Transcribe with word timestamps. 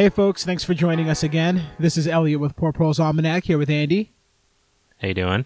Hey, 0.00 0.08
folks, 0.08 0.46
thanks 0.46 0.64
for 0.64 0.72
joining 0.72 1.10
us 1.10 1.22
again. 1.22 1.62
This 1.78 1.98
is 1.98 2.08
Elliot 2.08 2.40
with 2.40 2.56
Poor 2.56 2.72
Proles 2.72 2.98
Almanac 2.98 3.44
here 3.44 3.58
with 3.58 3.68
Andy. 3.68 4.12
How 4.96 5.08
you 5.08 5.12
doing? 5.12 5.44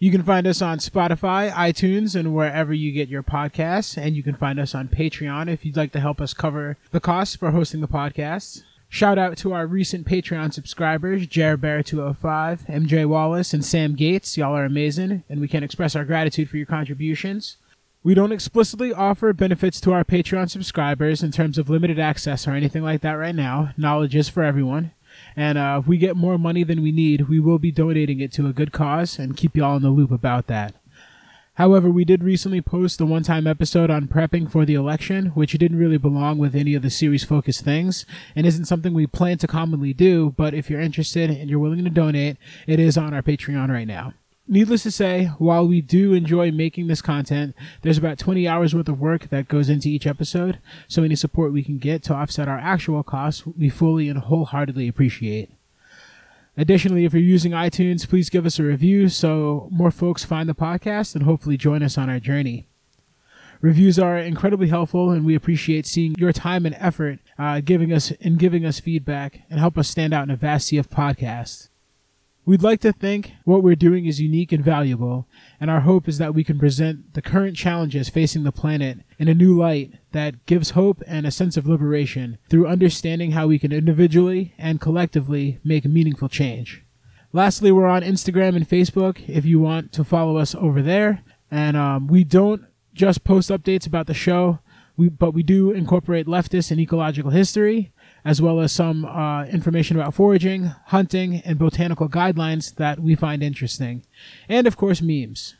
You 0.00 0.10
can 0.10 0.24
find 0.24 0.44
us 0.44 0.60
on 0.60 0.78
Spotify, 0.78 1.52
iTunes, 1.52 2.16
and 2.16 2.34
wherever 2.34 2.74
you 2.74 2.90
get 2.90 3.08
your 3.08 3.22
podcasts. 3.22 3.96
And 3.96 4.16
you 4.16 4.24
can 4.24 4.34
find 4.34 4.58
us 4.58 4.74
on 4.74 4.88
Patreon 4.88 5.48
if 5.48 5.64
you'd 5.64 5.76
like 5.76 5.92
to 5.92 6.00
help 6.00 6.20
us 6.20 6.34
cover 6.34 6.78
the 6.90 6.98
costs 6.98 7.36
for 7.36 7.52
hosting 7.52 7.80
the 7.80 7.86
podcast. 7.86 8.64
Shout 8.88 9.18
out 9.18 9.36
to 9.36 9.52
our 9.52 9.68
recent 9.68 10.04
Patreon 10.04 10.52
subscribers, 10.52 11.28
Jared 11.28 11.60
Bear 11.60 11.84
205, 11.84 12.62
MJ 12.66 13.06
Wallace, 13.06 13.54
and 13.54 13.64
Sam 13.64 13.94
Gates. 13.94 14.36
Y'all 14.36 14.56
are 14.56 14.64
amazing, 14.64 15.22
and 15.28 15.40
we 15.40 15.46
can't 15.46 15.64
express 15.64 15.94
our 15.94 16.04
gratitude 16.04 16.50
for 16.50 16.56
your 16.56 16.66
contributions. 16.66 17.56
We 18.04 18.14
don't 18.14 18.32
explicitly 18.32 18.92
offer 18.92 19.32
benefits 19.32 19.80
to 19.82 19.92
our 19.92 20.02
Patreon 20.02 20.50
subscribers 20.50 21.22
in 21.22 21.30
terms 21.30 21.56
of 21.56 21.70
limited 21.70 22.00
access 22.00 22.48
or 22.48 22.50
anything 22.50 22.82
like 22.82 23.00
that 23.02 23.12
right 23.12 23.34
now. 23.34 23.70
Knowledge 23.76 24.16
is 24.16 24.28
for 24.28 24.42
everyone. 24.42 24.90
And 25.36 25.56
uh, 25.56 25.78
if 25.80 25.86
we 25.86 25.98
get 25.98 26.16
more 26.16 26.36
money 26.36 26.64
than 26.64 26.82
we 26.82 26.90
need, 26.90 27.28
we 27.28 27.38
will 27.38 27.60
be 27.60 27.70
donating 27.70 28.18
it 28.18 28.32
to 28.32 28.48
a 28.48 28.52
good 28.52 28.72
cause 28.72 29.20
and 29.20 29.36
keep 29.36 29.54
y'all 29.54 29.76
in 29.76 29.82
the 29.82 29.90
loop 29.90 30.10
about 30.10 30.48
that. 30.48 30.74
However, 31.54 31.90
we 31.90 32.04
did 32.04 32.24
recently 32.24 32.60
post 32.60 33.00
a 33.00 33.06
one 33.06 33.22
time 33.22 33.46
episode 33.46 33.88
on 33.88 34.08
prepping 34.08 34.50
for 34.50 34.64
the 34.64 34.74
election, 34.74 35.26
which 35.26 35.52
didn't 35.52 35.78
really 35.78 35.98
belong 35.98 36.38
with 36.38 36.56
any 36.56 36.74
of 36.74 36.82
the 36.82 36.90
series 36.90 37.22
focused 37.22 37.62
things 37.62 38.04
and 38.34 38.46
isn't 38.46 38.64
something 38.64 38.94
we 38.94 39.06
plan 39.06 39.38
to 39.38 39.46
commonly 39.46 39.92
do, 39.92 40.34
but 40.36 40.54
if 40.54 40.68
you're 40.68 40.80
interested 40.80 41.30
and 41.30 41.48
you're 41.48 41.60
willing 41.60 41.84
to 41.84 41.90
donate, 41.90 42.36
it 42.66 42.80
is 42.80 42.98
on 42.98 43.14
our 43.14 43.22
Patreon 43.22 43.68
right 43.68 43.86
now. 43.86 44.12
Needless 44.48 44.82
to 44.82 44.90
say, 44.90 45.26
while 45.38 45.66
we 45.66 45.80
do 45.80 46.12
enjoy 46.12 46.50
making 46.50 46.88
this 46.88 47.00
content, 47.00 47.54
there's 47.82 47.96
about 47.96 48.18
20 48.18 48.48
hours 48.48 48.74
worth 48.74 48.88
of 48.88 49.00
work 49.00 49.28
that 49.30 49.48
goes 49.48 49.68
into 49.68 49.88
each 49.88 50.06
episode, 50.06 50.58
so 50.88 51.04
any 51.04 51.14
support 51.14 51.52
we 51.52 51.62
can 51.62 51.78
get 51.78 52.02
to 52.04 52.14
offset 52.14 52.48
our 52.48 52.58
actual 52.58 53.02
costs, 53.04 53.46
we 53.46 53.68
fully 53.68 54.08
and 54.08 54.18
wholeheartedly 54.18 54.88
appreciate. 54.88 55.50
Additionally, 56.56 57.04
if 57.04 57.14
you're 57.14 57.22
using 57.22 57.52
iTunes, 57.52 58.06
please 58.08 58.28
give 58.28 58.44
us 58.44 58.58
a 58.58 58.64
review 58.64 59.08
so 59.08 59.68
more 59.70 59.90
folks 59.92 60.24
find 60.24 60.48
the 60.48 60.54
podcast 60.54 61.14
and 61.14 61.24
hopefully 61.24 61.56
join 61.56 61.82
us 61.82 61.96
on 61.96 62.10
our 62.10 62.20
journey. 62.20 62.66
Reviews 63.62 63.96
are 63.96 64.18
incredibly 64.18 64.68
helpful, 64.68 65.12
and 65.12 65.24
we 65.24 65.36
appreciate 65.36 65.86
seeing 65.86 66.16
your 66.18 66.32
time 66.32 66.66
and 66.66 66.74
effort 66.80 67.20
uh, 67.38 67.60
giving 67.60 67.92
us 67.92 68.12
and 68.20 68.40
giving 68.40 68.66
us 68.66 68.80
feedback 68.80 69.42
and 69.48 69.60
help 69.60 69.78
us 69.78 69.88
stand 69.88 70.12
out 70.12 70.24
in 70.24 70.30
a 70.30 70.36
vast 70.36 70.66
sea 70.66 70.78
of 70.78 70.90
podcasts. 70.90 71.68
We'd 72.44 72.62
like 72.62 72.80
to 72.80 72.92
think 72.92 73.34
what 73.44 73.62
we're 73.62 73.76
doing 73.76 74.06
is 74.06 74.20
unique 74.20 74.50
and 74.50 74.64
valuable, 74.64 75.28
and 75.60 75.70
our 75.70 75.82
hope 75.82 76.08
is 76.08 76.18
that 76.18 76.34
we 76.34 76.42
can 76.42 76.58
present 76.58 77.14
the 77.14 77.22
current 77.22 77.56
challenges 77.56 78.08
facing 78.08 78.42
the 78.42 78.50
planet 78.50 78.98
in 79.16 79.28
a 79.28 79.34
new 79.34 79.56
light 79.56 79.92
that 80.10 80.44
gives 80.44 80.70
hope 80.70 81.04
and 81.06 81.24
a 81.24 81.30
sense 81.30 81.56
of 81.56 81.68
liberation 81.68 82.38
through 82.50 82.66
understanding 82.66 83.30
how 83.30 83.46
we 83.46 83.60
can 83.60 83.70
individually 83.70 84.54
and 84.58 84.80
collectively 84.80 85.60
make 85.62 85.84
meaningful 85.84 86.28
change. 86.28 86.84
Lastly, 87.32 87.70
we're 87.70 87.86
on 87.86 88.02
Instagram 88.02 88.56
and 88.56 88.68
Facebook 88.68 89.28
if 89.28 89.44
you 89.44 89.60
want 89.60 89.92
to 89.92 90.02
follow 90.02 90.36
us 90.36 90.52
over 90.56 90.82
there. 90.82 91.22
And 91.48 91.76
um, 91.76 92.08
we 92.08 92.24
don't 92.24 92.64
just 92.92 93.22
post 93.22 93.50
updates 93.50 93.86
about 93.86 94.08
the 94.08 94.14
show, 94.14 94.58
we, 94.96 95.08
but 95.08 95.32
we 95.32 95.44
do 95.44 95.70
incorporate 95.70 96.26
leftist 96.26 96.72
and 96.72 96.80
ecological 96.80 97.30
history 97.30 97.92
as 98.24 98.40
well 98.40 98.60
as 98.60 98.72
some 98.72 99.04
uh, 99.04 99.44
information 99.46 99.96
about 99.96 100.14
foraging, 100.14 100.72
hunting, 100.86 101.42
and 101.44 101.58
botanical 101.58 102.08
guidelines 102.08 102.74
that 102.76 103.00
we 103.00 103.14
find 103.14 103.42
interesting. 103.42 104.04
And 104.48 104.66
of 104.66 104.76
course, 104.76 105.02
memes. 105.02 105.56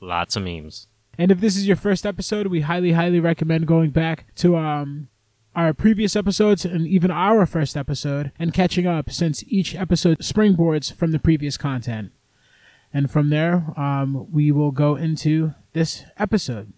Lots 0.00 0.36
of 0.36 0.44
memes. 0.44 0.86
And 1.18 1.32
if 1.32 1.40
this 1.40 1.56
is 1.56 1.66
your 1.66 1.76
first 1.76 2.06
episode, 2.06 2.46
we 2.46 2.60
highly, 2.60 2.92
highly 2.92 3.18
recommend 3.18 3.66
going 3.66 3.90
back 3.90 4.26
to 4.36 4.56
um, 4.56 5.08
our 5.56 5.74
previous 5.74 6.14
episodes 6.14 6.64
and 6.64 6.86
even 6.86 7.10
our 7.10 7.44
first 7.44 7.76
episode 7.76 8.30
and 8.38 8.54
catching 8.54 8.86
up 8.86 9.10
since 9.10 9.42
each 9.48 9.74
episode 9.74 10.18
springboards 10.18 10.94
from 10.94 11.10
the 11.10 11.18
previous 11.18 11.56
content. 11.56 12.12
And 12.94 13.10
from 13.10 13.30
there, 13.30 13.74
um, 13.76 14.28
we 14.32 14.52
will 14.52 14.70
go 14.70 14.94
into 14.94 15.54
this 15.72 16.04
episode. 16.16 16.72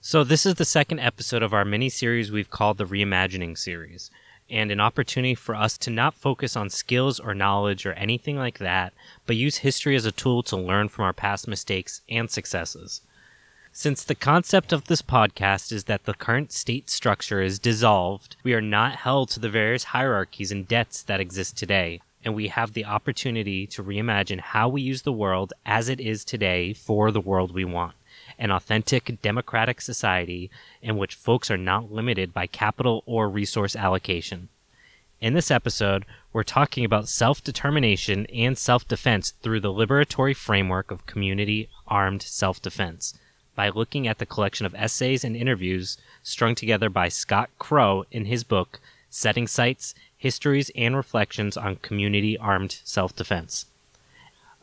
So, 0.00 0.24
this 0.24 0.44
is 0.44 0.56
the 0.56 0.64
second 0.64 1.00
episode 1.00 1.42
of 1.42 1.54
our 1.54 1.64
mini 1.64 1.88
series 1.88 2.32
we've 2.32 2.50
called 2.50 2.76
the 2.78 2.84
Reimagining 2.84 3.56
series 3.56 4.10
and 4.54 4.70
an 4.70 4.78
opportunity 4.78 5.34
for 5.34 5.56
us 5.56 5.76
to 5.76 5.90
not 5.90 6.14
focus 6.14 6.56
on 6.56 6.70
skills 6.70 7.18
or 7.18 7.34
knowledge 7.34 7.84
or 7.84 7.92
anything 7.94 8.36
like 8.36 8.58
that, 8.58 8.92
but 9.26 9.34
use 9.34 9.58
history 9.58 9.96
as 9.96 10.04
a 10.04 10.12
tool 10.12 10.44
to 10.44 10.56
learn 10.56 10.88
from 10.88 11.04
our 11.04 11.12
past 11.12 11.48
mistakes 11.48 12.02
and 12.08 12.30
successes. 12.30 13.00
Since 13.72 14.04
the 14.04 14.14
concept 14.14 14.72
of 14.72 14.84
this 14.84 15.02
podcast 15.02 15.72
is 15.72 15.84
that 15.84 16.04
the 16.04 16.14
current 16.14 16.52
state 16.52 16.88
structure 16.88 17.42
is 17.42 17.58
dissolved, 17.58 18.36
we 18.44 18.54
are 18.54 18.60
not 18.60 18.94
held 18.94 19.28
to 19.30 19.40
the 19.40 19.48
various 19.48 19.84
hierarchies 19.84 20.52
and 20.52 20.68
debts 20.68 21.02
that 21.02 21.18
exist 21.18 21.58
today, 21.58 22.00
and 22.24 22.32
we 22.32 22.46
have 22.46 22.74
the 22.74 22.84
opportunity 22.84 23.66
to 23.66 23.82
reimagine 23.82 24.38
how 24.38 24.68
we 24.68 24.82
use 24.82 25.02
the 25.02 25.12
world 25.12 25.52
as 25.66 25.88
it 25.88 25.98
is 25.98 26.24
today 26.24 26.72
for 26.72 27.10
the 27.10 27.20
world 27.20 27.52
we 27.52 27.64
want 27.64 27.94
an 28.38 28.50
authentic 28.50 29.20
democratic 29.22 29.80
society 29.80 30.50
in 30.82 30.96
which 30.96 31.14
folks 31.14 31.50
are 31.50 31.56
not 31.56 31.92
limited 31.92 32.32
by 32.32 32.46
capital 32.46 33.02
or 33.06 33.28
resource 33.28 33.76
allocation. 33.76 34.48
In 35.20 35.34
this 35.34 35.50
episode, 35.50 36.04
we're 36.32 36.42
talking 36.42 36.84
about 36.84 37.08
self 37.08 37.42
determination 37.42 38.26
and 38.26 38.58
self 38.58 38.86
defense 38.86 39.32
through 39.42 39.60
the 39.60 39.72
liberatory 39.72 40.36
framework 40.36 40.90
of 40.90 41.06
community 41.06 41.68
armed 41.86 42.22
self 42.22 42.60
defense 42.60 43.14
by 43.54 43.68
looking 43.68 44.06
at 44.06 44.18
the 44.18 44.26
collection 44.26 44.66
of 44.66 44.74
essays 44.74 45.24
and 45.24 45.36
interviews 45.36 45.96
strung 46.22 46.54
together 46.54 46.90
by 46.90 47.08
Scott 47.08 47.50
Crow 47.58 48.04
in 48.10 48.24
his 48.24 48.44
book, 48.44 48.80
Setting 49.08 49.46
Sights 49.46 49.94
Histories 50.16 50.70
and 50.74 50.96
Reflections 50.96 51.56
on 51.56 51.76
Community 51.76 52.36
Armed 52.36 52.80
Self 52.84 53.14
Defense. 53.14 53.66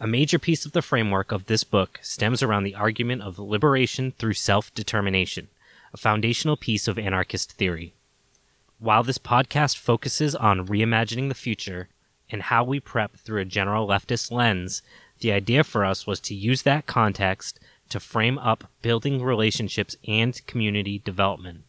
A 0.03 0.07
major 0.07 0.39
piece 0.39 0.65
of 0.65 0.71
the 0.71 0.81
framework 0.81 1.31
of 1.31 1.45
this 1.45 1.63
book 1.63 1.99
stems 2.01 2.41
around 2.41 2.63
the 2.63 2.73
argument 2.73 3.21
of 3.21 3.37
liberation 3.37 4.13
through 4.17 4.33
self 4.33 4.73
determination, 4.73 5.47
a 5.93 5.97
foundational 5.97 6.57
piece 6.57 6.87
of 6.87 6.97
anarchist 6.97 7.51
theory. 7.51 7.93
While 8.79 9.03
this 9.03 9.19
podcast 9.19 9.77
focuses 9.77 10.33
on 10.33 10.65
reimagining 10.65 11.29
the 11.29 11.35
future 11.35 11.87
and 12.31 12.41
how 12.41 12.63
we 12.63 12.79
prep 12.79 13.15
through 13.17 13.41
a 13.41 13.45
general 13.45 13.87
leftist 13.87 14.31
lens, 14.31 14.81
the 15.19 15.31
idea 15.31 15.63
for 15.63 15.85
us 15.85 16.07
was 16.07 16.19
to 16.21 16.33
use 16.33 16.63
that 16.63 16.87
context 16.87 17.59
to 17.89 17.99
frame 17.99 18.39
up 18.39 18.71
building 18.81 19.21
relationships 19.21 19.97
and 20.07 20.43
community 20.47 20.97
development, 20.97 21.61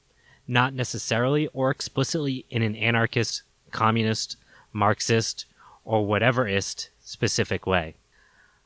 not 0.49 0.73
necessarily 0.73 1.49
or 1.49 1.71
explicitly 1.71 2.47
in 2.49 2.63
an 2.63 2.77
anarchist, 2.77 3.43
communist, 3.73 4.39
Marxist, 4.73 5.45
or 5.85 6.07
whateverist 6.07 6.89
specific 7.05 7.67
way. 7.67 7.95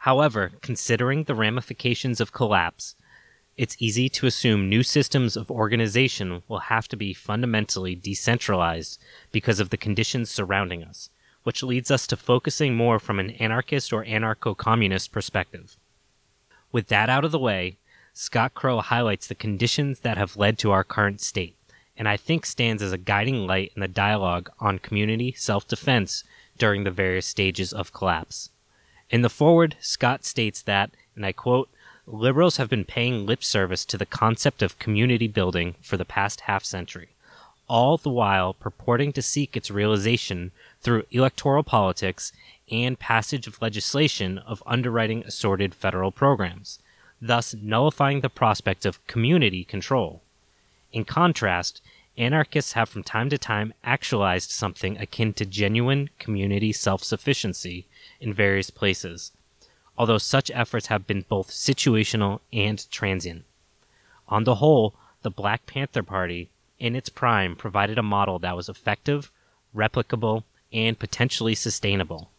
However, 0.07 0.53
considering 0.63 1.25
the 1.25 1.35
ramifications 1.35 2.21
of 2.21 2.33
collapse, 2.33 2.95
it's 3.57 3.75
easy 3.81 4.09
to 4.11 4.29
assume 4.29 4.69
new 4.69 4.85
systems 4.85 5.37
of 5.37 5.51
organization 5.51 6.45
will 6.47 6.71
have 6.71 6.87
to 6.91 6.97
be 6.97 7.13
fundamentally 7.13 7.97
decentralized 7.97 9.01
because 9.33 9.59
of 9.59 9.71
the 9.71 9.77
conditions 9.77 10.31
surrounding 10.31 10.85
us, 10.85 11.11
which 11.43 11.65
leads 11.65 11.91
us 11.91 12.07
to 12.07 12.17
focusing 12.17 12.77
more 12.77 13.01
from 13.01 13.19
an 13.19 13.31
anarchist 13.31 13.93
or 13.93 14.05
anarcho 14.05 14.57
communist 14.57 15.11
perspective. 15.11 15.77
With 16.71 16.87
that 16.87 17.11
out 17.11 17.25
of 17.25 17.33
the 17.33 17.41
way, 17.41 17.77
Scott 18.13 18.55
Crow 18.55 18.79
highlights 18.83 19.27
the 19.27 19.35
conditions 19.35 19.99
that 20.01 20.17
have 20.17 20.37
led 20.37 20.57
to 20.59 20.71
our 20.71 20.85
current 20.85 21.21
state, 21.21 21.57
and 21.97 22.09
I 22.09 22.17
think 22.17 22.47
stands 22.47 22.81
as 22.81 22.93
a 22.93 22.97
guiding 23.13 23.45
light 23.45 23.73
in 23.75 23.81
the 23.81 23.89
dialogue 23.89 24.51
on 24.61 24.79
community 24.79 25.33
self 25.33 25.67
defense 25.67 26.23
during 26.57 26.85
the 26.85 26.93
various 26.93 27.27
stages 27.27 27.73
of 27.73 27.93
collapse. 27.93 28.51
In 29.09 29.23
the 29.23 29.31
forward, 29.31 29.77
Scott 29.81 30.25
states 30.25 30.63
that, 30.63 30.91
and 31.15 31.25
I 31.25 31.33
quote, 31.33 31.69
liberals 32.07 32.57
have 32.57 32.69
been 32.69 32.85
paying 32.85 33.25
lip 33.27 33.45
service 33.45 33.85
to 33.87 33.99
the 33.99 34.07
concept 34.07 34.63
of 34.63 34.79
community 34.79 35.29
building 35.29 35.77
for 35.81 35.97
the 35.97 36.05
past 36.05 36.43
half 36.43 36.65
century, 36.65 37.11
all 37.69 37.97
the 37.97 38.11
while 38.11 38.55
purporting 38.55 39.13
to 39.13 39.23
seek 39.23 39.57
its 39.57 39.71
realization 39.71 40.51
through 40.81 41.07
electoral 41.11 41.63
politics 41.63 42.33
and 42.71 42.99
passage 42.99 43.47
of 43.47 43.63
legislation 43.63 44.39
of 44.39 44.63
underwriting 44.67 45.23
assorted 45.25 45.75
federal 45.75 46.11
programs, 46.11 46.81
thus 47.21 47.55
nullifying 47.55 48.21
the 48.21 48.29
prospect 48.29 48.85
of 48.85 49.05
community 49.07 49.63
control. 49.63 50.21
In 50.93 51.05
contrast, 51.05 51.81
anarchists 52.19 52.73
have 52.73 52.89
from 52.89 53.03
time 53.03 53.29
to 53.31 53.39
time 53.39 53.75
actualized 53.85 54.51
something 54.51 54.97
akin 54.99 55.33
to 55.35 55.47
genuine 55.47 56.11
community 56.19 56.73
self 56.73 57.03
sufficiency 57.05 57.87
in 58.21 58.33
various 58.33 58.71
places, 58.71 59.33
although 59.99 60.19
such 60.19 60.51
efforts 60.55 60.87
have 60.87 61.07
been 61.07 61.25
both 61.29 61.51
situational 61.51 62.41
and 62.53 62.91
transient. 62.91 63.45
On 64.29 64.45
the 64.45 64.57
whole, 64.57 64.95
the 65.23 65.31
Black 65.31 65.67
Panther 65.67 66.03
Party, 66.03 66.51
in 66.79 66.97
its 66.97 67.09
prime, 67.09 67.57
provided 67.57 67.99
a 67.99 68.03
model 68.03 68.39
that 68.39 68.57
was 68.57 68.69
effective, 68.69 69.31
replicable, 69.75 70.45
and 70.73 70.99
potentially 70.99 71.55
sustainable, 71.55 72.31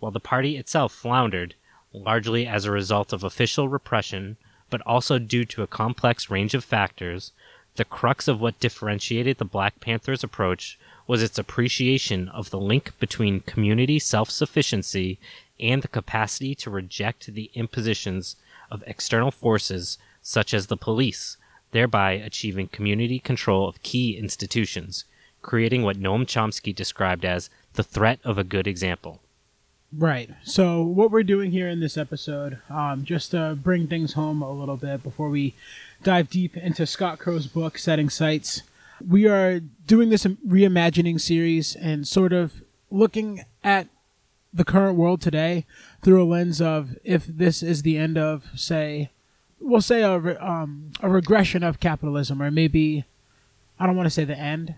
while 0.00 0.12
the 0.12 0.20
party 0.20 0.56
itself 0.56 0.92
floundered, 0.92 1.54
largely 1.92 2.46
as 2.46 2.64
a 2.64 2.72
result 2.72 3.12
of 3.12 3.22
official 3.22 3.68
repression, 3.68 4.36
but 4.70 4.80
also 4.82 5.18
due 5.18 5.44
to 5.44 5.62
a 5.62 5.66
complex 5.66 6.30
range 6.30 6.54
of 6.54 6.64
factors. 6.64 7.32
The 7.76 7.84
crux 7.84 8.28
of 8.28 8.40
what 8.40 8.60
differentiated 8.60 9.38
the 9.38 9.44
Black 9.44 9.80
Panthers' 9.80 10.22
approach 10.22 10.78
was 11.06 11.22
its 11.22 11.38
appreciation 11.38 12.28
of 12.28 12.50
the 12.50 12.60
link 12.60 12.92
between 13.00 13.40
community 13.40 13.98
self 13.98 14.30
sufficiency 14.30 15.18
and 15.58 15.82
the 15.82 15.88
capacity 15.88 16.54
to 16.56 16.70
reject 16.70 17.34
the 17.34 17.50
impositions 17.54 18.36
of 18.70 18.84
external 18.86 19.30
forces 19.30 19.98
such 20.22 20.54
as 20.54 20.68
the 20.68 20.76
police, 20.76 21.36
thereby 21.72 22.12
achieving 22.12 22.68
community 22.68 23.18
control 23.18 23.68
of 23.68 23.82
key 23.82 24.16
institutions, 24.16 25.04
creating 25.42 25.82
what 25.82 25.98
Noam 25.98 26.24
Chomsky 26.24 26.74
described 26.74 27.24
as 27.24 27.50
the 27.74 27.82
threat 27.82 28.20
of 28.24 28.38
a 28.38 28.44
good 28.44 28.66
example. 28.66 29.20
Right. 29.96 30.30
So 30.42 30.82
what 30.82 31.12
we're 31.12 31.22
doing 31.22 31.52
here 31.52 31.68
in 31.68 31.78
this 31.78 31.96
episode, 31.96 32.58
um, 32.68 33.04
just 33.04 33.30
to 33.30 33.56
bring 33.60 33.86
things 33.86 34.14
home 34.14 34.42
a 34.42 34.50
little 34.50 34.76
bit 34.76 35.04
before 35.04 35.28
we 35.28 35.54
dive 36.04 36.28
deep 36.28 36.56
into 36.56 36.86
Scott 36.86 37.18
Crow's 37.18 37.46
book, 37.46 37.78
Setting 37.78 38.10
Sights, 38.10 38.62
we 39.06 39.26
are 39.26 39.58
doing 39.58 40.10
this 40.10 40.24
reimagining 40.24 41.18
series 41.18 41.74
and 41.74 42.06
sort 42.06 42.34
of 42.34 42.62
looking 42.90 43.44
at 43.64 43.88
the 44.52 44.64
current 44.64 44.96
world 44.98 45.22
today 45.22 45.64
through 46.02 46.22
a 46.22 46.26
lens 46.26 46.60
of 46.60 46.96
if 47.04 47.26
this 47.26 47.62
is 47.62 47.82
the 47.82 47.96
end 47.96 48.18
of, 48.18 48.48
say, 48.54 49.10
we'll 49.58 49.80
say 49.80 50.02
a, 50.02 50.18
re- 50.18 50.36
um, 50.36 50.92
a 51.00 51.08
regression 51.08 51.62
of 51.62 51.80
capitalism, 51.80 52.40
or 52.42 52.50
maybe, 52.50 53.04
I 53.80 53.86
don't 53.86 53.96
want 53.96 54.06
to 54.06 54.10
say 54.10 54.24
the 54.24 54.38
end. 54.38 54.74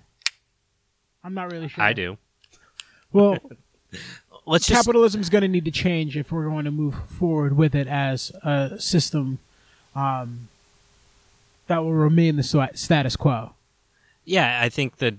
I'm 1.25 1.35
not 1.35 1.51
really 1.51 1.69
sure. 1.69 1.83
I 1.83 1.93
do. 1.93 2.19
Well, 3.13 3.37
Let's 4.47 4.69
just 4.69 4.85
capitalism 4.85 5.21
is 5.21 5.29
going 5.29 5.43
to 5.43 5.49
need 5.49 5.65
to 5.65 5.73
change 5.73 6.17
if 6.17 6.31
we're 6.31 6.49
going 6.49 6.67
to 6.67 6.71
move 6.71 6.95
forward 7.11 7.57
with 7.57 7.75
it 7.75 7.89
as 7.89 8.31
a 8.45 8.79
system 8.79 9.41
um, 9.97 10.49
that 11.67 11.83
will 11.83 11.95
remain 11.95 12.37
the 12.37 12.71
status 12.75 13.17
quo. 13.17 13.53
Yeah, 14.25 14.61
I 14.63 14.69
think 14.69 14.97
the 14.97 15.19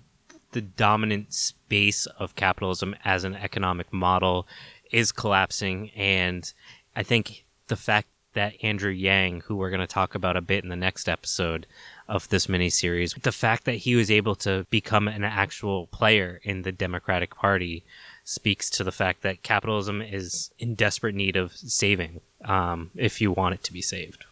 the 0.52 0.62
dominant 0.62 1.34
space 1.34 2.06
of 2.06 2.36
capitalism 2.36 2.96
as 3.04 3.24
an 3.24 3.36
economic 3.36 3.92
model 3.92 4.48
is 4.92 5.12
collapsing, 5.12 5.92
and 5.92 6.52
I 6.96 7.04
think 7.04 7.46
the 7.68 7.76
fact 7.76 8.08
that 8.34 8.54
Andrew 8.62 8.92
Yang, 8.92 9.42
who 9.42 9.56
we're 9.56 9.72
going 9.72 9.82
to 9.82 9.88
talk 9.88 10.14
about 10.14 10.38
a 10.38 10.42
bit 10.42 10.64
in 10.64 10.70
the 10.70 10.76
next 10.76 11.10
episode 11.10 11.66
of 12.08 12.30
this 12.30 12.48
miniseries, 12.48 13.20
the 13.22 13.32
fact 13.32 13.66
that 13.66 13.78
he 13.78 13.96
was 13.96 14.12
able 14.12 14.36
to 14.36 14.66
become 14.70 15.08
an 15.08 15.24
actual 15.24 15.88
player 15.88 16.40
in 16.44 16.62
the 16.62 16.72
Democratic 16.72 17.36
Party 17.36 17.84
speaks 18.24 18.70
to 18.70 18.84
the 18.84 18.92
fact 18.92 19.24
that 19.24 19.42
capitalism 19.42 20.02
is 20.02 20.52
in 20.60 20.76
desperate 20.76 21.16
need 21.16 21.36
of 21.36 21.56
saving 21.56 22.22
um, 22.46 22.92
if 22.96 23.20
you 23.22 23.32
want 23.32 23.56
it 23.56 23.64
to 23.64 23.74
be 23.74 23.82
saved. 23.82 24.26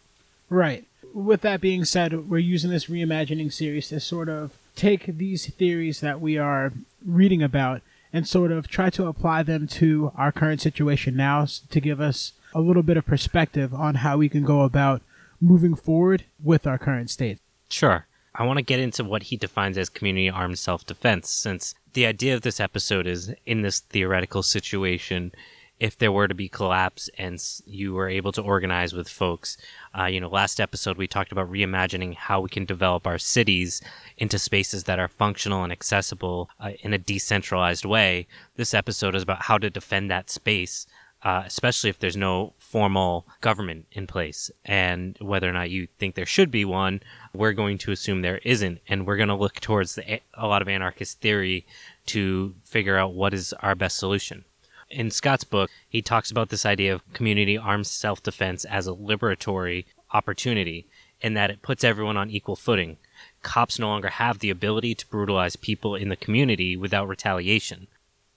Right. 0.48 0.86
With 1.16 1.40
that 1.40 1.62
being 1.62 1.86
said, 1.86 2.28
we're 2.28 2.36
using 2.36 2.70
this 2.70 2.86
reimagining 2.86 3.50
series 3.50 3.88
to 3.88 4.00
sort 4.00 4.28
of 4.28 4.58
take 4.74 5.06
these 5.06 5.46
theories 5.46 6.00
that 6.00 6.20
we 6.20 6.36
are 6.36 6.74
reading 7.02 7.42
about 7.42 7.80
and 8.12 8.28
sort 8.28 8.52
of 8.52 8.68
try 8.68 8.90
to 8.90 9.06
apply 9.06 9.42
them 9.42 9.66
to 9.68 10.12
our 10.14 10.30
current 10.30 10.60
situation 10.60 11.16
now 11.16 11.46
to 11.70 11.80
give 11.80 12.02
us 12.02 12.32
a 12.54 12.60
little 12.60 12.82
bit 12.82 12.98
of 12.98 13.06
perspective 13.06 13.72
on 13.72 13.94
how 13.94 14.18
we 14.18 14.28
can 14.28 14.44
go 14.44 14.60
about 14.60 15.00
moving 15.40 15.74
forward 15.74 16.24
with 16.44 16.66
our 16.66 16.76
current 16.76 17.08
state. 17.08 17.38
Sure. 17.70 18.06
I 18.34 18.44
want 18.44 18.58
to 18.58 18.62
get 18.62 18.80
into 18.80 19.02
what 19.02 19.22
he 19.22 19.38
defines 19.38 19.78
as 19.78 19.88
community 19.88 20.28
armed 20.28 20.58
self 20.58 20.84
defense, 20.84 21.30
since 21.30 21.74
the 21.94 22.04
idea 22.04 22.34
of 22.34 22.42
this 22.42 22.60
episode 22.60 23.06
is 23.06 23.32
in 23.46 23.62
this 23.62 23.80
theoretical 23.80 24.42
situation, 24.42 25.32
if 25.78 25.98
there 25.98 26.12
were 26.12 26.28
to 26.28 26.34
be 26.34 26.48
collapse 26.48 27.10
and 27.18 27.42
you 27.66 27.92
were 27.92 28.08
able 28.08 28.32
to 28.32 28.42
organize 28.42 28.92
with 28.92 29.08
folks. 29.08 29.56
Uh, 29.98 30.04
you 30.04 30.20
know, 30.20 30.28
last 30.28 30.60
episode 30.60 30.96
we 30.96 31.06
talked 31.06 31.32
about 31.32 31.50
reimagining 31.50 32.14
how 32.14 32.40
we 32.40 32.48
can 32.48 32.64
develop 32.64 33.06
our 33.06 33.18
cities 33.18 33.82
into 34.16 34.38
spaces 34.38 34.84
that 34.84 34.98
are 34.98 35.08
functional 35.08 35.62
and 35.62 35.72
accessible 35.72 36.48
uh, 36.60 36.70
in 36.80 36.92
a 36.92 36.98
decentralized 36.98 37.84
way. 37.84 38.26
This 38.56 38.74
episode 38.74 39.14
is 39.14 39.22
about 39.22 39.42
how 39.42 39.58
to 39.58 39.70
defend 39.70 40.10
that 40.10 40.30
space 40.30 40.86
uh, 41.22 41.42
especially 41.44 41.90
if 41.90 41.98
there's 41.98 42.16
no 42.16 42.52
formal 42.56 43.26
government 43.40 43.86
in 43.90 44.06
place. 44.06 44.48
And 44.64 45.16
whether 45.20 45.48
or 45.48 45.52
not 45.52 45.70
you 45.70 45.88
think 45.98 46.14
there 46.14 46.26
should 46.26 46.52
be 46.52 46.64
one, 46.64 47.02
we're 47.34 47.52
going 47.52 47.78
to 47.78 47.90
assume 47.90 48.22
there 48.22 48.38
isn't. 48.44 48.78
And 48.88 49.06
we're 49.06 49.16
going 49.16 49.30
to 49.30 49.34
look 49.34 49.58
towards 49.58 49.96
the, 49.96 50.20
a 50.34 50.46
lot 50.46 50.62
of 50.62 50.68
anarchist 50.68 51.20
theory 51.20 51.66
to 52.06 52.54
figure 52.62 52.96
out 52.96 53.14
what 53.14 53.34
is 53.34 53.52
our 53.54 53.74
best 53.74 53.96
solution. 53.96 54.44
In 54.90 55.10
Scott's 55.10 55.44
book, 55.44 55.70
he 55.88 56.00
talks 56.00 56.30
about 56.30 56.48
this 56.48 56.64
idea 56.64 56.94
of 56.94 57.12
community 57.12 57.58
armed 57.58 57.86
self 57.86 58.22
defense 58.22 58.64
as 58.64 58.86
a 58.86 58.92
liberatory 58.92 59.84
opportunity 60.12 60.86
in 61.20 61.34
that 61.34 61.50
it 61.50 61.62
puts 61.62 61.82
everyone 61.82 62.16
on 62.16 62.30
equal 62.30 62.56
footing. 62.56 62.96
Cops 63.42 63.78
no 63.78 63.88
longer 63.88 64.10
have 64.10 64.38
the 64.38 64.50
ability 64.50 64.94
to 64.94 65.06
brutalize 65.08 65.56
people 65.56 65.96
in 65.96 66.08
the 66.08 66.16
community 66.16 66.76
without 66.76 67.08
retaliation. 67.08 67.88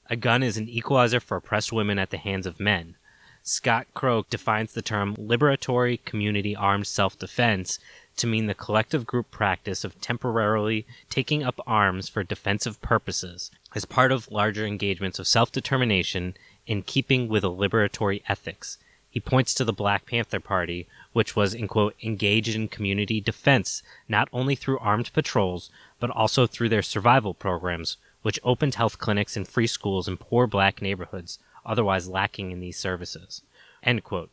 A 0.10 0.16
gun 0.16 0.42
is 0.42 0.58
an 0.58 0.68
equalizer 0.68 1.20
for 1.20 1.38
oppressed 1.38 1.72
women 1.72 2.00
at 2.00 2.10
the 2.10 2.18
hands 2.18 2.48
of 2.48 2.60
men. 2.60 2.96
Scott 3.44 3.88
Crow 3.94 4.26
defines 4.30 4.74
the 4.74 4.82
term 4.82 5.16
liberatory 5.18 6.04
community 6.04 6.56
armed 6.56 6.88
self 6.88 7.18
defense 7.18 7.80
to 8.20 8.28
mean 8.28 8.46
the 8.48 8.54
collective 8.54 9.06
group 9.06 9.32
practice 9.32 9.84
of 9.84 10.00
temporarily 10.00 10.86
taking 11.10 11.44
up 11.44 11.60
arms 11.66 12.08
for 12.08 12.24
defensive 12.24 12.82
purposes 12.82 13.50
as 13.74 13.86
part 13.86 14.12
of 14.12 14.32
larger 14.32 14.66
engagements 14.66 15.20
of 15.20 15.28
self 15.28 15.52
determination 15.52 16.36
in 16.68 16.84
keeping 16.84 17.28
with 17.28 17.44
a 17.44 17.48
liberatory 17.48 18.22
ethics. 18.28 18.78
He 19.10 19.20
points 19.20 19.56
to 19.56 19.66
the 19.66 19.74
Black 19.74 20.06
Panther 20.06 20.40
Party, 20.40 20.88
which 21.14 21.36
was, 21.36 21.56
in 21.56 21.68
quote, 21.68 21.96
engaged 22.04 22.56
in 22.56 22.68
community 22.68 23.20
defense, 23.20 23.82
not 24.08 24.30
only 24.32 24.56
through 24.56 24.78
armed 24.80 25.12
patrols, 25.14 25.72
but 26.00 26.12
also 26.12 26.46
through 26.46 26.70
their 26.70 26.84
survival 26.84 27.34
programs, 27.34 27.98
which 28.22 28.40
opened 28.44 28.76
health 28.76 29.00
clinics 29.00 29.36
and 29.36 29.48
free 29.48 29.66
schools 29.66 30.08
in 30.08 30.18
poor 30.18 30.46
black 30.46 30.82
neighborhoods, 30.82 31.40
otherwise 31.66 32.08
lacking 32.08 32.52
in 32.52 32.60
these 32.60 32.78
services. 32.78 33.42
End 33.82 34.04
quote. 34.04 34.30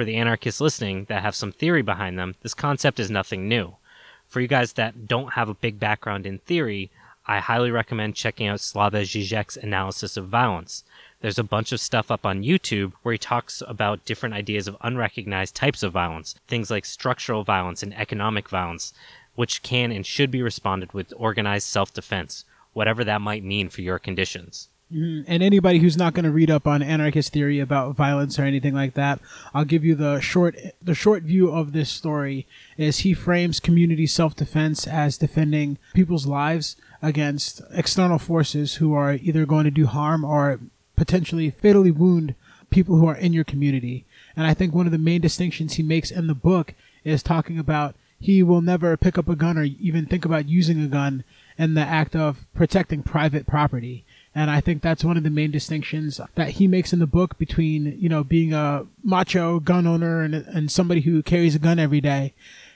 For 0.00 0.04
the 0.06 0.16
anarchists 0.16 0.62
listening 0.62 1.04
that 1.10 1.20
have 1.20 1.34
some 1.34 1.52
theory 1.52 1.82
behind 1.82 2.18
them, 2.18 2.34
this 2.40 2.54
concept 2.54 2.98
is 2.98 3.10
nothing 3.10 3.46
new. 3.50 3.76
For 4.26 4.40
you 4.40 4.48
guys 4.48 4.72
that 4.72 5.06
don't 5.06 5.34
have 5.34 5.50
a 5.50 5.54
big 5.54 5.78
background 5.78 6.24
in 6.24 6.38
theory, 6.38 6.90
I 7.26 7.40
highly 7.40 7.70
recommend 7.70 8.14
checking 8.14 8.46
out 8.46 8.60
Slavoj 8.60 9.02
Žižek's 9.02 9.58
analysis 9.58 10.16
of 10.16 10.26
violence. 10.28 10.84
There's 11.20 11.38
a 11.38 11.44
bunch 11.44 11.70
of 11.70 11.80
stuff 11.80 12.10
up 12.10 12.24
on 12.24 12.44
YouTube 12.44 12.94
where 13.02 13.12
he 13.12 13.18
talks 13.18 13.62
about 13.68 14.06
different 14.06 14.34
ideas 14.34 14.66
of 14.66 14.78
unrecognized 14.80 15.54
types 15.54 15.82
of 15.82 15.92
violence, 15.92 16.34
things 16.48 16.70
like 16.70 16.86
structural 16.86 17.44
violence 17.44 17.82
and 17.82 17.92
economic 17.92 18.48
violence, 18.48 18.94
which 19.34 19.62
can 19.62 19.92
and 19.92 20.06
should 20.06 20.30
be 20.30 20.40
responded 20.40 20.94
with 20.94 21.12
organized 21.14 21.68
self 21.68 21.92
defense, 21.92 22.46
whatever 22.72 23.04
that 23.04 23.20
might 23.20 23.44
mean 23.44 23.68
for 23.68 23.82
your 23.82 23.98
conditions. 23.98 24.69
Mhm. 24.92 25.24
And 25.28 25.42
anybody 25.42 25.78
who's 25.78 25.96
not 25.96 26.14
going 26.14 26.24
to 26.24 26.30
read 26.32 26.50
up 26.50 26.66
on 26.66 26.82
anarchist 26.82 27.32
theory 27.32 27.60
about 27.60 27.94
violence 27.94 28.38
or 28.38 28.44
anything 28.44 28.74
like 28.74 28.94
that, 28.94 29.20
I'll 29.54 29.64
give 29.64 29.84
you 29.84 29.94
the 29.94 30.20
short 30.20 30.58
the 30.82 30.94
short 30.94 31.22
view 31.22 31.50
of 31.50 31.72
this 31.72 31.88
story 31.90 32.46
is 32.76 32.98
he 32.98 33.14
frames 33.14 33.60
community 33.60 34.06
self-defense 34.06 34.86
as 34.88 35.18
defending 35.18 35.78
people's 35.94 36.26
lives 36.26 36.76
against 37.02 37.62
external 37.72 38.18
forces 38.18 38.76
who 38.76 38.92
are 38.92 39.14
either 39.14 39.46
going 39.46 39.64
to 39.64 39.70
do 39.70 39.86
harm 39.86 40.24
or 40.24 40.58
potentially 40.96 41.50
fatally 41.50 41.90
wound 41.90 42.34
people 42.70 42.96
who 42.96 43.06
are 43.06 43.16
in 43.16 43.32
your 43.32 43.44
community. 43.44 44.04
And 44.36 44.46
I 44.46 44.54
think 44.54 44.74
one 44.74 44.86
of 44.86 44.92
the 44.92 44.98
main 44.98 45.20
distinctions 45.20 45.74
he 45.74 45.82
makes 45.82 46.10
in 46.10 46.26
the 46.26 46.34
book 46.34 46.74
is 47.04 47.22
talking 47.22 47.58
about 47.58 47.94
he 48.18 48.42
will 48.42 48.60
never 48.60 48.96
pick 48.96 49.16
up 49.16 49.28
a 49.28 49.36
gun 49.36 49.56
or 49.56 49.62
even 49.62 50.04
think 50.04 50.24
about 50.24 50.48
using 50.48 50.82
a 50.82 50.88
gun 50.88 51.24
in 51.56 51.74
the 51.74 51.80
act 51.80 52.14
of 52.14 52.46
protecting 52.54 53.02
private 53.02 53.46
property. 53.46 54.04
And 54.34 54.48
I 54.48 54.60
think 54.60 54.80
that's 54.80 55.04
one 55.04 55.16
of 55.16 55.24
the 55.24 55.30
main 55.30 55.50
distinctions 55.50 56.20
that 56.36 56.50
he 56.50 56.68
makes 56.68 56.92
in 56.92 57.00
the 57.00 57.06
book 57.06 57.36
between, 57.36 57.96
you 57.98 58.08
know, 58.08 58.22
being 58.22 58.52
a 58.52 58.86
macho 59.02 59.58
gun 59.58 59.86
owner 59.88 60.22
and, 60.22 60.34
and 60.34 60.70
somebody 60.70 61.00
who 61.00 61.22
carries 61.22 61.56
a 61.56 61.58
gun 61.58 61.80
every 61.80 62.00
day. 62.00 62.32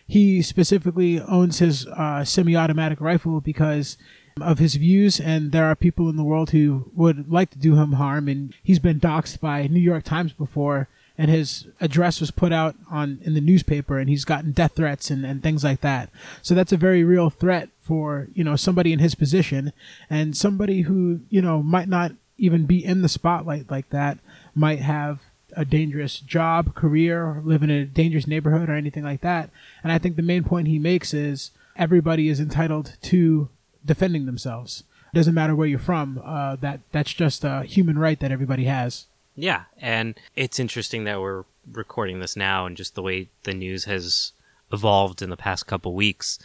He 0.06 0.42
specifically 0.42 1.20
owns 1.20 1.60
his 1.60 1.86
uh, 1.86 2.24
semi-automatic 2.24 3.00
rifle 3.00 3.40
because 3.40 3.96
of 4.40 4.58
his 4.58 4.74
views, 4.74 5.20
and 5.20 5.52
there 5.52 5.66
are 5.66 5.76
people 5.76 6.10
in 6.10 6.16
the 6.16 6.24
world 6.24 6.50
who 6.50 6.90
would 6.92 7.30
like 7.30 7.50
to 7.50 7.58
do 7.58 7.76
him 7.76 7.92
harm. 7.92 8.28
And 8.28 8.52
he's 8.62 8.80
been 8.80 8.98
doxxed 8.98 9.40
by 9.40 9.68
New 9.68 9.80
York 9.80 10.02
Times 10.02 10.32
before, 10.32 10.88
and 11.16 11.30
his 11.30 11.68
address 11.80 12.20
was 12.20 12.32
put 12.32 12.52
out 12.52 12.74
on 12.90 13.20
in 13.22 13.34
the 13.34 13.40
newspaper, 13.40 13.98
and 13.98 14.10
he's 14.10 14.24
gotten 14.24 14.50
death 14.50 14.72
threats 14.74 15.08
and, 15.08 15.24
and 15.24 15.40
things 15.40 15.62
like 15.62 15.82
that. 15.82 16.10
So 16.42 16.54
that's 16.54 16.72
a 16.72 16.76
very 16.76 17.04
real 17.04 17.30
threat 17.30 17.68
for 17.84 18.28
you 18.34 18.42
know 18.42 18.56
somebody 18.56 18.92
in 18.92 18.98
his 18.98 19.14
position, 19.14 19.72
and 20.08 20.36
somebody 20.36 20.82
who 20.82 21.20
you 21.28 21.42
know 21.42 21.62
might 21.62 21.88
not 21.88 22.12
even 22.38 22.66
be 22.66 22.84
in 22.84 23.02
the 23.02 23.08
spotlight 23.08 23.70
like 23.70 23.90
that 23.90 24.18
might 24.54 24.80
have 24.80 25.20
a 25.56 25.64
dangerous 25.64 26.18
job, 26.18 26.74
career, 26.74 27.40
live 27.44 27.62
in 27.62 27.70
a 27.70 27.84
dangerous 27.84 28.26
neighborhood 28.26 28.68
or 28.68 28.74
anything 28.74 29.04
like 29.04 29.20
that. 29.20 29.50
And 29.82 29.92
I 29.92 29.98
think 29.98 30.16
the 30.16 30.22
main 30.22 30.42
point 30.42 30.66
he 30.66 30.78
makes 30.78 31.14
is 31.14 31.52
everybody 31.76 32.28
is 32.28 32.40
entitled 32.40 32.96
to 33.02 33.48
defending 33.84 34.26
themselves. 34.26 34.82
It 35.12 35.16
doesn't 35.16 35.34
matter 35.34 35.54
where 35.54 35.68
you're 35.68 35.78
from. 35.78 36.20
Uh, 36.24 36.56
that 36.56 36.80
that's 36.90 37.12
just 37.12 37.44
a 37.44 37.62
human 37.62 37.98
right 37.98 38.18
that 38.18 38.32
everybody 38.32 38.64
has. 38.64 39.06
Yeah, 39.36 39.64
and 39.78 40.14
it's 40.36 40.60
interesting 40.60 41.04
that 41.04 41.20
we're 41.20 41.44
recording 41.70 42.20
this 42.20 42.36
now 42.36 42.66
and 42.66 42.76
just 42.76 42.94
the 42.94 43.02
way 43.02 43.28
the 43.44 43.54
news 43.54 43.84
has 43.84 44.32
evolved 44.72 45.22
in 45.22 45.30
the 45.30 45.36
past 45.36 45.66
couple 45.66 45.94
weeks. 45.94 46.38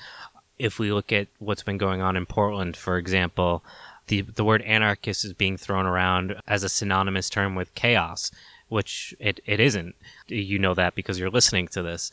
If 0.60 0.78
we 0.78 0.92
look 0.92 1.12
at 1.12 1.28
what's 1.40 1.64
been 1.64 1.78
going 1.78 2.02
on 2.02 2.16
in 2.16 2.26
Portland, 2.26 2.78
for 2.78 2.98
example, 2.98 3.64
the 4.08 4.22
the 4.22 4.44
word 4.44 4.62
anarchist 4.64 5.26
is 5.26 5.34
being 5.34 5.58
thrown 5.58 5.86
around 5.86 6.36
as 6.48 6.64
a 6.64 6.70
synonymous 6.70 7.30
term 7.30 7.56
with 7.56 7.74
chaos, 7.76 8.32
which 8.68 9.16
it, 9.20 9.40
it 9.46 9.60
isn't. 9.60 9.96
You 10.28 10.60
know 10.60 10.74
that 10.74 10.96
because 10.96 11.18
you're 11.18 11.30
listening 11.30 11.68
to 11.70 11.82
this. 11.82 12.12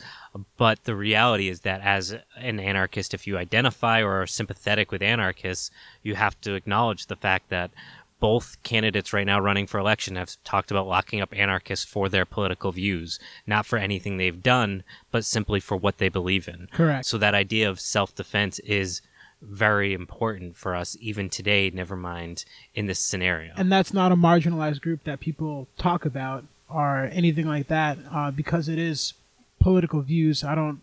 But 0.57 0.85
the 0.85 0.97
reality 0.97 1.49
is 1.49 1.61
that 1.61 1.81
as 1.83 2.17
an 2.37 2.61
anarchist, 2.61 3.15
if 3.15 3.27
you 3.27 3.37
identify 3.37 4.01
or 4.01 4.23
are 4.23 4.27
sympathetic 4.27 4.91
with 4.91 5.03
anarchists, 5.03 5.71
you 6.03 6.15
have 6.15 6.41
to 6.43 6.55
acknowledge 6.55 7.07
the 7.07 7.17
fact 7.17 7.51
that 7.51 7.71
both 8.19 8.57
candidates 8.63 9.13
right 9.13 9.27
now 9.27 9.39
running 9.39 9.67
for 9.67 9.79
election 9.79 10.17
have 10.17 10.37
talked 10.45 10.71
about 10.71 10.87
locking 10.87 11.21
up 11.21 11.35
anarchists 11.37 11.85
for 11.85 12.09
their 12.09 12.25
political 12.25 12.73
views, 12.73 13.19
not 13.47 13.67
for 13.67 13.79
anything 13.79 14.17
they've 14.17 14.43
done, 14.43 14.83
but 15.11 15.25
simply 15.25 15.61
for 15.61 15.77
what 15.77 15.99
they 15.99 16.09
believe 16.09 16.49
in. 16.49 16.69
Correct. 16.73 17.07
So 17.07 17.19
that 17.19 17.35
idea 17.35 17.69
of 17.69 17.81
self 17.81 18.15
defense 18.15 18.59
is 18.61 19.03
very 19.43 19.93
important 19.93 20.57
for 20.57 20.75
us 20.75 20.97
even 21.01 21.29
today, 21.29 21.71
never 21.71 21.97
mind 21.97 22.45
in 22.75 22.87
this 22.87 22.99
scenario. 22.99 23.53
And 23.57 23.71
that's 23.71 23.93
not 23.93 24.13
a 24.13 24.17
marginalized 24.17 24.81
group 24.81 25.05
that 25.05 25.21
people 25.21 25.69
talk 25.77 26.05
about 26.05 26.45
or 26.69 27.11
anything 27.13 27.47
like 27.47 27.69
that 27.69 27.99
uh, 28.11 28.31
because 28.31 28.69
it 28.69 28.79
is 28.79 29.15
political 29.61 30.01
views. 30.01 30.43
I 30.43 30.55
don't. 30.55 30.81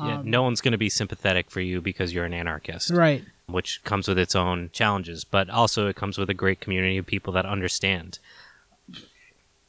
Yeah, 0.00 0.18
um, 0.18 0.30
no 0.30 0.42
one's 0.42 0.60
going 0.60 0.72
to 0.72 0.78
be 0.78 0.88
sympathetic 0.88 1.50
for 1.50 1.60
you 1.60 1.80
because 1.80 2.12
you're 2.12 2.24
an 2.24 2.34
anarchist. 2.34 2.90
Right. 2.90 3.24
which 3.46 3.82
comes 3.84 4.06
with 4.08 4.18
its 4.18 4.34
own 4.36 4.70
challenges, 4.72 5.24
but 5.24 5.48
also 5.50 5.88
it 5.88 5.96
comes 5.96 6.18
with 6.18 6.30
a 6.30 6.34
great 6.34 6.60
community 6.60 6.98
of 6.98 7.06
people 7.06 7.32
that 7.32 7.46
understand. 7.46 8.18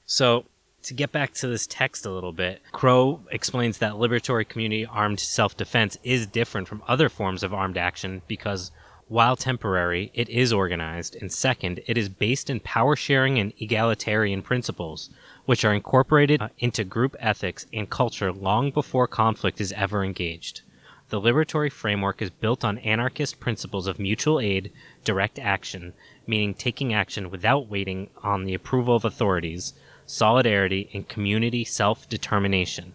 So, 0.05 0.45
to 0.83 0.93
get 0.93 1.11
back 1.11 1.33
to 1.35 1.47
this 1.47 1.67
text 1.67 2.05
a 2.05 2.11
little 2.11 2.31
bit, 2.31 2.61
Crow 2.71 3.21
explains 3.31 3.77
that 3.79 3.93
liberatory 3.93 4.47
community 4.47 4.85
armed 4.85 5.19
self 5.19 5.55
defense 5.55 5.97
is 6.03 6.25
different 6.25 6.67
from 6.67 6.83
other 6.87 7.09
forms 7.09 7.43
of 7.43 7.53
armed 7.53 7.77
action 7.77 8.21
because, 8.27 8.71
while 9.07 9.35
temporary, 9.35 10.11
it 10.13 10.29
is 10.29 10.53
organized, 10.53 11.15
and 11.15 11.31
second, 11.31 11.81
it 11.85 11.97
is 11.97 12.09
based 12.09 12.49
in 12.49 12.59
power 12.61 12.95
sharing 12.95 13.37
and 13.39 13.53
egalitarian 13.59 14.41
principles, 14.41 15.09
which 15.49 15.65
are 15.65 15.73
incorporated 15.73 16.39
uh, 16.39 16.47
into 16.59 16.83
group 16.83 17.15
ethics 17.19 17.65
and 17.73 17.89
culture 17.89 18.31
long 18.31 18.69
before 18.69 19.07
conflict 19.07 19.59
is 19.59 19.71
ever 19.71 20.03
engaged. 20.03 20.61
The 21.07 21.19
liberatory 21.19 21.71
framework 21.71 22.21
is 22.21 22.29
built 22.29 22.63
on 22.63 22.77
anarchist 22.77 23.39
principles 23.39 23.87
of 23.87 23.97
mutual 23.97 24.39
aid, 24.39 24.71
direct 25.03 25.39
action, 25.39 25.93
meaning 26.27 26.53
taking 26.53 26.93
action 26.93 27.31
without 27.31 27.67
waiting 27.67 28.11
on 28.21 28.43
the 28.43 28.53
approval 28.53 28.95
of 28.95 29.03
authorities, 29.03 29.73
solidarity, 30.05 30.87
and 30.93 31.07
community 31.07 31.63
self 31.63 32.07
determination. 32.07 32.93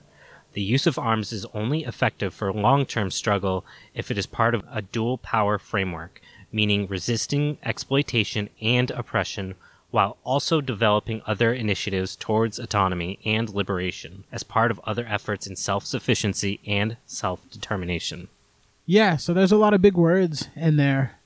The 0.52 0.62
use 0.62 0.86
of 0.86 0.96
arms 0.96 1.32
is 1.32 1.46
only 1.54 1.82
effective 1.82 2.32
for 2.32 2.52
long 2.52 2.86
term 2.86 3.10
struggle 3.10 3.64
if 3.94 4.12
it 4.12 4.16
is 4.16 4.26
part 4.26 4.54
of 4.54 4.62
a 4.70 4.80
dual 4.80 5.18
power 5.18 5.58
framework, 5.58 6.20
meaning 6.52 6.86
resisting 6.86 7.58
exploitation 7.64 8.48
and 8.60 8.92
oppression 8.92 9.56
while 9.94 10.16
also 10.24 10.60
developing 10.60 11.22
other 11.24 11.54
initiatives 11.54 12.16
towards 12.16 12.58
autonomy 12.58 13.16
and 13.24 13.48
liberation 13.48 14.24
as 14.32 14.42
part 14.42 14.72
of 14.72 14.80
other 14.82 15.06
efforts 15.08 15.46
in 15.46 15.54
self 15.54 15.86
sufficiency 15.86 16.58
and 16.66 16.96
self 17.06 17.48
determination. 17.48 18.26
Yeah, 18.86 19.16
so 19.16 19.32
there's 19.32 19.52
a 19.52 19.56
lot 19.56 19.72
of 19.72 19.80
big 19.80 19.94
words 19.94 20.48
in 20.56 20.78
there. 20.78 21.20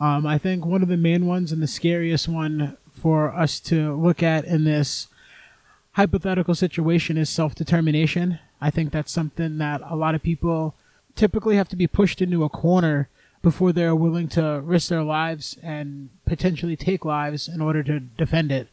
Um, 0.00 0.26
I 0.26 0.36
think 0.36 0.66
one 0.66 0.82
of 0.82 0.88
the 0.88 0.96
main 0.96 1.26
ones 1.26 1.52
and 1.52 1.62
the 1.62 1.68
scariest 1.68 2.26
one 2.26 2.76
for 2.92 3.32
us 3.32 3.60
to 3.60 3.94
look 3.94 4.20
at 4.20 4.44
in 4.44 4.64
this 4.64 5.06
hypothetical 5.92 6.56
situation 6.56 7.16
is 7.16 7.30
self 7.30 7.54
determination. 7.54 8.40
I 8.60 8.70
think 8.70 8.90
that's 8.90 9.12
something 9.12 9.58
that 9.58 9.80
a 9.88 9.94
lot 9.94 10.16
of 10.16 10.24
people 10.24 10.74
typically 11.14 11.54
have 11.54 11.68
to 11.68 11.76
be 11.76 11.86
pushed 11.86 12.20
into 12.20 12.42
a 12.42 12.48
corner 12.48 13.08
before 13.42 13.72
they're 13.72 13.94
willing 13.94 14.28
to 14.28 14.60
risk 14.64 14.88
their 14.88 15.02
lives 15.02 15.56
and 15.62 16.10
potentially 16.26 16.76
take 16.76 17.04
lives 17.04 17.48
in 17.48 17.60
order 17.60 17.82
to 17.82 18.00
defend 18.00 18.52
it. 18.52 18.68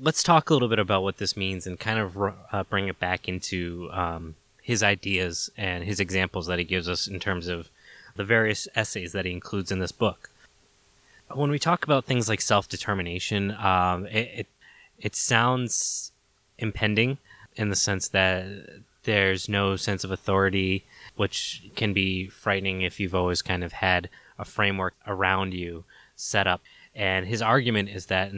Let's 0.00 0.22
talk 0.22 0.50
a 0.50 0.52
little 0.52 0.68
bit 0.68 0.78
about 0.78 1.02
what 1.02 1.18
this 1.18 1.36
means 1.36 1.66
and 1.66 1.78
kind 1.78 1.98
of 1.98 2.16
uh, 2.52 2.64
bring 2.64 2.88
it 2.88 2.98
back 2.98 3.28
into 3.28 3.90
um, 3.92 4.34
his 4.62 4.82
ideas 4.82 5.50
and 5.56 5.84
his 5.84 6.00
examples 6.00 6.46
that 6.46 6.58
he 6.58 6.64
gives 6.64 6.88
us 6.88 7.06
in 7.06 7.20
terms 7.20 7.48
of 7.48 7.68
the 8.16 8.24
various 8.24 8.66
essays 8.74 9.12
that 9.12 9.24
he 9.24 9.32
includes 9.32 9.70
in 9.70 9.78
this 9.78 9.92
book. 9.92 10.30
When 11.32 11.50
we 11.50 11.58
talk 11.58 11.84
about 11.84 12.06
things 12.06 12.28
like 12.28 12.40
self 12.40 12.68
determination, 12.68 13.52
um, 13.52 14.06
it, 14.06 14.30
it 14.34 14.46
it 14.98 15.16
sounds 15.16 16.12
impending 16.58 17.18
in 17.56 17.70
the 17.70 17.76
sense 17.76 18.08
that 18.08 18.46
there's 19.04 19.48
no 19.48 19.76
sense 19.76 20.04
of 20.04 20.10
authority, 20.10 20.84
which 21.20 21.68
can 21.76 21.92
be 21.92 22.28
frightening 22.28 22.80
if 22.80 22.98
you've 22.98 23.14
always 23.14 23.42
kind 23.42 23.62
of 23.62 23.72
had 23.72 24.08
a 24.38 24.44
framework 24.46 24.94
around 25.06 25.52
you 25.52 25.84
set 26.16 26.46
up. 26.46 26.62
And 26.94 27.26
his 27.26 27.42
argument 27.42 27.90
is 27.90 28.06
that 28.06 28.32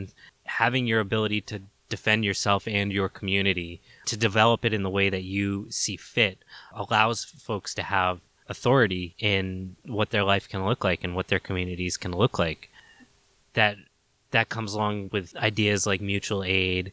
having 0.46 0.88
your 0.88 0.98
ability 0.98 1.42
to 1.42 1.62
defend 1.88 2.24
yourself 2.24 2.66
and 2.66 2.92
your 2.92 3.08
community, 3.08 3.80
to 4.06 4.16
develop 4.16 4.64
it 4.64 4.74
in 4.74 4.82
the 4.82 4.90
way 4.90 5.08
that 5.10 5.22
you 5.22 5.68
see 5.70 5.96
fit, 5.96 6.38
allows 6.74 7.22
folks 7.24 7.72
to 7.74 7.84
have 7.84 8.18
authority 8.48 9.14
in 9.16 9.76
what 9.86 10.10
their 10.10 10.24
life 10.24 10.48
can 10.48 10.64
look 10.64 10.82
like 10.82 11.04
and 11.04 11.14
what 11.14 11.28
their 11.28 11.38
communities 11.38 11.96
can 11.96 12.10
look 12.10 12.36
like. 12.36 12.68
That 13.54 13.76
that 14.32 14.48
comes 14.48 14.74
along 14.74 15.10
with 15.12 15.36
ideas 15.36 15.86
like 15.86 16.00
mutual 16.00 16.42
aid, 16.42 16.90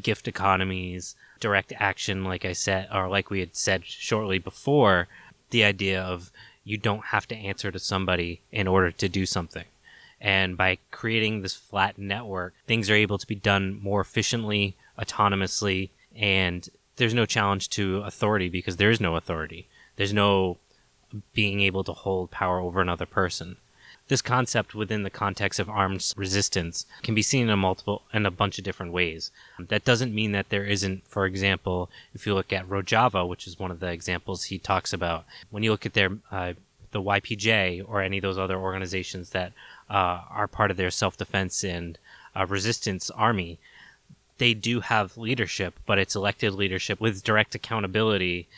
gift 0.00 0.28
economies, 0.28 1.16
direct 1.40 1.72
action, 1.78 2.24
like 2.24 2.44
I 2.44 2.52
said, 2.52 2.88
or 2.92 3.08
like 3.08 3.30
we 3.30 3.40
had 3.40 3.56
said 3.56 3.84
shortly 3.84 4.38
before, 4.38 5.08
the 5.54 5.64
idea 5.64 6.02
of 6.02 6.32
you 6.64 6.76
don't 6.76 7.06
have 7.06 7.28
to 7.28 7.36
answer 7.36 7.70
to 7.70 7.78
somebody 7.78 8.40
in 8.50 8.66
order 8.66 8.90
to 8.90 9.08
do 9.08 9.24
something. 9.24 9.66
And 10.20 10.56
by 10.56 10.78
creating 10.90 11.42
this 11.42 11.54
flat 11.54 11.96
network, 11.96 12.54
things 12.66 12.90
are 12.90 12.94
able 12.94 13.18
to 13.18 13.26
be 13.26 13.36
done 13.36 13.78
more 13.80 14.00
efficiently, 14.00 14.76
autonomously, 14.98 15.90
and 16.16 16.68
there's 16.96 17.14
no 17.14 17.24
challenge 17.24 17.68
to 17.70 17.98
authority 17.98 18.48
because 18.48 18.78
there 18.78 18.90
is 18.90 19.00
no 19.00 19.14
authority. 19.14 19.68
There's 19.94 20.12
no 20.12 20.58
being 21.34 21.60
able 21.60 21.84
to 21.84 21.92
hold 21.92 22.32
power 22.32 22.58
over 22.58 22.80
another 22.80 23.06
person. 23.06 23.56
This 24.08 24.20
concept 24.20 24.74
within 24.74 25.02
the 25.02 25.10
context 25.10 25.58
of 25.58 25.70
armed 25.70 26.12
resistance 26.14 26.84
can 27.02 27.14
be 27.14 27.22
seen 27.22 27.44
in 27.44 27.50
a 27.50 27.56
multiple 27.56 28.02
in 28.12 28.26
a 28.26 28.30
bunch 28.30 28.58
of 28.58 28.64
different 28.64 28.92
ways. 28.92 29.30
That 29.58 29.84
doesn't 29.84 30.14
mean 30.14 30.32
that 30.32 30.50
there 30.50 30.64
isn't, 30.64 31.06
for 31.06 31.24
example, 31.24 31.90
if 32.12 32.26
you 32.26 32.34
look 32.34 32.52
at 32.52 32.68
Rojava, 32.68 33.26
which 33.26 33.46
is 33.46 33.58
one 33.58 33.70
of 33.70 33.80
the 33.80 33.90
examples 33.90 34.44
he 34.44 34.58
talks 34.58 34.92
about, 34.92 35.24
when 35.50 35.62
you 35.62 35.70
look 35.70 35.86
at 35.86 35.94
their 35.94 36.18
uh, 36.30 36.52
the 36.90 37.00
YPJ 37.00 37.82
or 37.86 38.00
any 38.00 38.18
of 38.18 38.22
those 38.22 38.38
other 38.38 38.58
organizations 38.58 39.30
that 39.30 39.52
uh, 39.90 40.20
are 40.30 40.46
part 40.46 40.70
of 40.70 40.76
their 40.76 40.90
self-defense 40.90 41.64
and 41.64 41.98
uh, 42.36 42.46
resistance 42.46 43.10
army, 43.10 43.58
they 44.38 44.54
do 44.54 44.80
have 44.80 45.16
leadership, 45.16 45.74
but 45.86 45.98
it's 45.98 46.14
elected 46.14 46.52
leadership 46.54 47.00
with 47.00 47.24
direct 47.24 47.54
accountability, 47.54 48.48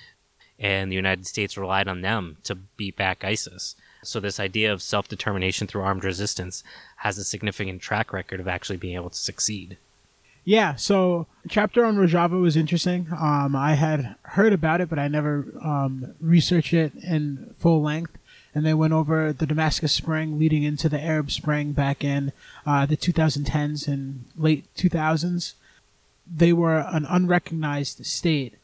and 0.59 0.91
the 0.91 0.97
United 0.97 1.27
States 1.27 1.57
relied 1.57 1.89
on 1.89 2.01
them 2.01 2.37
to 2.45 2.55
beat 2.55 2.97
back 2.97 3.25
ISIS. 3.25 3.75
So 4.07 4.21
this 4.21 4.41
idea 4.41 4.73
of 4.73 4.83
self-determination 4.83 5.67
through 5.67 5.83
armed 5.83 6.05
resistance 6.05 6.63
has 6.97 7.19
a 7.19 7.25
significant 7.25 7.83
track 7.83 8.13
record 8.13 8.41
of 8.41 8.49
actually 8.49 8.77
being 8.77 8.95
able 8.95 9.11
to 9.11 9.17
succeed. 9.17 9.77
Yeah, 10.47 10.77
so 10.77 11.27
chapter 11.49 11.85
on 11.85 11.97
Rojava 11.97 12.41
was 12.41 12.57
interesting. 12.57 13.09
Um, 13.11 13.57
I 13.57 13.75
had 13.75 14.15
heard 14.23 14.53
about 14.53 14.81
it, 14.81 14.89
but 14.89 14.99
I 14.99 15.09
never 15.09 15.45
um, 15.61 16.15
researched 16.21 16.73
it 16.73 16.93
in 17.03 17.53
full 17.59 17.83
length. 17.83 18.17
And 18.55 18.65
they 18.65 18.73
went 18.73 18.93
over 18.93 19.33
the 19.33 19.45
Damascus 19.45 19.93
Spring 19.93 20.39
leading 20.39 20.63
into 20.63 20.89
the 20.89 21.01
Arab 21.01 21.33
Spring 21.33 21.73
back 21.73 22.05
in 22.05 22.33
uh, 22.65 22.87
the 22.87 22.97
2010s 22.97 23.89
and 23.89 24.25
late 24.37 24.65
2000s. 24.77 25.55
They 26.33 26.53
were 26.53 26.79
an 26.79 27.07
unrecognized 27.07 28.07
state, 28.07 28.55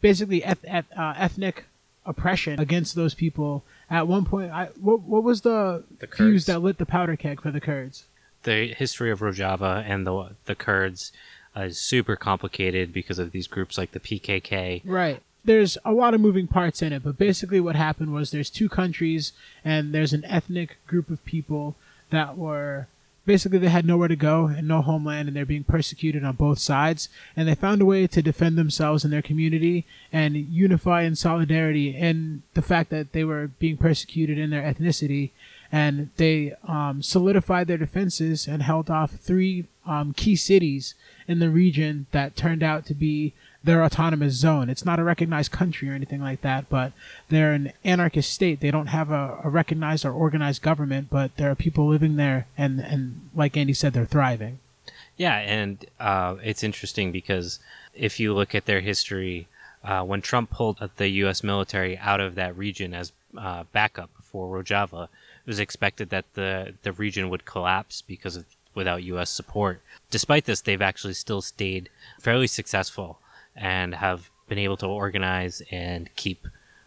basically 0.00 0.44
eth- 0.44 0.64
eth- 0.64 0.96
uh, 0.96 1.14
ethnic 1.16 1.64
oppression 2.06 2.58
against 2.60 2.94
those 2.94 3.14
people 3.14 3.64
at 3.90 4.06
one 4.08 4.24
point, 4.24 4.52
I 4.52 4.66
what 4.80 5.00
what 5.00 5.22
was 5.22 5.42
the, 5.42 5.84
The 5.98 6.06
fuse 6.06 6.16
Kurds. 6.16 6.46
that 6.46 6.58
lit 6.60 6.78
the 6.78 6.86
powder 6.86 7.16
keg 7.16 7.40
for 7.42 7.50
the 7.50 7.60
Kurds? 7.60 8.04
The 8.44 8.74
history 8.74 9.10
of 9.10 9.20
Rojava 9.20 9.84
and 9.88 10.06
the 10.06 10.30
the 10.44 10.54
Kurds 10.54 11.12
uh, 11.56 11.62
is 11.62 11.80
super 11.80 12.16
complicated 12.16 12.92
because 12.92 13.18
of 13.18 13.32
these 13.32 13.46
groups 13.46 13.76
like 13.78 13.92
the 13.92 14.00
PKK. 14.00 14.82
Right. 14.84 15.22
There's 15.44 15.78
a 15.84 15.92
lot 15.92 16.12
of 16.14 16.20
moving 16.20 16.46
parts 16.46 16.82
in 16.82 16.92
it, 16.92 17.02
but 17.02 17.16
basically 17.16 17.60
what 17.60 17.74
happened 17.76 18.12
was 18.12 18.30
there's 18.30 18.50
two 18.50 18.68
countries 18.68 19.32
and 19.64 19.94
there's 19.94 20.12
an 20.12 20.24
ethnic 20.26 20.76
group 20.86 21.08
of 21.10 21.24
people 21.24 21.74
that 22.10 22.36
were 22.36 22.86
basically 23.28 23.58
they 23.58 23.68
had 23.68 23.84
nowhere 23.84 24.08
to 24.08 24.16
go 24.16 24.46
and 24.46 24.66
no 24.66 24.80
homeland 24.80 25.28
and 25.28 25.36
they're 25.36 25.44
being 25.44 25.62
persecuted 25.62 26.24
on 26.24 26.34
both 26.34 26.58
sides. 26.58 27.10
And 27.36 27.46
they 27.46 27.54
found 27.54 27.82
a 27.82 27.84
way 27.84 28.06
to 28.06 28.22
defend 28.22 28.56
themselves 28.56 29.04
and 29.04 29.12
their 29.12 29.22
community 29.22 29.84
and 30.10 30.34
unify 30.34 31.02
in 31.02 31.14
solidarity 31.14 31.94
in 31.94 32.42
the 32.54 32.62
fact 32.62 32.88
that 32.88 33.12
they 33.12 33.24
were 33.24 33.48
being 33.58 33.76
persecuted 33.76 34.38
in 34.38 34.48
their 34.48 34.62
ethnicity. 34.62 35.30
And 35.70 36.08
they 36.16 36.54
um, 36.66 37.02
solidified 37.02 37.68
their 37.68 37.76
defenses 37.76 38.48
and 38.48 38.62
held 38.62 38.88
off 38.88 39.12
three 39.12 39.66
um, 39.86 40.14
key 40.14 40.34
cities 40.34 40.94
in 41.28 41.38
the 41.38 41.50
region 41.50 42.06
that 42.12 42.34
turned 42.34 42.62
out 42.62 42.86
to 42.86 42.94
be 42.94 43.34
their 43.68 43.84
autonomous 43.84 44.32
zone. 44.32 44.70
It's 44.70 44.86
not 44.86 44.98
a 44.98 45.04
recognized 45.04 45.52
country 45.52 45.90
or 45.90 45.92
anything 45.92 46.22
like 46.22 46.40
that, 46.40 46.70
but 46.70 46.92
they're 47.28 47.52
an 47.52 47.74
anarchist 47.84 48.32
state. 48.32 48.60
They 48.60 48.70
don't 48.70 48.86
have 48.86 49.10
a, 49.10 49.38
a 49.44 49.50
recognized 49.50 50.06
or 50.06 50.10
organized 50.10 50.62
government, 50.62 51.08
but 51.10 51.36
there 51.36 51.50
are 51.50 51.54
people 51.54 51.86
living 51.86 52.16
there, 52.16 52.46
and, 52.56 52.80
and 52.80 53.28
like 53.34 53.58
Andy 53.58 53.74
said, 53.74 53.92
they're 53.92 54.06
thriving. 54.06 54.60
Yeah, 55.18 55.36
and 55.36 55.84
uh, 56.00 56.36
it's 56.42 56.62
interesting 56.62 57.12
because 57.12 57.58
if 57.92 58.18
you 58.18 58.32
look 58.32 58.54
at 58.54 58.64
their 58.64 58.80
history, 58.80 59.48
uh, 59.84 60.02
when 60.02 60.22
Trump 60.22 60.48
pulled 60.48 60.78
the 60.96 61.08
U.S. 61.08 61.44
military 61.44 61.98
out 61.98 62.20
of 62.20 62.36
that 62.36 62.56
region 62.56 62.94
as 62.94 63.12
uh, 63.36 63.64
backup 63.72 64.08
for 64.22 64.48
Rojava, 64.48 65.04
it 65.04 65.46
was 65.46 65.60
expected 65.60 66.08
that 66.08 66.24
the 66.32 66.72
the 66.84 66.92
region 66.92 67.28
would 67.28 67.44
collapse 67.44 68.00
because 68.00 68.36
of 68.36 68.46
without 68.74 69.02
U.S. 69.02 69.28
support. 69.28 69.82
Despite 70.10 70.46
this, 70.46 70.62
they've 70.62 70.80
actually 70.80 71.14
still 71.14 71.42
stayed 71.42 71.90
fairly 72.18 72.46
successful 72.46 73.18
and 73.58 73.94
have 73.94 74.30
been 74.48 74.58
able 74.58 74.76
to 74.78 74.86
organize 74.86 75.62
and 75.70 76.08
keep 76.16 76.46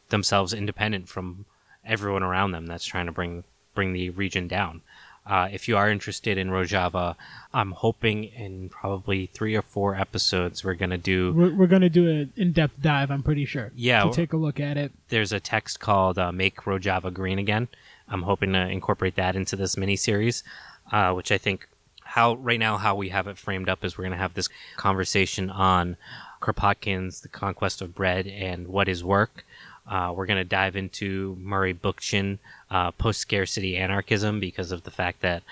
themselves 0.10 0.54
independent 0.54 1.08
from 1.08 1.46
everyone 1.86 2.24
around 2.24 2.52
them 2.52 2.66
that's 2.66 2.86
trying 2.86 3.06
to 3.06 3.12
bring 3.12 3.44
bring 3.74 3.94
the 3.94 4.10
region 4.12 4.48
down. 4.48 4.82
Uh, 5.26 5.48
if 5.52 5.68
you 5.68 5.78
are 5.78 5.90
interested 5.90 6.38
in 6.38 6.50
Rojava, 6.50 7.16
I'm 7.54 7.72
hoping 7.72 8.24
in 8.24 8.70
probably 8.70 9.28
three 9.28 9.56
or 9.56 9.62
four 9.62 9.96
episodes 9.96 10.64
we're 10.64 10.74
gonna 10.74 10.98
do. 10.98 11.32
We're, 11.34 11.54
we're 11.54 11.68
going 11.68 11.84
to 11.84 11.90
do 11.90 12.10
an 12.10 12.34
in-depth 12.36 12.82
dive. 12.82 13.12
I'm 13.12 13.22
pretty 13.22 13.46
sure. 13.46 13.72
Yeah, 13.76 14.04
to 14.04 14.12
take 14.12 14.34
a 14.34 14.38
look 14.38 14.60
at 14.60 14.78
it. 14.78 14.92
There's 15.10 15.32
a 15.32 15.40
text 15.40 15.80
called 15.80 16.18
uh, 16.18 16.32
"Make 16.32 16.64
Rojava 16.64 17.14
Green 17.14 17.38
Again." 17.38 17.68
I'm 18.10 18.24
hoping 18.24 18.54
to 18.54 18.68
incorporate 18.68 19.16
that 19.16 19.36
into 19.36 19.56
this 19.56 19.78
mini 19.78 19.96
series, 19.96 20.44
uh, 20.92 21.14
which 21.14 21.32
I 21.32 21.38
think 21.38 21.68
how 22.04 22.34
right 22.34 22.60
now 22.60 22.78
how 22.78 22.96
we 22.96 23.10
have 23.10 23.28
it 23.28 23.38
framed 23.38 23.70
up 23.70 23.86
is 23.86 23.98
we're 23.98 24.06
gonna 24.06 24.18
have 24.18 24.34
this 24.34 24.50
conversation 24.76 25.52
on 25.52 25.98
Kropotkin's 26.42 27.22
The 27.22 27.30
Conquest 27.30 27.82
of 27.82 27.96
Bread 27.96 28.28
and 28.28 28.68
what 28.68 28.90
is 28.90 29.04
work. 29.04 29.46
Uh, 29.88 30.14
we're 30.16 30.26
going 30.26 30.38
to 30.38 30.44
dive 30.44 30.76
into 30.76 31.38
Murray 31.40 31.74
Bookchin, 31.74 32.40
uh, 32.70 32.92
post 32.92 33.20
scarcity 33.20 33.78
anarchism, 33.78 34.40
because 34.40 34.72
of 34.72 34.84
the 34.84 34.92
fact 34.92 35.22
that 35.22 35.44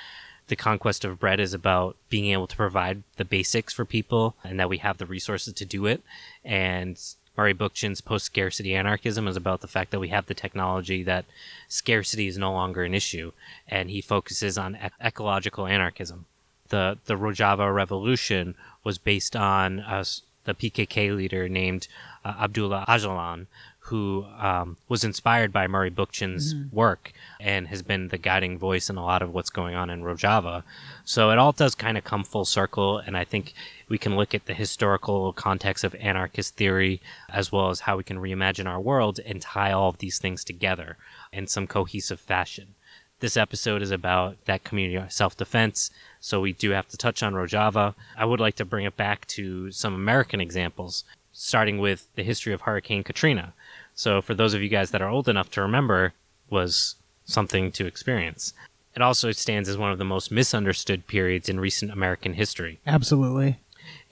the 0.48 0.56
conquest 0.56 1.06
of 1.06 1.20
bread 1.20 1.40
is 1.40 1.54
about 1.54 1.96
being 2.10 2.32
able 2.32 2.48
to 2.48 2.56
provide 2.56 3.04
the 3.18 3.26
basics 3.26 3.74
for 3.74 3.86
people 3.86 4.36
and 4.44 4.60
that 4.60 4.70
we 4.70 4.80
have 4.80 4.98
the 4.98 5.06
resources 5.06 5.54
to 5.54 5.66
do 5.66 5.86
it. 5.86 6.02
And 6.44 7.00
Murray 7.38 7.54
Bookchin's 7.54 8.02
post 8.02 8.26
scarcity 8.26 8.76
anarchism 8.76 9.28
is 9.28 9.38
about 9.38 9.62
the 9.62 9.68
fact 9.68 9.92
that 9.92 10.00
we 10.00 10.10
have 10.10 10.26
the 10.26 10.34
technology 10.34 11.04
that 11.04 11.26
scarcity 11.68 12.28
is 12.28 12.38
no 12.38 12.52
longer 12.52 12.84
an 12.84 12.94
issue. 12.94 13.32
And 13.68 13.90
he 13.90 14.02
focuses 14.02 14.58
on 14.58 14.76
ec- 14.76 14.94
ecological 15.04 15.68
anarchism. 15.68 16.26
The, 16.70 16.98
the 17.06 17.16
Rojava 17.16 17.74
revolution 17.74 18.56
was 18.84 18.98
based 18.98 19.36
on 19.36 19.80
uh, 19.80 20.04
the 20.46 20.54
PKK 20.54 21.16
leader 21.16 21.48
named 21.50 21.88
uh, 22.24 22.36
Abdullah 22.42 22.86
Öcalan, 22.88 23.48
who 23.90 24.26
um, 24.38 24.78
was 24.88 25.04
inspired 25.04 25.52
by 25.52 25.66
Murray 25.66 25.90
Bookchin's 25.90 26.54
mm-hmm. 26.54 26.76
work 26.76 27.12
and 27.40 27.68
has 27.70 27.82
been 27.82 28.10
the 28.10 28.20
guiding 28.20 28.58
voice 28.58 28.88
in 28.88 28.98
a 28.98 29.04
lot 29.04 29.24
of 29.24 29.34
what's 29.34 29.50
going 29.50 29.74
on 29.74 29.90
in 29.90 30.04
Rojava. 30.04 30.62
So 31.06 31.32
it 31.32 31.40
all 31.40 31.52
does 31.54 31.74
kind 31.74 31.98
of 31.98 32.04
come 32.04 32.24
full 32.24 32.46
circle, 32.46 33.00
and 33.00 33.18
I 33.18 33.24
think 33.24 33.54
we 33.88 33.98
can 33.98 34.16
look 34.16 34.36
at 34.36 34.46
the 34.46 34.54
historical 34.54 35.34
context 35.34 35.84
of 35.84 35.96
anarchist 35.96 36.56
theory 36.56 37.02
as 37.30 37.52
well 37.52 37.70
as 37.70 37.82
how 37.82 37.98
we 37.98 38.04
can 38.04 38.20
reimagine 38.20 38.68
our 38.68 38.80
world 38.80 39.20
and 39.26 39.42
tie 39.42 39.72
all 39.72 39.90
of 39.90 39.98
these 39.98 40.20
things 40.20 40.44
together 40.44 40.98
in 41.34 41.48
some 41.48 41.66
cohesive 41.66 42.20
fashion. 42.20 42.76
This 43.22 43.36
episode 43.36 43.82
is 43.82 43.92
about 43.92 44.38
that 44.46 44.64
community 44.64 45.04
self 45.10 45.36
defense, 45.36 45.90
so 46.20 46.42
we 46.42 46.54
do 46.54 46.72
have 46.72 46.88
to 46.90 46.98
touch 46.98 47.24
on 47.24 47.34
Rojava. 47.34 47.96
I 48.18 48.26
would 48.26 48.40
like 48.40 48.56
to 48.56 48.66
bring 48.66 48.86
it 48.86 48.98
back 48.98 49.26
to 49.28 49.72
some 49.72 49.94
American 49.94 50.42
examples, 50.42 51.04
starting 51.32 51.78
with 51.78 52.08
the 52.16 52.24
history 52.24 52.54
of 52.54 52.62
Hurricane 52.62 53.04
Katrina. 53.04 53.54
So, 53.96 54.22
for 54.22 54.34
those 54.34 54.54
of 54.54 54.62
you 54.62 54.70
guys 54.70 54.92
that 54.92 55.02
are 55.02 55.10
old 55.10 55.28
enough 55.28 55.52
to 55.52 55.62
remember, 55.62 56.14
was 56.50 56.96
something 57.26 57.72
to 57.74 57.86
experience. 57.86 58.54
It 58.96 59.02
also 59.02 59.32
stands 59.32 59.70
as 59.70 59.78
one 59.78 59.92
of 59.92 59.98
the 59.98 60.06
most 60.06 60.32
misunderstood 60.32 61.08
periods 61.08 61.48
in 61.48 61.60
recent 61.60 61.92
American 61.92 62.34
history. 62.34 62.80
Absolutely. 62.88 63.60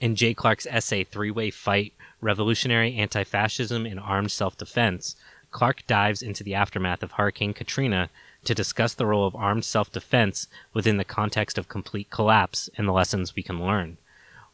In 0.00 0.14
Jay 0.14 0.34
Clark's 0.34 0.66
essay, 0.70 1.04
Three 1.04 1.30
Way 1.30 1.50
Fight 1.50 1.92
Revolutionary 2.20 2.94
Anti 2.94 3.24
Fascism 3.24 3.86
and 3.86 4.00
Armed 4.00 4.30
Self 4.30 4.56
Defense, 4.56 5.16
Clark 5.50 5.86
dives 5.86 6.22
into 6.22 6.44
the 6.44 6.54
aftermath 6.54 7.02
of 7.02 7.12
Hurricane 7.12 7.54
Katrina 7.54 8.10
to 8.44 8.54
discuss 8.54 8.94
the 8.94 9.06
role 9.06 9.26
of 9.26 9.34
armed 9.36 9.64
self 9.64 9.90
defense 9.92 10.48
within 10.72 10.96
the 10.96 11.04
context 11.04 11.58
of 11.58 11.68
complete 11.68 12.10
collapse 12.10 12.70
and 12.76 12.86
the 12.86 12.92
lessons 12.92 13.34
we 13.34 13.42
can 13.42 13.64
learn. 13.64 13.98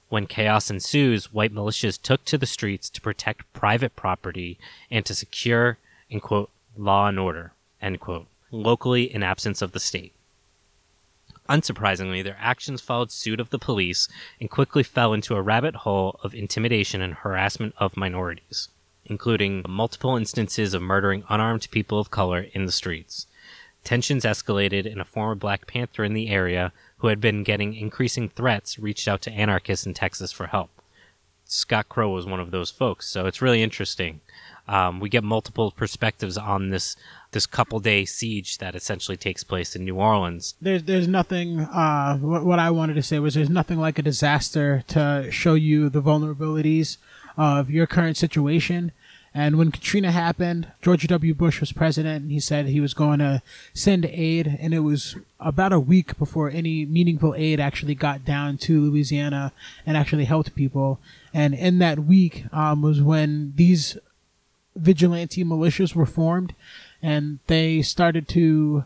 When 0.09 0.27
chaos 0.27 0.71
ensues, 0.71 1.33
white 1.33 1.53
militias 1.53 2.01
took 2.01 2.25
to 2.27 2.39
the 2.39 2.47
streets 2.47 2.89
to 2.91 3.01
protect 3.01 3.53
private 3.53 3.97
property 3.97 4.59
and 4.91 5.05
to 5.07 5.15
secure, 5.15 5.79
in 6.09 6.21
quote, 6.21 6.51
law 6.77 7.09
and 7.09 7.19
order, 7.19 7.53
end 7.81 8.01
quote, 8.01 8.27
locally 8.51 9.13
in 9.13 9.23
absence 9.23 9.61
of 9.63 9.73
the 9.73 9.81
state. 9.81 10.13
Unsurprisingly, 11.49 12.25
their 12.25 12.39
actions 12.41 12.81
followed 12.81 13.13
suit 13.13 13.39
of 13.39 13.51
the 13.51 13.59
police 13.59 14.09
and 14.41 14.51
quickly 14.51 14.83
fell 14.83 15.13
into 15.13 15.35
a 15.35 15.43
rabbit 15.43 15.77
hole 15.77 16.19
of 16.23 16.35
intimidation 16.35 17.03
and 17.03 17.15
harassment 17.15 17.75
of 17.77 17.97
minorities, 17.97 18.69
including 19.05 19.65
multiple 19.69 20.17
instances 20.17 20.73
of 20.73 20.81
murdering 20.81 21.23
unarmed 21.29 21.69
people 21.71 21.99
of 21.99 22.11
color 22.11 22.47
in 22.53 22.65
the 22.65 22.73
streets. 22.73 23.27
Tensions 23.85 24.25
escalated, 24.25 24.91
and 24.91 25.01
a 25.01 25.05
former 25.05 25.35
Black 25.35 25.67
Panther 25.67 26.05
in 26.05 26.15
the 26.15 26.29
area 26.29 26.73
who 26.99 27.09
had 27.09 27.21
been 27.21 27.45
getting 27.45 27.75
increasing 27.75 28.29
threats 28.29 28.79
reached 28.79 29.07
out 29.07 29.21
to 29.23 29.33
anarchists 29.33 29.87
in 29.87 29.95
Texas 29.95 30.33
for 30.33 30.47
help. 30.47 30.71
Scott 31.45 31.89
Crow 31.89 32.11
was 32.11 32.27
one 32.27 32.41
of 32.41 32.51
those 32.51 32.71
folks, 32.71 33.07
so 33.09 33.27
it's 33.27 33.43
really 33.43 33.63
interesting. 33.63 34.21
Um, 34.67 34.99
we 34.99 35.11
get 35.11 35.23
multiple 35.23 35.71
perspectives 35.71 36.39
on 36.39 36.71
this 36.71 36.97
this 37.33 37.47
couple 37.47 37.81
day 37.81 38.05
siege 38.05 38.59
that 38.59 38.75
essentially 38.75 39.17
takes 39.17 39.45
place 39.45 39.77
in 39.77 39.85
New 39.85 39.97
Orleans. 39.97 40.55
There's 40.61 40.85
there's 40.85 41.07
nothing. 41.07 41.61
Uh, 41.61 42.17
what, 42.19 42.45
what 42.45 42.59
I 42.59 42.71
wanted 42.71 42.95
to 42.95 43.03
say 43.03 43.19
was 43.19 43.35
there's 43.35 43.51
nothing 43.51 43.79
like 43.79 43.99
a 43.99 44.03
disaster 44.03 44.83
to 44.89 45.29
show 45.31 45.55
you 45.55 45.91
the 45.91 46.01
vulnerabilities 46.01 46.97
of 47.37 47.71
your 47.71 47.87
current 47.87 48.17
situation 48.17 48.93
and 49.37 49.59
when 49.59 49.73
Katrina 49.73 50.13
happened, 50.13 50.69
George 50.81 51.05
W. 51.09 51.35
Bush 51.35 51.59
was 51.59 51.73
president, 51.73 52.23
and 52.23 52.31
he 52.31 52.39
said 52.39 52.67
he 52.67 52.81
was 52.81 52.95
going 52.95 53.19
to 53.19 53.43
send 53.73 54.05
aid. 54.05 54.59
And 54.61 54.73
it 54.73 54.81
was 54.81 55.17
about 55.41 55.73
a 55.73 55.81
week 55.81 56.17
before 56.19 56.51
any 56.51 56.85
meaningful 56.85 57.35
aid 57.35 57.59
actually 57.59 57.97
got 57.97 58.25
down 58.25 58.59
to 58.59 58.81
Louisiana 58.81 59.53
and 59.85 59.97
actually 59.97 60.27
helped 60.27 60.55
people. 60.55 61.01
And 61.33 61.53
in 61.53 61.81
that 61.81 61.99
week 61.99 62.45
um, 62.53 62.81
was 62.81 63.03
when 63.03 63.55
these 63.57 63.99
vigilante 64.77 65.45
militias 65.45 65.97
were 65.97 66.07
formed, 66.07 66.55
and 67.03 67.41
they 67.49 67.83
started 67.83 68.29
to, 68.29 68.85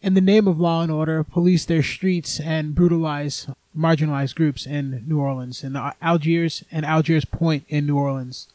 in 0.00 0.14
the 0.14 0.20
name 0.20 0.46
of 0.46 0.60
law 0.60 0.82
and 0.82 0.92
order, 0.92 1.24
police 1.24 1.64
their 1.64 1.82
streets 1.82 2.38
and 2.38 2.72
brutalize 2.72 3.48
marginalized 3.76 4.36
groups 4.36 4.64
in 4.64 5.04
New 5.08 5.18
Orleans, 5.18 5.64
in 5.64 5.76
Algiers 6.00 6.62
and 6.70 6.86
Algiers 6.86 7.24
Point 7.24 7.64
in 7.68 7.84
New 7.84 7.98
Orleans. 7.98 8.46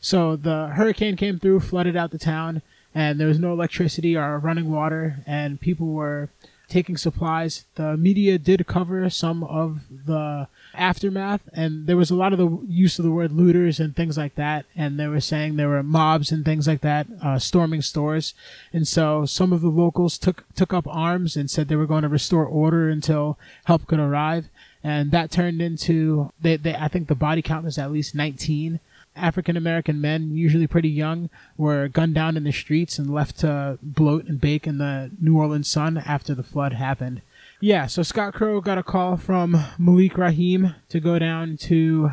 So 0.00 0.36
the 0.36 0.68
hurricane 0.68 1.16
came 1.16 1.38
through, 1.38 1.60
flooded 1.60 1.96
out 1.96 2.10
the 2.10 2.18
town, 2.18 2.62
and 2.94 3.20
there 3.20 3.28
was 3.28 3.38
no 3.38 3.52
electricity 3.52 4.16
or 4.16 4.38
running 4.38 4.70
water, 4.70 5.22
and 5.26 5.60
people 5.60 5.88
were 5.88 6.30
taking 6.68 6.96
supplies. 6.96 7.64
The 7.74 7.96
media 7.96 8.38
did 8.38 8.66
cover 8.66 9.08
some 9.10 9.42
of 9.42 9.84
the 9.88 10.48
aftermath, 10.74 11.40
and 11.52 11.86
there 11.86 11.96
was 11.96 12.10
a 12.10 12.14
lot 12.14 12.32
of 12.32 12.38
the 12.38 12.58
use 12.68 12.98
of 12.98 13.04
the 13.04 13.10
word 13.10 13.32
looters 13.32 13.80
and 13.80 13.96
things 13.96 14.18
like 14.18 14.34
that. 14.36 14.66
And 14.76 15.00
they 15.00 15.06
were 15.06 15.20
saying 15.20 15.56
there 15.56 15.68
were 15.68 15.82
mobs 15.82 16.30
and 16.30 16.44
things 16.44 16.68
like 16.68 16.82
that 16.82 17.06
uh, 17.22 17.38
storming 17.38 17.82
stores, 17.82 18.34
and 18.72 18.86
so 18.86 19.24
some 19.24 19.52
of 19.52 19.62
the 19.62 19.68
locals 19.68 20.18
took 20.18 20.44
took 20.54 20.72
up 20.72 20.86
arms 20.86 21.36
and 21.36 21.50
said 21.50 21.68
they 21.68 21.76
were 21.76 21.86
going 21.86 22.02
to 22.02 22.08
restore 22.08 22.44
order 22.44 22.88
until 22.88 23.38
help 23.64 23.86
could 23.86 23.98
arrive. 23.98 24.48
And 24.84 25.10
that 25.10 25.32
turned 25.32 25.60
into 25.60 26.32
they, 26.40 26.56
they 26.56 26.74
I 26.74 26.88
think 26.88 27.08
the 27.08 27.14
body 27.14 27.42
count 27.42 27.64
was 27.64 27.78
at 27.78 27.90
least 27.90 28.14
19 28.14 28.78
African 29.18 29.56
American 29.56 30.00
men, 30.00 30.34
usually 30.34 30.66
pretty 30.66 30.88
young, 30.88 31.30
were 31.56 31.88
gunned 31.88 32.14
down 32.14 32.36
in 32.36 32.44
the 32.44 32.52
streets 32.52 32.98
and 32.98 33.12
left 33.12 33.38
to 33.40 33.78
bloat 33.82 34.26
and 34.26 34.40
bake 34.40 34.66
in 34.66 34.78
the 34.78 35.10
New 35.20 35.36
Orleans 35.36 35.68
sun 35.68 35.98
after 35.98 36.34
the 36.34 36.42
flood 36.42 36.72
happened. 36.72 37.22
Yeah, 37.60 37.86
so 37.86 38.02
Scott 38.02 38.34
Crow 38.34 38.60
got 38.60 38.78
a 38.78 38.82
call 38.82 39.16
from 39.16 39.64
Malik 39.78 40.16
Rahim 40.16 40.74
to 40.88 41.00
go 41.00 41.18
down 41.18 41.56
to 41.58 42.12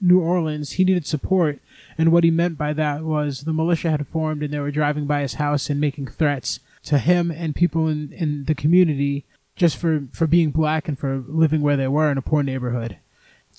New 0.00 0.20
Orleans. 0.20 0.72
He 0.72 0.84
needed 0.84 1.06
support, 1.06 1.60
and 1.96 2.10
what 2.10 2.24
he 2.24 2.30
meant 2.30 2.58
by 2.58 2.72
that 2.72 3.02
was 3.02 3.42
the 3.42 3.52
militia 3.52 3.90
had 3.90 4.08
formed 4.08 4.42
and 4.42 4.52
they 4.52 4.58
were 4.58 4.70
driving 4.70 5.06
by 5.06 5.20
his 5.20 5.34
house 5.34 5.70
and 5.70 5.80
making 5.80 6.08
threats 6.08 6.58
to 6.84 6.98
him 6.98 7.30
and 7.30 7.54
people 7.54 7.86
in, 7.86 8.12
in 8.12 8.44
the 8.46 8.54
community 8.54 9.24
just 9.54 9.76
for, 9.76 10.04
for 10.12 10.26
being 10.26 10.50
black 10.50 10.88
and 10.88 10.98
for 10.98 11.22
living 11.28 11.60
where 11.60 11.76
they 11.76 11.88
were 11.88 12.10
in 12.10 12.18
a 12.18 12.22
poor 12.22 12.42
neighborhood. 12.42 12.96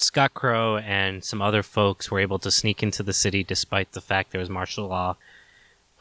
Scott 0.04 0.34
Crow 0.34 0.78
and 0.78 1.24
some 1.24 1.42
other 1.42 1.64
folks 1.64 2.10
were 2.10 2.20
able 2.20 2.40
to 2.40 2.52
sneak 2.52 2.82
into 2.82 3.04
the 3.04 3.14
city 3.14 3.44
despite 3.44 3.92
the 3.92 4.02
fact 4.02 4.32
there 4.32 4.40
was 4.40 4.50
martial 4.50 4.88
law. 4.88 5.16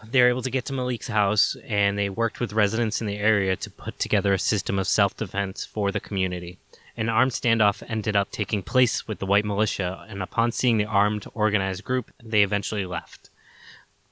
they 0.02 0.22
were 0.22 0.28
able 0.28 0.42
to 0.42 0.50
get 0.50 0.64
to 0.64 0.72
Malik's 0.72 1.08
house 1.08 1.56
and 1.66 1.98
they 1.98 2.08
worked 2.08 2.40
with 2.40 2.54
residents 2.54 3.00
in 3.00 3.06
the 3.06 3.18
area 3.18 3.56
to 3.56 3.70
put 3.70 3.98
together 3.98 4.32
a 4.32 4.38
system 4.38 4.78
of 4.78 4.86
self 4.86 5.16
defense 5.16 5.64
for 5.64 5.92
the 5.92 6.00
community. 6.00 6.58
An 6.96 7.08
armed 7.08 7.32
standoff 7.32 7.82
ended 7.88 8.16
up 8.16 8.30
taking 8.30 8.62
place 8.62 9.06
with 9.06 9.20
the 9.20 9.26
white 9.26 9.44
militia, 9.44 10.04
and 10.08 10.22
upon 10.22 10.52
seeing 10.52 10.76
the 10.76 10.84
armed, 10.84 11.26
organized 11.34 11.84
group, 11.84 12.10
they 12.22 12.42
eventually 12.42 12.84
left. 12.84 13.30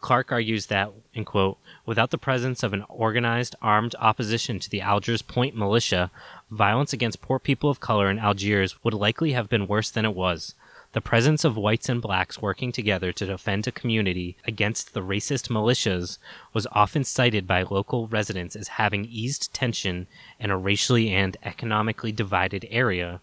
Clark 0.00 0.30
argues 0.30 0.66
that, 0.66 0.92
in 1.12 1.24
quote, 1.24 1.58
without 1.88 2.10
the 2.10 2.18
presence 2.18 2.62
of 2.62 2.74
an 2.74 2.84
organized, 2.90 3.56
armed 3.62 3.94
opposition 3.98 4.58
to 4.58 4.68
the 4.68 4.82
Algiers 4.82 5.22
Point 5.22 5.56
militia, 5.56 6.10
violence 6.50 6.92
against 6.92 7.22
poor 7.22 7.38
people 7.38 7.70
of 7.70 7.80
color 7.80 8.10
in 8.10 8.18
Algiers 8.18 8.76
would 8.84 8.92
likely 8.92 9.32
have 9.32 9.48
been 9.48 9.66
worse 9.66 9.90
than 9.90 10.04
it 10.04 10.14
was. 10.14 10.54
The 10.92 11.00
presence 11.00 11.46
of 11.46 11.56
whites 11.56 11.88
and 11.88 12.02
blacks 12.02 12.42
working 12.42 12.72
together 12.72 13.10
to 13.12 13.24
defend 13.24 13.66
a 13.66 13.72
community 13.72 14.36
against 14.46 14.92
the 14.92 15.00
racist 15.00 15.48
militias 15.48 16.18
was 16.52 16.66
often 16.72 17.04
cited 17.04 17.46
by 17.46 17.62
local 17.62 18.06
residents 18.06 18.54
as 18.54 18.68
having 18.68 19.06
eased 19.06 19.54
tension 19.54 20.08
in 20.38 20.50
a 20.50 20.58
racially 20.58 21.08
and 21.08 21.38
economically 21.42 22.12
divided 22.12 22.66
area 22.70 23.22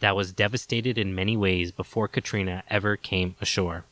that 0.00 0.16
was 0.16 0.32
devastated 0.32 0.96
in 0.96 1.14
many 1.14 1.36
ways 1.36 1.70
before 1.70 2.08
Katrina 2.08 2.64
ever 2.70 2.96
came 2.96 3.36
ashore. 3.42 3.84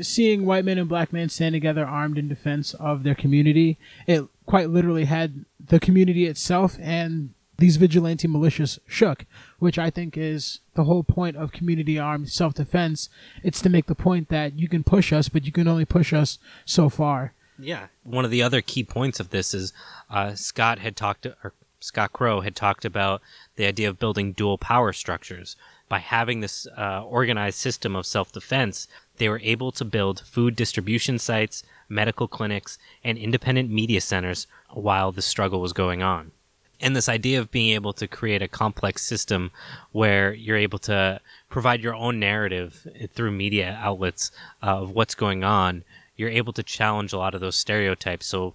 Seeing 0.00 0.46
white 0.46 0.64
men 0.64 0.78
and 0.78 0.88
black 0.88 1.12
men 1.12 1.28
stand 1.28 1.54
together 1.54 1.84
armed 1.84 2.18
in 2.18 2.28
defense 2.28 2.74
of 2.74 3.02
their 3.02 3.14
community, 3.14 3.78
it 4.06 4.24
quite 4.46 4.70
literally 4.70 5.04
had 5.04 5.44
the 5.64 5.78
community 5.80 6.26
itself 6.26 6.78
and 6.80 7.30
these 7.58 7.76
vigilante 7.76 8.28
militias 8.28 8.78
shook, 8.86 9.26
which 9.58 9.78
I 9.78 9.90
think 9.90 10.16
is 10.16 10.60
the 10.74 10.84
whole 10.84 11.02
point 11.02 11.36
of 11.36 11.52
community 11.52 11.98
armed 11.98 12.30
self 12.30 12.54
defense. 12.54 13.08
It's 13.42 13.60
to 13.62 13.68
make 13.68 13.86
the 13.86 13.94
point 13.94 14.28
that 14.28 14.58
you 14.58 14.68
can 14.68 14.84
push 14.84 15.12
us, 15.12 15.28
but 15.28 15.44
you 15.44 15.52
can 15.52 15.66
only 15.66 15.84
push 15.84 16.12
us 16.12 16.38
so 16.64 16.88
far. 16.88 17.34
Yeah. 17.58 17.88
One 18.04 18.24
of 18.24 18.30
the 18.30 18.42
other 18.42 18.62
key 18.62 18.84
points 18.84 19.18
of 19.18 19.30
this 19.30 19.52
is 19.52 19.72
uh, 20.08 20.34
Scott 20.34 20.78
had 20.78 20.96
talked, 20.96 21.26
or 21.26 21.52
Scott 21.80 22.12
Crow 22.12 22.40
had 22.40 22.54
talked 22.54 22.84
about 22.84 23.20
the 23.56 23.66
idea 23.66 23.88
of 23.88 23.98
building 23.98 24.32
dual 24.32 24.58
power 24.58 24.92
structures. 24.92 25.56
By 25.88 26.00
having 26.00 26.40
this 26.40 26.66
uh, 26.76 27.02
organized 27.02 27.56
system 27.56 27.96
of 27.96 28.04
self 28.04 28.30
defense, 28.30 28.88
they 29.18 29.28
were 29.28 29.40
able 29.42 29.72
to 29.72 29.84
build 29.84 30.20
food 30.20 30.56
distribution 30.56 31.18
sites, 31.18 31.62
medical 31.88 32.28
clinics, 32.28 32.78
and 33.04 33.18
independent 33.18 33.70
media 33.70 34.00
centers 34.00 34.46
while 34.70 35.12
the 35.12 35.22
struggle 35.22 35.60
was 35.60 35.72
going 35.72 36.02
on. 36.02 36.32
And 36.80 36.94
this 36.94 37.08
idea 37.08 37.40
of 37.40 37.50
being 37.50 37.74
able 37.74 37.92
to 37.94 38.06
create 38.06 38.40
a 38.40 38.46
complex 38.48 39.04
system 39.04 39.50
where 39.90 40.32
you're 40.32 40.56
able 40.56 40.78
to 40.80 41.20
provide 41.50 41.82
your 41.82 41.94
own 41.94 42.20
narrative 42.20 42.86
through 43.12 43.32
media 43.32 43.78
outlets 43.82 44.30
uh, 44.62 44.78
of 44.82 44.92
what's 44.92 45.14
going 45.14 45.44
on 45.44 45.84
you're 46.16 46.28
able 46.28 46.52
to 46.52 46.64
challenge 46.64 47.12
a 47.12 47.16
lot 47.16 47.32
of 47.36 47.40
those 47.40 47.54
stereotypes. 47.54 48.26
So 48.26 48.54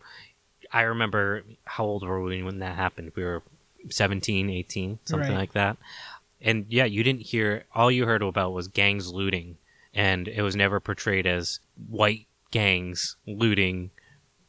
i 0.73 0.82
remember 0.82 1.43
how 1.63 1.86
old 1.86 2.06
were 2.06 2.21
we 2.21 2.43
when 2.43 2.60
that 2.60 2.76
happened? 2.76 3.13
We 3.15 3.23
were 3.23 3.41
17 3.89 4.49
18 4.49 4.99
something 5.06 5.30
Right. 5.30 5.38
like 5.38 5.54
that. 5.54 5.78
And 6.41 6.65
yeah 6.67 6.84
you 6.84 7.04
didn't 7.04 7.21
hear 7.21 7.63
all 7.73 7.89
you 7.89 8.06
heard 8.06 8.21
about 8.21 8.52
was 8.52 8.67
gangs 8.67 9.13
looting 9.13 9.58
and 9.93 10.27
it 10.27 10.41
was 10.41 10.56
never 10.56 10.79
portrayed 10.79 11.27
as 11.27 11.60
white 11.88 12.27
gangs 12.51 13.15
looting 13.25 13.91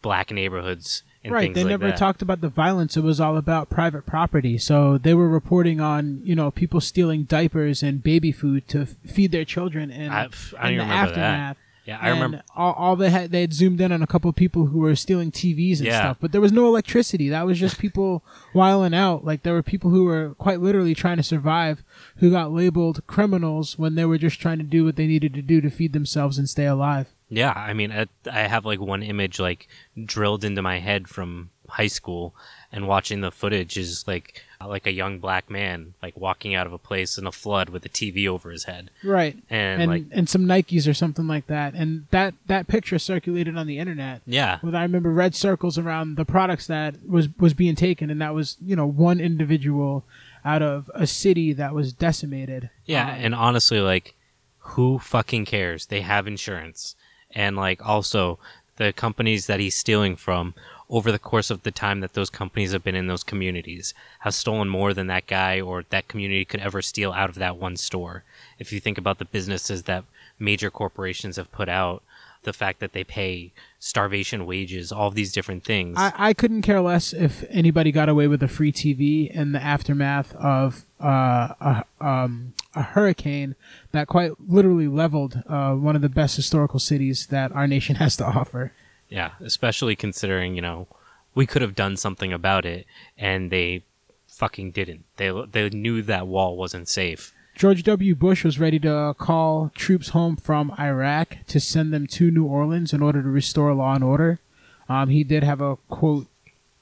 black 0.03 0.31
neighborhoods 0.31 1.03
and 1.25 1.33
right. 1.33 1.55
They 1.55 1.65
like 1.65 1.71
never 1.71 1.87
that. 1.87 1.97
talked 1.97 2.21
about 2.21 2.43
the 2.43 2.49
violence. 2.49 2.97
It 2.97 3.03
was 3.03 3.19
all 3.19 3.37
about 3.37 3.71
private 3.71 4.05
property. 4.05 4.59
So 4.59 4.99
they 4.99 5.15
were 5.15 5.29
reporting 5.29 5.81
on, 5.81 6.21
you 6.23 6.35
know, 6.35 6.51
people 6.51 6.81
stealing 6.81 7.25
diapers 7.25 7.83
and 7.83 8.03
baby 8.03 8.31
food 8.31 8.69
to 8.69 8.85
feed 8.85 9.33
their 9.33 9.47
children 9.47 9.91
and 9.91 10.13
I, 10.13 10.29
I 10.59 10.71
in 10.71 10.79
the 10.79 10.85
aftermath. 10.85 11.57
that. 11.57 11.57
Yeah, 11.85 11.99
I 12.01 12.09
And 12.11 12.15
remember. 12.21 12.43
all, 12.57 12.73
all 12.73 12.97
they 12.97 13.11
had 13.11 13.31
they 13.31 13.43
had 13.43 13.53
zoomed 13.53 13.81
in 13.81 13.93
on 13.93 14.03
a 14.03 14.07
couple 14.07 14.31
of 14.31 14.37
people 14.37 14.67
who 14.67 14.79
were 14.79 14.97
stealing 14.97 15.31
TVs 15.31 15.79
and 15.79 15.87
Yeah. 15.87 15.99
stuff, 16.01 16.17
but 16.21 16.33
there 16.33 16.41
was 16.41 16.51
no 16.53 16.67
electricity. 16.67 17.29
That 17.29 17.45
was 17.45 17.59
just 17.61 17.79
people 17.85 18.25
wiling 18.55 18.95
out. 18.95 19.25
Like 19.25 19.43
there 19.43 19.53
were 19.53 19.63
people 19.63 19.91
who 19.91 20.05
were 20.05 20.35
quite 20.39 20.61
literally 20.61 20.95
trying 20.95 21.19
to 21.19 21.23
survive, 21.23 21.83
who 22.17 22.31
got 22.31 22.53
labeled 22.53 23.07
criminals 23.07 23.79
when 23.79 23.97
they 23.97 24.05
were 24.07 24.19
just 24.19 24.41
trying 24.41 24.59
to 24.59 24.65
do 24.65 24.85
what 24.85 24.97
they 24.97 25.07
needed 25.07 25.35
to 25.35 25.43
do 25.43 25.61
to 25.61 25.69
feed 25.71 25.93
themselves 25.93 26.39
and 26.39 26.49
stay 26.49 26.67
alive. 26.67 27.09
Yeah, 27.29 27.53
I 27.55 27.73
mean, 27.75 27.91
I, 27.93 28.07
I 28.31 28.41
have 28.43 28.65
like 28.65 28.81
one 28.81 29.03
image 29.03 29.39
like 29.41 29.69
drilled 30.05 30.45
into 30.45 30.63
my 30.63 30.79
head 30.79 31.09
from 31.09 31.51
high 31.75 31.87
school, 31.89 32.35
and 32.73 32.87
watching 32.89 33.21
the 33.21 33.31
footage 33.31 33.77
is 33.77 34.05
like 34.07 34.43
like 34.67 34.87
a 34.87 34.93
young 34.93 35.19
black 35.19 35.51
man 35.51 35.93
like 36.03 36.17
walking 36.17 36.55
out 36.55 36.67
of 36.67 36.73
a 36.73 36.79
place 36.79 37.19
in 37.19 37.27
a 37.27 37.33
flood 37.33 37.69
with 37.69 37.85
a 37.85 37.89
TV 37.89 38.27
over 38.27 38.51
his 38.51 38.65
head, 38.65 38.91
Right. 39.03 39.37
and, 39.51 39.83
And 39.83 39.91
like 39.91 40.05
and 40.11 40.27
some 40.29 40.47
Nikes 40.47 40.89
or 40.89 40.95
something 40.95 41.27
like 41.27 41.47
that. 41.49 41.75
And 41.75 42.07
that 42.11 42.33
that 42.47 42.67
picture 42.67 42.99
circulated 42.99 43.57
on 43.59 43.67
the 43.67 43.79
internet. 43.79 44.23
yeah, 44.27 44.59
With 44.63 44.75
I 44.75 44.83
remember 44.83 45.11
red 45.13 45.35
circles 45.35 45.77
around 45.79 46.17
the 46.17 46.25
products 46.25 46.67
that 46.69 46.95
was 47.07 47.29
was 47.39 47.53
being 47.55 47.75
taken, 47.77 48.09
and 48.11 48.21
that 48.23 48.35
was 48.35 48.57
you 48.65 48.75
know 48.77 48.87
one 48.87 49.21
individual 49.21 50.05
out 50.47 50.63
of 50.63 50.91
a 50.95 51.07
city 51.07 51.53
that 51.55 51.75
was 51.75 51.93
decimated. 51.93 52.71
Yeah, 52.87 53.09
Um, 53.09 53.19
and 53.25 53.35
honestly, 53.35 53.81
like, 53.81 54.15
who 54.59 54.99
fucking 54.99 55.45
cares? 55.47 55.87
They 55.87 56.01
have 56.03 56.27
insurance, 56.27 56.97
and 57.31 57.57
like 57.57 57.85
also 57.87 58.39
the 58.77 58.93
companies 58.93 59.47
that 59.47 59.61
he's 59.61 59.77
stealing 59.77 60.17
from 60.17 60.55
over 60.91 61.11
the 61.11 61.19
course 61.19 61.51
of 61.51 61.63
the 61.63 61.71
time 61.71 62.01
that 62.01 62.13
those 62.13 62.31
companies 62.31 62.73
have 62.73 62.85
been 62.85 62.95
in 62.95 63.07
those 63.07 63.25
communities 63.25 63.95
have 64.21 64.35
stolen 64.35 64.69
more 64.69 64.93
than 64.93 65.07
that 65.07 65.27
guy 65.27 65.61
or 65.61 65.85
that 65.91 66.09
community 66.09 66.45
could 66.45 66.61
ever 66.61 66.83
steal 66.83 67.13
out 67.13 67.31
of 67.31 67.37
that 67.37 67.57
one 67.57 67.77
store. 67.77 68.25
If 68.59 68.73
you 68.73 68.81
think 68.81 68.99
about 68.99 69.19
the 69.19 69.25
businesses 69.25 69.85
that 69.85 70.05
major 70.39 70.71
corporations 70.71 71.37
have 71.37 71.51
put 71.51 71.69
out, 71.69 72.03
the 72.45 72.53
fact 72.53 72.81
that 72.81 72.93
they 72.93 73.03
pay 73.05 73.53
starvation 73.79 74.47
wages, 74.47 74.93
all 74.93 75.11
these 75.11 75.33
different 75.33 75.65
things. 75.65 75.97
I, 75.99 76.13
I 76.17 76.35
couldn't 76.35 76.63
care 76.63 76.81
less 76.81 77.13
if 77.13 77.45
anybody 77.51 77.91
got 77.91 78.09
away 78.09 78.29
with 78.29 78.43
a 78.43 78.49
free 78.49 78.71
TV 78.71 79.31
in 79.31 79.53
the 79.53 79.63
aftermath 79.63 80.35
of 80.37 80.85
uh, 81.03 81.55
a, 81.61 81.85
um, 82.01 82.53
a 82.75 82.83
hurricane 82.83 83.57
that 83.93 84.07
quite 84.07 84.33
literally 84.47 84.89
leveled 84.89 85.43
uh, 85.49 85.73
one 85.73 85.97
of 85.97 86.03
the 86.03 86.09
best 86.09 86.37
historical 86.37 86.79
cities 86.79 87.27
that 87.27 87.51
our 87.53 87.67
nation 87.67 87.97
has 87.97 88.17
to 88.17 88.25
offer. 88.25 88.73
Yeah, 89.15 89.31
especially 89.41 89.95
considering, 89.95 90.57
you 90.57 90.61
know, 90.61 90.89
we 91.37 91.47
could 91.47 91.63
have 91.63 91.77
done 91.77 91.97
something 91.97 92.33
about 92.33 92.67
it 92.67 92.85
and 93.17 93.49
they 93.49 93.85
fucking 94.27 94.73
didn't. 94.73 95.05
They 95.19 95.31
they 95.53 95.71
knew 95.71 96.03
that 96.03 96.27
wall 96.27 96.57
wasn't 96.57 96.89
safe. 96.89 97.33
George 97.55 97.85
W. 97.85 98.17
Bush 98.17 98.43
was 98.43 98.59
ready 98.59 98.81
to 98.81 99.15
call 99.17 99.71
troops 99.77 100.09
home 100.09 100.35
from 100.35 100.75
Iraq 100.81 101.37
to 101.47 101.61
send 101.61 101.95
them 101.95 102.09
to 102.09 102.33
New 102.33 102.45
Orleans 102.45 102.93
in 102.93 103.05
order 103.05 103.23
to 103.23 103.29
restore 103.29 103.73
law 103.73 103.95
and 103.95 104.03
order. 104.03 104.41
Um, 104.89 105.09
he 105.11 105.23
did 105.23 105.45
have 105.45 105.61
a 105.61 105.77
quote 105.89 106.27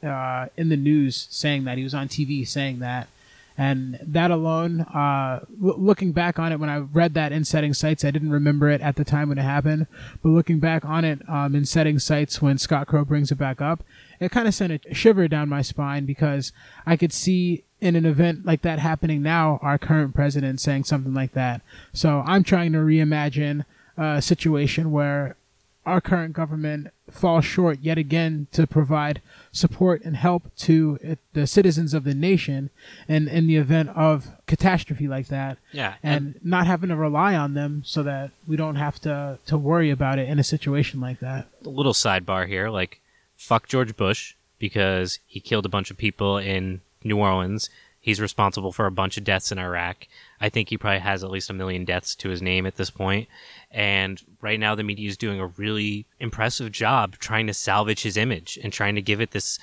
uh, 0.03 0.47
in 0.57 0.71
the 0.71 0.79
news 0.79 1.29
saying 1.29 1.65
that 1.65 1.77
he 1.77 1.85
was 1.85 1.93
on 1.93 2.09
TV 2.09 2.49
saying 2.49 2.79
that, 2.79 3.09
and 3.57 3.99
that 4.03 4.31
alone, 4.31 4.83
uh, 4.83 5.41
l- 5.63 5.79
looking 5.79 6.13
back 6.13 6.39
on 6.39 6.53
it, 6.53 6.61
when 6.61 6.71
I 6.71 6.79
read 6.79 7.15
that 7.15 7.33
in 7.33 7.45
setting 7.45 7.75
Sights, 7.75 8.05
I 8.05 8.11
didn't 8.11 8.31
remember 8.31 8.71
it 8.71 8.81
at 8.81 8.97
the 8.97 9.05
time 9.05 9.29
when 9.29 9.39
it 9.39 9.43
happened, 9.43 9.87
but 10.23 10.31
looking 10.31 10.59
back 10.59 10.85
on 10.85 11.05
it 11.05 11.21
um, 11.29 11.55
in 11.55 11.65
setting 11.65 11.99
Sights, 11.99 12.41
when 12.41 12.59
Scott 12.59 12.87
Crow 12.87 13.05
brings 13.05 13.31
it 13.31 13.37
back 13.37 13.61
up, 13.61 13.85
it 14.21 14.31
kind 14.31 14.49
of 14.49 14.55
sent 14.55 14.73
a 14.73 14.95
shiver 14.95 15.29
down 15.29 15.49
my 15.49 15.63
spine 15.63 16.07
because 16.07 16.53
I 16.87 16.97
could 16.97 17.13
see 17.13 17.65
in 17.81 17.97
an 17.97 18.07
event 18.07 18.47
like 18.47 18.63
that 18.63 18.79
happening 18.79 19.23
now, 19.23 19.59
our 19.61 19.77
current 19.77 20.15
president 20.15 20.61
saying 20.61 20.85
something 20.85 21.13
like 21.13 21.33
that. 21.33 21.63
So 21.93 22.23
I'm 22.25 22.45
trying 22.45 22.73
to 22.73 22.79
reimagine 22.79 23.65
a 23.97 24.23
situation 24.23 24.93
where 24.93 25.37
our 25.85 26.01
current 26.01 26.33
government 26.33 26.89
falls 27.11 27.45
short 27.45 27.79
yet 27.83 27.99
again 27.99 28.47
to 28.53 28.67
provide 28.67 29.21
support 29.51 30.03
and 30.05 30.17
help 30.17 30.55
to 30.57 30.99
uh, 31.07 31.15
the 31.33 31.47
citizens 31.47 31.93
of 31.93 32.05
the 32.05 32.15
nation 32.15 32.71
and 33.09 33.29
in 33.29 33.47
the 33.47 33.57
event 33.57 33.89
of 33.91 34.31
catastrophe 34.47 35.09
like 35.09 35.27
that 35.29 35.59
Yeah, 35.73 35.95
and 36.03 36.39
not 36.43 36.67
having 36.67 36.89
to 36.91 36.97
rely 36.97 37.35
on 37.35 37.55
them 37.55 37.83
so 37.85 38.03
that 38.05 38.31
we 38.47 38.57
don't 38.57 38.77
have 38.77 39.01
to 39.01 39.39
to 39.47 39.59
worry 39.59 39.91
about 39.91 40.19
it 40.19 40.29
in 40.29 40.39
a 40.39 40.45
situation 40.45 41.01
like 41.01 41.21
that 41.21 41.49
a 41.65 41.69
little 41.69 41.93
sidebar 41.95 42.47
here, 42.47 42.69
like 42.71 43.01
fuck 43.37 43.67
George 43.67 43.97
Bush 43.97 44.35
because 44.59 45.19
he 45.27 45.41
killed 45.41 45.67
a 45.67 45.69
bunch 45.69 45.91
of 45.91 45.97
people 45.97 46.39
in 46.39 46.81
New 47.03 47.19
Orleans. 47.19 47.69
He's 48.03 48.21
responsible 48.21 48.73
for 48.73 48.87
a 48.87 48.91
bunch 48.91 49.17
of 49.17 49.23
deaths 49.25 49.51
in 49.53 49.59
Iraq. 49.59 50.09
I 50.41 50.49
think 50.49 50.69
he 50.69 50.77
probably 50.77 50.99
has 50.99 51.23
at 51.23 51.31
least 51.31 51.49
a 51.51 51.55
million 51.55 51.85
deaths 51.85 52.15
to 52.17 52.29
his 52.31 52.43
name 52.43 52.67
at 52.67 52.75
this 52.77 52.91
point. 52.91 53.29
And 53.71 54.21
right 54.43 54.59
now, 54.61 54.75
the 54.75 54.83
media 54.83 55.09
is 55.09 55.17
doing 55.17 55.39
a 55.41 55.47
really 55.47 56.05
impressive 56.19 56.73
job 56.73 57.17
trying 57.19 57.47
to 57.47 57.55
salvage 57.55 58.03
his 58.03 58.17
image 58.17 58.59
and 58.63 58.73
trying 58.73 58.97
to 58.97 59.03
give 59.03 59.21
it 59.21 59.31
this 59.31 59.59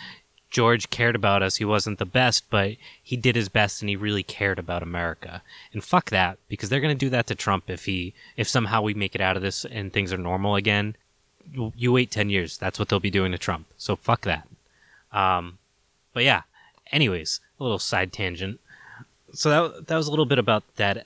George 0.49 0.89
cared 0.89 1.15
about 1.15 1.43
us. 1.43 1.57
He 1.57 1.65
wasn't 1.65 1.99
the 1.99 2.05
best, 2.07 2.49
but 2.49 2.77
he 3.03 3.15
did 3.15 3.35
his 3.35 3.49
best 3.49 3.81
and 3.83 3.89
he 3.89 3.95
really 3.95 4.23
cared 4.23 4.57
about 4.57 4.81
America. 4.81 5.43
And 5.73 5.83
fuck 5.83 6.09
that, 6.09 6.39
because 6.47 6.69
they're 6.69 6.79
going 6.79 6.95
to 6.97 7.05
do 7.05 7.11
that 7.11 7.27
to 7.27 7.35
Trump 7.35 7.69
if 7.69 7.85
he, 7.85 8.15
if 8.35 8.47
somehow 8.47 8.81
we 8.81 8.95
make 8.95 9.13
it 9.13 9.21
out 9.21 9.35
of 9.35 9.43
this 9.43 9.63
and 9.63 9.93
things 9.93 10.11
are 10.11 10.17
normal 10.17 10.55
again. 10.55 10.95
You- 11.53 11.73
You 11.75 11.91
wait 11.91 12.09
10 12.09 12.31
years. 12.31 12.57
That's 12.57 12.79
what 12.79 12.89
they'll 12.89 12.99
be 12.99 13.11
doing 13.11 13.31
to 13.31 13.37
Trump. 13.37 13.67
So 13.77 13.95
fuck 13.95 14.21
that. 14.21 14.47
Um, 15.11 15.59
but 16.13 16.23
yeah, 16.23 16.41
anyways, 16.91 17.39
a 17.59 17.63
little 17.63 17.79
side 17.79 18.11
tangent. 18.13 18.59
So 19.33 19.49
that, 19.49 19.87
that 19.87 19.95
was 19.95 20.07
a 20.07 20.09
little 20.09 20.25
bit 20.25 20.39
about 20.39 20.63
that. 20.77 20.97
At 20.97 21.05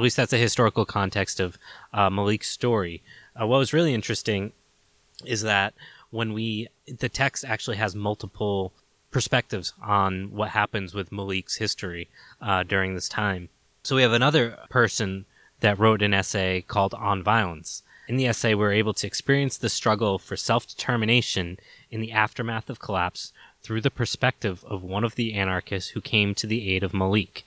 least 0.00 0.16
that's 0.16 0.32
a 0.32 0.38
historical 0.38 0.84
context 0.86 1.40
of 1.40 1.58
uh, 1.92 2.08
Malik's 2.08 2.48
story. 2.48 3.02
Uh, 3.38 3.46
what 3.46 3.58
was 3.58 3.72
really 3.72 3.92
interesting 3.92 4.52
is 5.24 5.42
that 5.42 5.74
when 6.10 6.32
we 6.32 6.68
the 6.86 7.08
text 7.08 7.44
actually 7.44 7.76
has 7.76 7.94
multiple 7.94 8.72
perspectives 9.10 9.72
on 9.82 10.32
what 10.32 10.50
happens 10.50 10.94
with 10.94 11.10
Malik's 11.10 11.56
history 11.56 12.08
uh, 12.40 12.62
during 12.62 12.94
this 12.94 13.08
time. 13.08 13.48
So 13.82 13.96
we 13.96 14.02
have 14.02 14.12
another 14.12 14.58
person 14.70 15.24
that 15.60 15.78
wrote 15.78 16.02
an 16.02 16.14
essay 16.14 16.62
called 16.62 16.94
On 16.94 17.22
Violence. 17.22 17.82
In 18.06 18.16
the 18.16 18.26
essay, 18.26 18.54
we're 18.54 18.72
able 18.72 18.92
to 18.94 19.06
experience 19.06 19.56
the 19.56 19.68
struggle 19.68 20.18
for 20.18 20.36
self 20.36 20.66
determination 20.66 21.58
in 21.90 22.00
the 22.00 22.12
aftermath 22.12 22.68
of 22.68 22.80
collapse 22.80 23.32
through 23.64 23.80
the 23.80 23.90
perspective 23.90 24.64
of 24.68 24.84
one 24.84 25.02
of 25.02 25.16
the 25.16 25.34
anarchists 25.34 25.90
who 25.90 26.00
came 26.00 26.34
to 26.34 26.46
the 26.46 26.70
aid 26.70 26.84
of 26.84 26.94
Malik. 26.94 27.44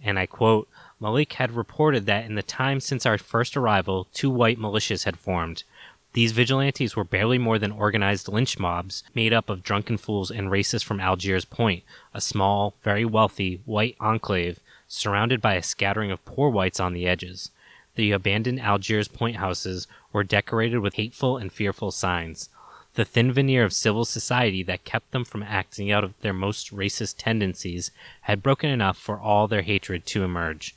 And 0.00 0.18
I 0.18 0.26
quote 0.26 0.68
Malik 1.00 1.32
had 1.32 1.50
reported 1.50 2.06
that 2.06 2.26
in 2.26 2.34
the 2.34 2.42
time 2.42 2.78
since 2.78 3.06
our 3.06 3.18
first 3.18 3.56
arrival, 3.56 4.06
two 4.12 4.30
white 4.30 4.58
militias 4.58 5.04
had 5.04 5.18
formed. 5.18 5.64
These 6.12 6.32
vigilantes 6.32 6.94
were 6.94 7.04
barely 7.04 7.38
more 7.38 7.58
than 7.58 7.72
organized 7.72 8.28
lynch 8.28 8.58
mobs 8.58 9.02
made 9.14 9.32
up 9.32 9.50
of 9.50 9.62
drunken 9.62 9.96
fools 9.96 10.30
and 10.30 10.48
racists 10.50 10.84
from 10.84 11.00
Algiers 11.00 11.44
Point, 11.44 11.84
a 12.14 12.20
small, 12.20 12.74
very 12.82 13.04
wealthy, 13.04 13.60
white 13.64 13.96
enclave 13.98 14.60
surrounded 14.88 15.40
by 15.40 15.54
a 15.54 15.62
scattering 15.62 16.10
of 16.10 16.24
poor 16.24 16.48
whites 16.48 16.80
on 16.80 16.92
the 16.92 17.06
edges. 17.06 17.50
The 17.96 18.12
abandoned 18.12 18.60
Algiers 18.60 19.08
Point 19.08 19.36
houses 19.36 19.86
were 20.12 20.24
decorated 20.24 20.78
with 20.78 20.94
hateful 20.94 21.36
and 21.36 21.52
fearful 21.52 21.90
signs. 21.90 22.50
The 22.96 23.04
thin 23.04 23.30
veneer 23.30 23.62
of 23.62 23.74
civil 23.74 24.06
society 24.06 24.62
that 24.62 24.86
kept 24.86 25.10
them 25.10 25.26
from 25.26 25.42
acting 25.42 25.92
out 25.92 26.02
of 26.02 26.18
their 26.22 26.32
most 26.32 26.74
racist 26.74 27.16
tendencies 27.18 27.90
had 28.22 28.42
broken 28.42 28.70
enough 28.70 28.96
for 28.96 29.20
all 29.20 29.46
their 29.46 29.60
hatred 29.60 30.06
to 30.06 30.24
emerge. 30.24 30.74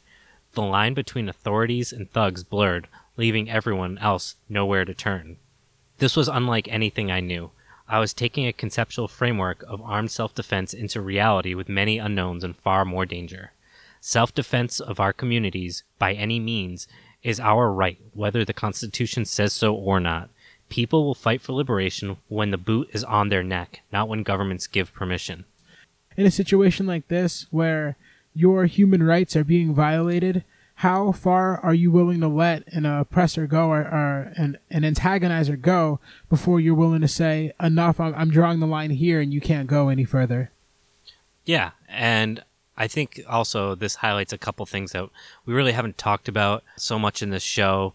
The 0.51 0.62
line 0.62 0.93
between 0.93 1.29
authorities 1.29 1.93
and 1.93 2.12
thugs 2.12 2.43
blurred, 2.43 2.89
leaving 3.15 3.49
everyone 3.49 3.97
else 3.99 4.36
nowhere 4.49 4.84
to 4.84 4.93
turn. 4.93 5.38
This 5.99 6.17
was 6.17 6.27
unlike 6.27 6.67
anything 6.67 7.10
I 7.10 7.21
knew. 7.21 7.51
I 7.88 7.99
was 7.99 8.13
taking 8.13 8.45
a 8.45 8.51
conceptual 8.51 9.08
framework 9.08 9.63
of 9.65 9.82
armed 9.82 10.12
self 10.12 10.36
defense 10.36 10.73
into 10.73 10.99
reality 10.99 11.53
with 11.53 11.69
many 11.69 11.99
unknowns 11.99 12.43
and 12.43 12.53
far 12.53 12.84
more 12.84 13.05
danger. 13.05 13.53
Self 14.01 14.36
defense 14.36 14.82
of 14.82 14.99
our 14.99 15.13
communities, 15.13 15.84
by 15.97 16.12
any 16.15 16.41
means, 16.41 16.86
is 17.23 17.39
our 17.39 17.71
right, 17.71 17.99
whether 18.13 18.43
the 18.43 18.53
Constitution 18.53 19.23
says 19.23 19.53
so 19.53 19.73
or 19.73 20.01
not. 20.01 20.29
People 20.69 21.03
will 21.03 21.15
fight 21.15 21.41
for 21.41 21.53
liberation 21.53 22.17
when 22.27 22.51
the 22.51 22.58
boot 22.58 22.89
is 22.93 23.03
on 23.03 23.29
their 23.29 23.43
neck, 23.43 23.82
not 23.91 24.08
when 24.08 24.23
governments 24.23 24.67
give 24.67 24.93
permission. 24.93 25.45
In 26.15 26.25
a 26.25 26.32
situation 26.32 26.86
like 26.86 27.08
this, 27.08 27.47
where 27.49 27.97
your 28.34 28.65
human 28.65 29.03
rights 29.03 29.36
are 29.36 29.43
being 29.43 29.73
violated, 29.73 30.43
how 30.79 31.12
far 31.12 31.60
are 31.60 31.73
you 31.73 31.91
willing 31.91 32.21
to 32.21 32.27
let 32.29 32.65
an 32.67 32.86
oppressor 32.86 33.45
go 33.47 33.67
or, 33.67 33.82
or 33.82 34.32
an, 34.38 34.58
an 34.69 34.84
antagonizer 34.84 35.60
go 35.60 35.99
before 36.29 36.62
you're 36.62 36.73
willing 36.73 37.01
to 37.01 37.08
say 37.08 37.51
enough 37.62 37.99
I'm, 37.99 38.15
I'm 38.15 38.32
drawing 38.32 38.62
the 38.62 38.67
line 38.67 38.91
here 38.91 39.19
and 39.19 39.34
you 39.34 39.41
can't 39.41 39.67
go 39.67 39.89
any 39.89 40.05
further 40.05 40.51
yeah 41.43 41.71
and 41.89 42.41
i 42.77 42.88
think 42.88 43.19
also 43.27 43.75
this 43.75 43.95
highlights 43.95 44.32
a 44.32 44.38
couple 44.38 44.65
things 44.65 44.93
that 44.93 45.10
we 45.45 45.53
really 45.53 45.73
haven't 45.73 45.97
talked 45.97 46.29
about 46.29 46.63
so 46.77 46.97
much 46.97 47.21
in 47.21 47.29
this 47.29 47.43
show 47.43 47.93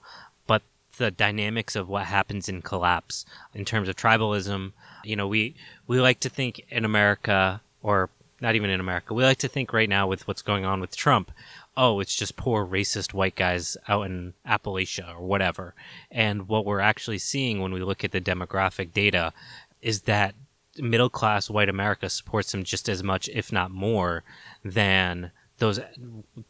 the 0.98 1.10
dynamics 1.10 1.76
of 1.76 1.88
what 1.88 2.06
happens 2.06 2.48
in 2.48 2.62
collapse 2.62 3.24
in 3.54 3.64
terms 3.64 3.88
of 3.88 3.96
tribalism 3.96 4.72
you 5.04 5.16
know 5.16 5.26
we 5.28 5.54
we 5.86 6.00
like 6.00 6.20
to 6.20 6.28
think 6.28 6.64
in 6.70 6.84
america 6.84 7.60
or 7.82 8.10
not 8.40 8.54
even 8.54 8.70
in 8.70 8.78
America. 8.78 9.14
We 9.14 9.24
like 9.24 9.38
to 9.38 9.48
think 9.48 9.72
right 9.72 9.88
now 9.88 10.06
with 10.06 10.28
what's 10.28 10.42
going 10.42 10.64
on 10.64 10.80
with 10.80 10.96
Trump, 10.96 11.32
oh, 11.76 12.00
it's 12.00 12.14
just 12.14 12.36
poor 12.36 12.66
racist 12.66 13.14
white 13.14 13.34
guys 13.34 13.76
out 13.88 14.06
in 14.06 14.34
Appalachia 14.46 15.16
or 15.16 15.24
whatever. 15.24 15.74
And 16.10 16.46
what 16.46 16.66
we're 16.66 16.80
actually 16.80 17.18
seeing 17.18 17.60
when 17.60 17.72
we 17.72 17.82
look 17.82 18.04
at 18.04 18.12
the 18.12 18.20
demographic 18.20 18.92
data 18.92 19.32
is 19.80 20.02
that 20.02 20.34
middle 20.76 21.08
class 21.08 21.48
white 21.48 21.68
America 21.68 22.10
supports 22.10 22.52
them 22.52 22.64
just 22.64 22.88
as 22.88 23.02
much, 23.02 23.28
if 23.28 23.52
not 23.52 23.70
more, 23.70 24.24
than 24.64 25.30
those 25.58 25.80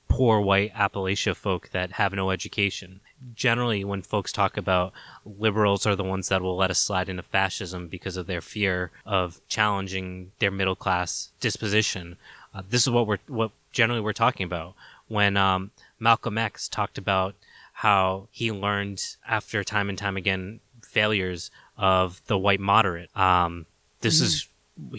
poor 0.09 0.41
white 0.41 0.75
Appalachia 0.75 1.37
folk 1.37 1.71
that 1.71 1.93
have 1.93 2.13
no 2.13 2.31
education. 2.31 3.01
Generally, 3.35 3.85
when 3.85 4.03
folks 4.03 4.33
talk 4.33 4.57
about 4.57 4.93
liberals 5.25 5.87
are 5.87 5.97
the 5.97 6.05
ones 6.05 6.29
that 6.29 6.43
will 6.43 6.57
let 6.57 6.71
us 6.71 6.79
slide 6.79 7.09
into 7.09 7.23
fascism 7.23 7.89
because 7.89 8.17
of 8.17 8.27
their 8.27 8.41
fear 8.41 8.91
of 9.07 9.41
challenging 9.49 10.33
their 10.41 10.51
middle 10.51 10.77
class 10.77 11.31
disposition, 11.41 12.17
uh, 12.55 12.63
this 12.69 12.83
is 12.83 12.91
what 12.91 13.07
we're 13.07 13.19
what 13.27 13.51
generally 13.73 14.01
we're 14.01 14.13
talking 14.13 14.45
about 14.45 14.75
when 15.09 15.37
um, 15.37 15.71
Malcolm 15.99 16.39
X 16.39 16.69
talked 16.69 16.99
about 16.99 17.35
how 17.73 18.29
he 18.31 18.53
learned 18.53 19.17
after 19.29 19.65
time 19.65 19.89
and 19.89 19.99
time 19.99 20.17
again 20.17 20.61
failures 20.83 21.51
of 21.77 22.23
the 22.27 22.39
white 22.39 22.61
moderate. 22.61 23.15
Um, 23.17 23.67
this 24.01 24.17
mm-hmm. 24.17 24.25
is 24.25 24.49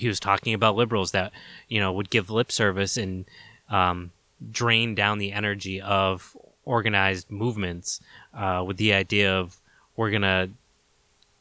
he 0.02 0.08
was 0.08 0.20
talking 0.20 0.54
about 0.54 0.76
liberals 0.76 1.12
that 1.12 1.32
you 1.68 1.80
know 1.80 1.92
would 1.94 2.10
give 2.10 2.30
lip 2.30 2.52
service 2.52 2.98
and 2.98 3.26
um, 3.70 4.12
drain 4.52 4.96
down 4.96 5.18
the 5.18 5.32
energy 5.32 5.82
of 5.82 6.36
organized 6.66 7.30
movements 7.32 8.00
uh, 8.34 8.64
with 8.66 8.78
the 8.78 8.94
idea 8.94 9.34
of 9.34 9.58
we're 9.96 10.12
gonna 10.12 10.50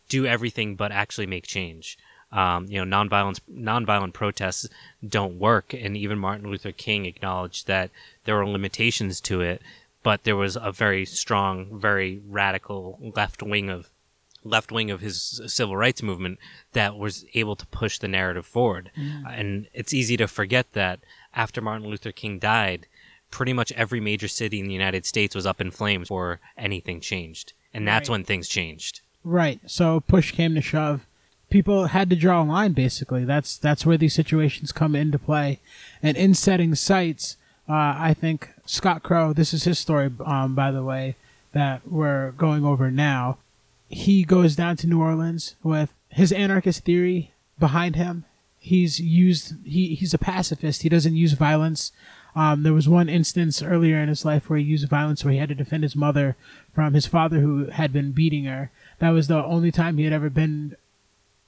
do 0.09 0.27
everything 0.27 0.77
but 0.77 0.93
actually 0.93 1.27
make 1.27 1.47
change 1.47 1.99
um, 2.35 2.67
you 2.69 2.85
know, 2.85 2.97
nonviolent 2.97 3.39
nonviolent 3.51 4.13
protests 4.13 4.69
don't 5.07 5.39
work, 5.39 5.73
and 5.73 5.97
even 5.97 6.19
Martin 6.19 6.51
Luther 6.51 6.73
King 6.73 7.07
acknowledged 7.07 7.69
that 7.69 7.91
there 8.25 8.35
were 8.35 8.47
limitations 8.47 9.21
to 9.23 9.41
it, 9.41 9.63
but 10.03 10.25
there 10.25 10.37
was 10.37 10.57
a 10.61 10.73
very 10.73 11.07
strong, 11.07 11.79
very 11.79 12.21
radical 12.29 12.99
left 13.15 13.43
wing 13.43 13.71
of 13.71 13.89
left 14.43 14.73
wing 14.73 14.91
of 14.91 15.01
his 15.01 15.41
civil 15.47 15.77
rights 15.77 16.03
movement 16.03 16.39
that 16.73 16.99
was 16.99 17.25
able 17.35 17.57
to 17.57 17.67
push 17.67 17.99
the 17.99 18.09
narrative 18.09 18.45
forward. 18.45 18.91
Mm. 18.99 19.39
And 19.39 19.67
it's 19.73 19.95
easy 19.95 20.19
to 20.19 20.27
forget 20.27 20.73
that 20.73 21.01
after 21.35 21.61
Martin 21.63 21.89
Luther 21.89 22.13
King 22.13 22.41
died, 22.41 22.87
pretty 23.35 23.53
much 23.53 23.73
every 23.73 24.01
major 24.01 24.29
city 24.29 24.61
in 24.61 24.67
the 24.69 24.73
United 24.73 25.05
States 25.05 25.35
was 25.35 25.45
up 25.45 25.61
in 25.61 25.71
flames 25.71 26.09
before 26.09 26.41
anything 26.57 27.01
changed. 27.01 27.53
And 27.75 27.87
that's 27.87 28.09
right. 28.09 28.15
when 28.15 28.25
things 28.25 28.49
changed. 28.49 29.01
Right. 29.25 29.61
So 29.67 30.01
push 30.01 30.31
came 30.31 30.55
to 30.55 30.61
shove 30.61 31.07
people 31.55 31.87
had 31.87 32.11
to 32.11 32.17
draw 32.17 32.43
a 32.43 32.45
line 32.45 32.73
basically 32.73 33.25
that's 33.25 33.57
that's 33.57 33.87
where 33.87 33.97
these 33.97 34.13
situations 34.13 34.73
come 34.73 34.97
into 34.97 35.19
play 35.21 35.61
and 36.03 36.17
in 36.17 36.35
setting 36.35 36.75
sights 36.75 37.37
uh, 37.69 37.95
i 37.97 38.13
think 38.13 38.51
scott 38.67 39.05
crow 39.05 39.33
this 39.33 39.55
is 39.55 39.63
his 39.63 39.79
story 39.79 40.11
um, 40.27 40.57
by 40.57 40.73
the 40.73 40.83
way 40.83 41.15
that 41.53 41.87
we're 41.87 42.33
going 42.33 42.65
over 42.65 42.91
now 42.91 43.39
he 43.89 44.25
goes 44.25 44.57
down 44.57 44.77
to 44.77 44.89
new 44.89 45.01
orleans 45.01 45.55
with 45.63 45.95
his 46.09 46.33
anarchist 46.33 46.85
theory 46.85 47.31
behind 47.61 47.95
him 47.95 48.25
he's 48.59 48.99
used 48.99 49.55
he, 49.65 49.95
he's 49.95 50.13
a 50.13 50.19
pacifist 50.19 50.83
he 50.83 50.89
doesn't 50.89 51.15
use 51.15 51.35
violence 51.35 51.93
um, 52.35 52.63
there 52.63 52.73
was 52.73 52.89
one 52.89 53.09
instance 53.09 53.63
earlier 53.63 53.99
in 53.99 54.09
his 54.09 54.25
life 54.25 54.49
where 54.49 54.59
he 54.59 54.65
used 54.65 54.89
violence 54.89 55.25
where 55.25 55.33
he 55.33 55.39
had 55.39 55.49
to 55.51 55.55
defend 55.55 55.83
his 55.83 55.97
mother 55.97 56.37
from 56.73 56.95
his 56.95 57.07
father 57.07 57.41
who 57.41 57.67
had 57.67 57.93
been 57.93 58.13
beating 58.13 58.45
her 58.45 58.71
that 58.99 59.11
was 59.11 59.29
the 59.29 59.45
only 59.45 59.71
time 59.71 59.99
he 59.99 60.05
had 60.05 60.13
ever 60.13 60.31
been 60.31 60.77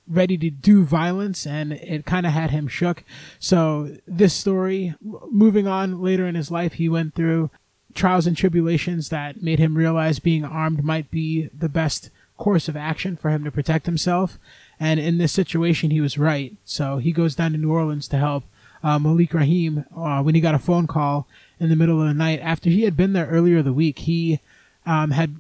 ready 0.09 0.37
to 0.37 0.51
do 0.51 0.85
violence 0.85 1.47
and 1.47 1.73
it 1.73 2.05
kind 2.05 2.27
of 2.27 2.33
had 2.33 2.51
him 2.51 2.69
shook. 2.69 3.03
So 3.39 3.97
this 4.07 4.35
story, 4.35 4.95
moving 5.01 5.67
on 5.67 6.01
later 6.01 6.27
in 6.27 6.35
his 6.35 6.51
life, 6.51 6.75
he 6.75 6.89
went 6.89 7.15
through 7.15 7.51
trials 7.95 8.27
and 8.27 8.37
tribulations 8.37 9.09
that 9.09 9.43
made 9.43 9.59
him 9.59 9.77
realize 9.77 10.19
being 10.19 10.45
armed 10.45 10.85
might 10.85 11.11
be 11.11 11.49
the 11.57 11.69
best 11.69 12.11
course 12.37 12.69
of 12.69 12.77
action 12.77 13.17
for 13.17 13.31
him 13.31 13.43
to 13.45 13.51
protect 13.51 13.87
himself. 13.87 14.39
And 14.79 15.01
in 15.01 15.19
this 15.19 15.33
situation, 15.33 15.91
he 15.91 16.01
was 16.01 16.19
right. 16.19 16.55
So 16.65 16.99
he 16.99 17.11
goes 17.11 17.35
down 17.35 17.53
to 17.53 17.59
New 17.59 17.73
Orleans 17.73 18.09
to 18.09 18.19
help 18.19 18.45
uh, 18.87 19.01
Malik 19.01 19.35
Rahim 19.35 19.85
uh, 19.97 20.23
when 20.23 20.37
he 20.37 20.41
got 20.41 20.55
a 20.55 20.61
phone 20.61 20.87
call 20.87 21.27
in 21.59 21.71
the 21.71 21.77
middle 21.77 22.01
of 22.01 22.07
the 22.07 22.15
night 22.15 22.39
after 22.41 22.71
he 22.71 22.83
had 22.83 22.97
been 22.97 23.15
there 23.15 23.27
earlier 23.27 23.61
the 23.61 23.73
week. 23.73 24.01
He 24.01 24.39
um, 24.87 25.11
had 25.11 25.35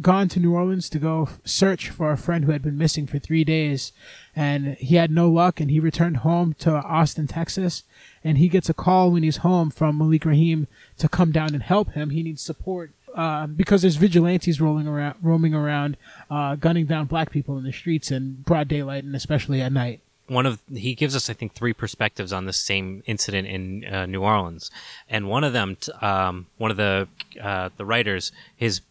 gone 0.00 0.28
to 0.28 0.38
New 0.38 0.54
Orleans 0.54 0.88
to 0.90 1.00
go 1.00 1.28
search 1.44 1.90
for 1.90 2.12
a 2.12 2.16
friend 2.16 2.44
who 2.44 2.52
had 2.52 2.62
been 2.62 2.78
missing 2.78 3.08
for 3.08 3.18
three 3.18 3.42
days, 3.42 3.90
and 4.36 4.76
he 4.76 4.94
had 4.94 5.10
no 5.10 5.28
luck. 5.28 5.58
And 5.58 5.72
he 5.72 5.80
returned 5.80 6.18
home 6.18 6.54
to 6.60 6.76
Austin, 6.76 7.26
Texas, 7.26 7.82
and 8.22 8.38
he 8.38 8.48
gets 8.48 8.68
a 8.68 8.74
call 8.74 9.10
when 9.10 9.24
he's 9.24 9.38
home 9.38 9.70
from 9.70 9.98
Malik 9.98 10.24
Rahim 10.24 10.68
to 10.98 11.08
come 11.08 11.32
down 11.32 11.54
and 11.54 11.64
help 11.64 11.94
him. 11.94 12.10
He 12.10 12.22
needs 12.22 12.42
support 12.42 12.92
uh, 13.12 13.48
because 13.48 13.82
there's 13.82 13.96
vigilantes 13.96 14.60
rolling 14.60 14.86
around, 14.86 15.16
roaming 15.20 15.52
around, 15.52 15.96
uh, 16.30 16.54
gunning 16.54 16.86
down 16.86 17.06
black 17.06 17.32
people 17.32 17.58
in 17.58 17.64
the 17.64 17.72
streets 17.72 18.12
in 18.12 18.42
broad 18.42 18.68
daylight 18.68 19.02
and 19.02 19.16
especially 19.16 19.60
at 19.60 19.72
night 19.72 20.00
one 20.28 20.46
of 20.46 20.60
he 20.72 20.94
gives 20.94 21.16
us 21.16 21.28
I 21.28 21.32
think 21.32 21.54
three 21.54 21.72
perspectives 21.72 22.32
on 22.32 22.44
this 22.44 22.58
same 22.58 23.02
incident 23.06 23.48
in 23.48 23.84
uh, 23.84 24.06
New 24.06 24.22
Orleans, 24.22 24.70
and 25.08 25.28
one 25.28 25.42
of 25.42 25.52
them, 25.52 25.76
um, 26.00 26.46
one 26.58 26.70
of 26.70 26.76
the 26.76 27.08
uh, 27.42 27.70
the 27.76 27.84
writers, 27.84 28.30
his 28.54 28.82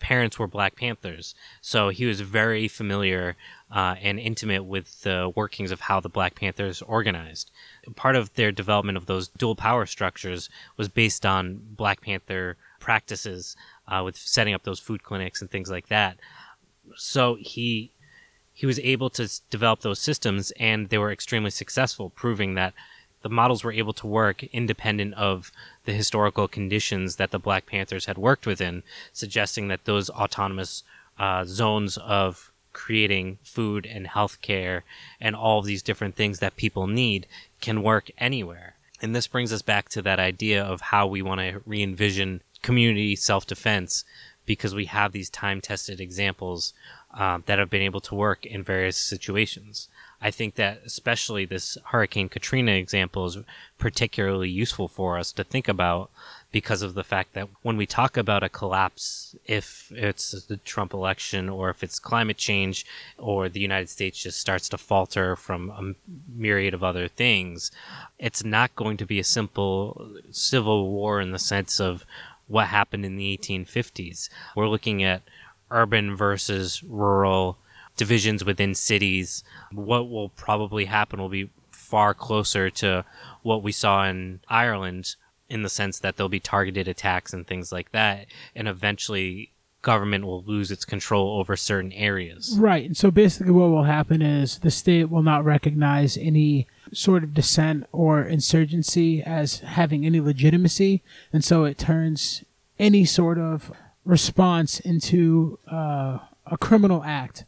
parents 0.00 0.38
were 0.38 0.46
Black 0.46 0.76
Panthers, 0.76 1.34
so 1.60 1.90
he 1.90 2.06
was 2.06 2.20
very 2.20 2.66
familiar 2.66 3.36
uh, 3.70 3.96
and 4.00 4.18
intimate 4.18 4.64
with 4.64 5.02
the 5.02 5.32
workings 5.34 5.70
of 5.70 5.80
how 5.80 6.00
the 6.00 6.08
Black 6.08 6.34
Panthers 6.34 6.82
organized. 6.82 7.50
Part 7.94 8.16
of 8.16 8.32
their 8.34 8.52
development 8.52 8.96
of 8.96 9.06
those 9.06 9.28
dual 9.28 9.56
power 9.56 9.86
structures 9.86 10.48
was 10.76 10.88
based 10.88 11.26
on 11.26 11.60
Black 11.62 12.00
Panther 12.00 12.56
practices 12.80 13.56
uh, 13.88 14.02
with 14.04 14.16
setting 14.16 14.54
up 14.54 14.62
those 14.62 14.80
food 14.80 15.02
clinics 15.02 15.40
and 15.40 15.50
things 15.50 15.70
like 15.70 15.88
that. 15.88 16.18
So 16.94 17.36
he 17.40 17.90
he 18.56 18.64
was 18.64 18.78
able 18.78 19.10
to 19.10 19.28
develop 19.50 19.80
those 19.80 20.00
systems 20.00 20.50
and 20.58 20.88
they 20.88 20.96
were 20.96 21.12
extremely 21.12 21.50
successful, 21.50 22.08
proving 22.08 22.54
that 22.54 22.72
the 23.20 23.28
models 23.28 23.62
were 23.62 23.72
able 23.72 23.92
to 23.92 24.06
work 24.06 24.44
independent 24.44 25.12
of 25.12 25.52
the 25.84 25.92
historical 25.92 26.48
conditions 26.48 27.16
that 27.16 27.32
the 27.32 27.38
Black 27.38 27.66
Panthers 27.66 28.06
had 28.06 28.16
worked 28.16 28.46
within, 28.46 28.82
suggesting 29.12 29.68
that 29.68 29.84
those 29.84 30.08
autonomous 30.08 30.84
uh, 31.18 31.44
zones 31.44 31.98
of 31.98 32.50
creating 32.72 33.36
food 33.42 33.84
and 33.84 34.06
healthcare 34.06 34.82
and 35.20 35.36
all 35.36 35.58
of 35.58 35.66
these 35.66 35.82
different 35.82 36.16
things 36.16 36.38
that 36.38 36.56
people 36.56 36.86
need 36.86 37.26
can 37.60 37.82
work 37.82 38.10
anywhere. 38.16 38.76
And 39.02 39.14
this 39.14 39.26
brings 39.26 39.52
us 39.52 39.60
back 39.60 39.90
to 39.90 40.00
that 40.02 40.18
idea 40.18 40.64
of 40.64 40.80
how 40.80 41.06
we 41.06 41.20
want 41.20 41.42
to 41.42 41.60
re 41.66 41.82
envision 41.82 42.40
community 42.62 43.16
self 43.16 43.46
defense 43.46 44.02
because 44.46 44.74
we 44.74 44.86
have 44.86 45.12
these 45.12 45.28
time 45.28 45.60
tested 45.60 46.00
examples 46.00 46.72
um, 47.16 47.42
that 47.46 47.58
have 47.58 47.70
been 47.70 47.82
able 47.82 48.00
to 48.00 48.14
work 48.14 48.44
in 48.44 48.62
various 48.62 48.96
situations. 48.96 49.88
I 50.20 50.30
think 50.30 50.54
that 50.54 50.80
especially 50.84 51.44
this 51.44 51.76
Hurricane 51.86 52.28
Katrina 52.28 52.72
example 52.72 53.26
is 53.26 53.38
particularly 53.78 54.48
useful 54.48 54.88
for 54.88 55.18
us 55.18 55.32
to 55.32 55.44
think 55.44 55.68
about 55.68 56.10
because 56.52 56.80
of 56.80 56.94
the 56.94 57.04
fact 57.04 57.34
that 57.34 57.48
when 57.62 57.76
we 57.76 57.86
talk 57.86 58.16
about 58.16 58.42
a 58.42 58.48
collapse, 58.48 59.36
if 59.44 59.92
it's 59.94 60.46
the 60.46 60.56
Trump 60.58 60.94
election 60.94 61.48
or 61.48 61.68
if 61.68 61.82
it's 61.82 61.98
climate 61.98 62.38
change 62.38 62.86
or 63.18 63.48
the 63.48 63.60
United 63.60 63.90
States 63.90 64.22
just 64.22 64.40
starts 64.40 64.68
to 64.70 64.78
falter 64.78 65.36
from 65.36 65.70
a 65.70 65.94
myriad 66.34 66.72
of 66.72 66.82
other 66.82 67.08
things, 67.08 67.70
it's 68.18 68.44
not 68.44 68.74
going 68.74 68.96
to 68.96 69.06
be 69.06 69.18
a 69.18 69.24
simple 69.24 70.12
civil 70.30 70.90
war 70.90 71.20
in 71.20 71.32
the 71.32 71.38
sense 71.38 71.78
of 71.78 72.06
what 72.48 72.68
happened 72.68 73.04
in 73.04 73.16
the 73.16 73.36
1850s. 73.36 74.30
We're 74.54 74.68
looking 74.68 75.02
at 75.02 75.22
urban 75.70 76.16
versus 76.16 76.82
rural 76.82 77.58
divisions 77.96 78.44
within 78.44 78.74
cities. 78.74 79.42
What 79.72 80.08
will 80.08 80.28
probably 80.30 80.84
happen 80.86 81.20
will 81.20 81.28
be 81.28 81.50
far 81.70 82.14
closer 82.14 82.70
to 82.70 83.04
what 83.42 83.62
we 83.62 83.72
saw 83.72 84.04
in 84.04 84.40
Ireland 84.48 85.16
in 85.48 85.62
the 85.62 85.68
sense 85.68 85.98
that 86.00 86.16
there'll 86.16 86.28
be 86.28 86.40
targeted 86.40 86.88
attacks 86.88 87.32
and 87.32 87.46
things 87.46 87.70
like 87.70 87.92
that. 87.92 88.26
And 88.54 88.66
eventually 88.68 89.52
government 89.82 90.24
will 90.26 90.42
lose 90.42 90.72
its 90.72 90.84
control 90.84 91.38
over 91.38 91.56
certain 91.56 91.92
areas. 91.92 92.56
Right. 92.58 92.84
And 92.84 92.96
so 92.96 93.12
basically, 93.12 93.52
what 93.52 93.70
will 93.70 93.84
happen 93.84 94.20
is 94.20 94.58
the 94.58 94.70
state 94.70 95.04
will 95.04 95.22
not 95.22 95.44
recognize 95.44 96.16
any 96.16 96.66
sort 96.92 97.22
of 97.22 97.34
dissent 97.34 97.86
or 97.92 98.22
insurgency 98.22 99.22
as 99.22 99.60
having 99.60 100.04
any 100.04 100.20
legitimacy. 100.20 101.02
And 101.32 101.44
so 101.44 101.64
it 101.64 101.78
turns 101.78 102.44
any 102.80 103.04
sort 103.04 103.38
of 103.38 103.72
response 104.06 104.80
into 104.80 105.58
uh, 105.70 106.18
a 106.46 106.56
criminal 106.58 107.02
act. 107.04 107.44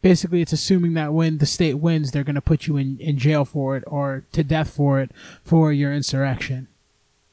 Basically, 0.00 0.40
it's 0.40 0.52
assuming 0.52 0.94
that 0.94 1.12
when 1.12 1.38
the 1.38 1.46
state 1.46 1.74
wins, 1.74 2.12
they're 2.12 2.24
going 2.24 2.36
to 2.36 2.40
put 2.40 2.66
you 2.66 2.76
in, 2.76 2.98
in 3.00 3.18
jail 3.18 3.44
for 3.44 3.76
it 3.76 3.84
or 3.86 4.24
to 4.32 4.44
death 4.44 4.70
for 4.70 5.00
it 5.00 5.10
for 5.42 5.72
your 5.72 5.92
insurrection. 5.92 6.68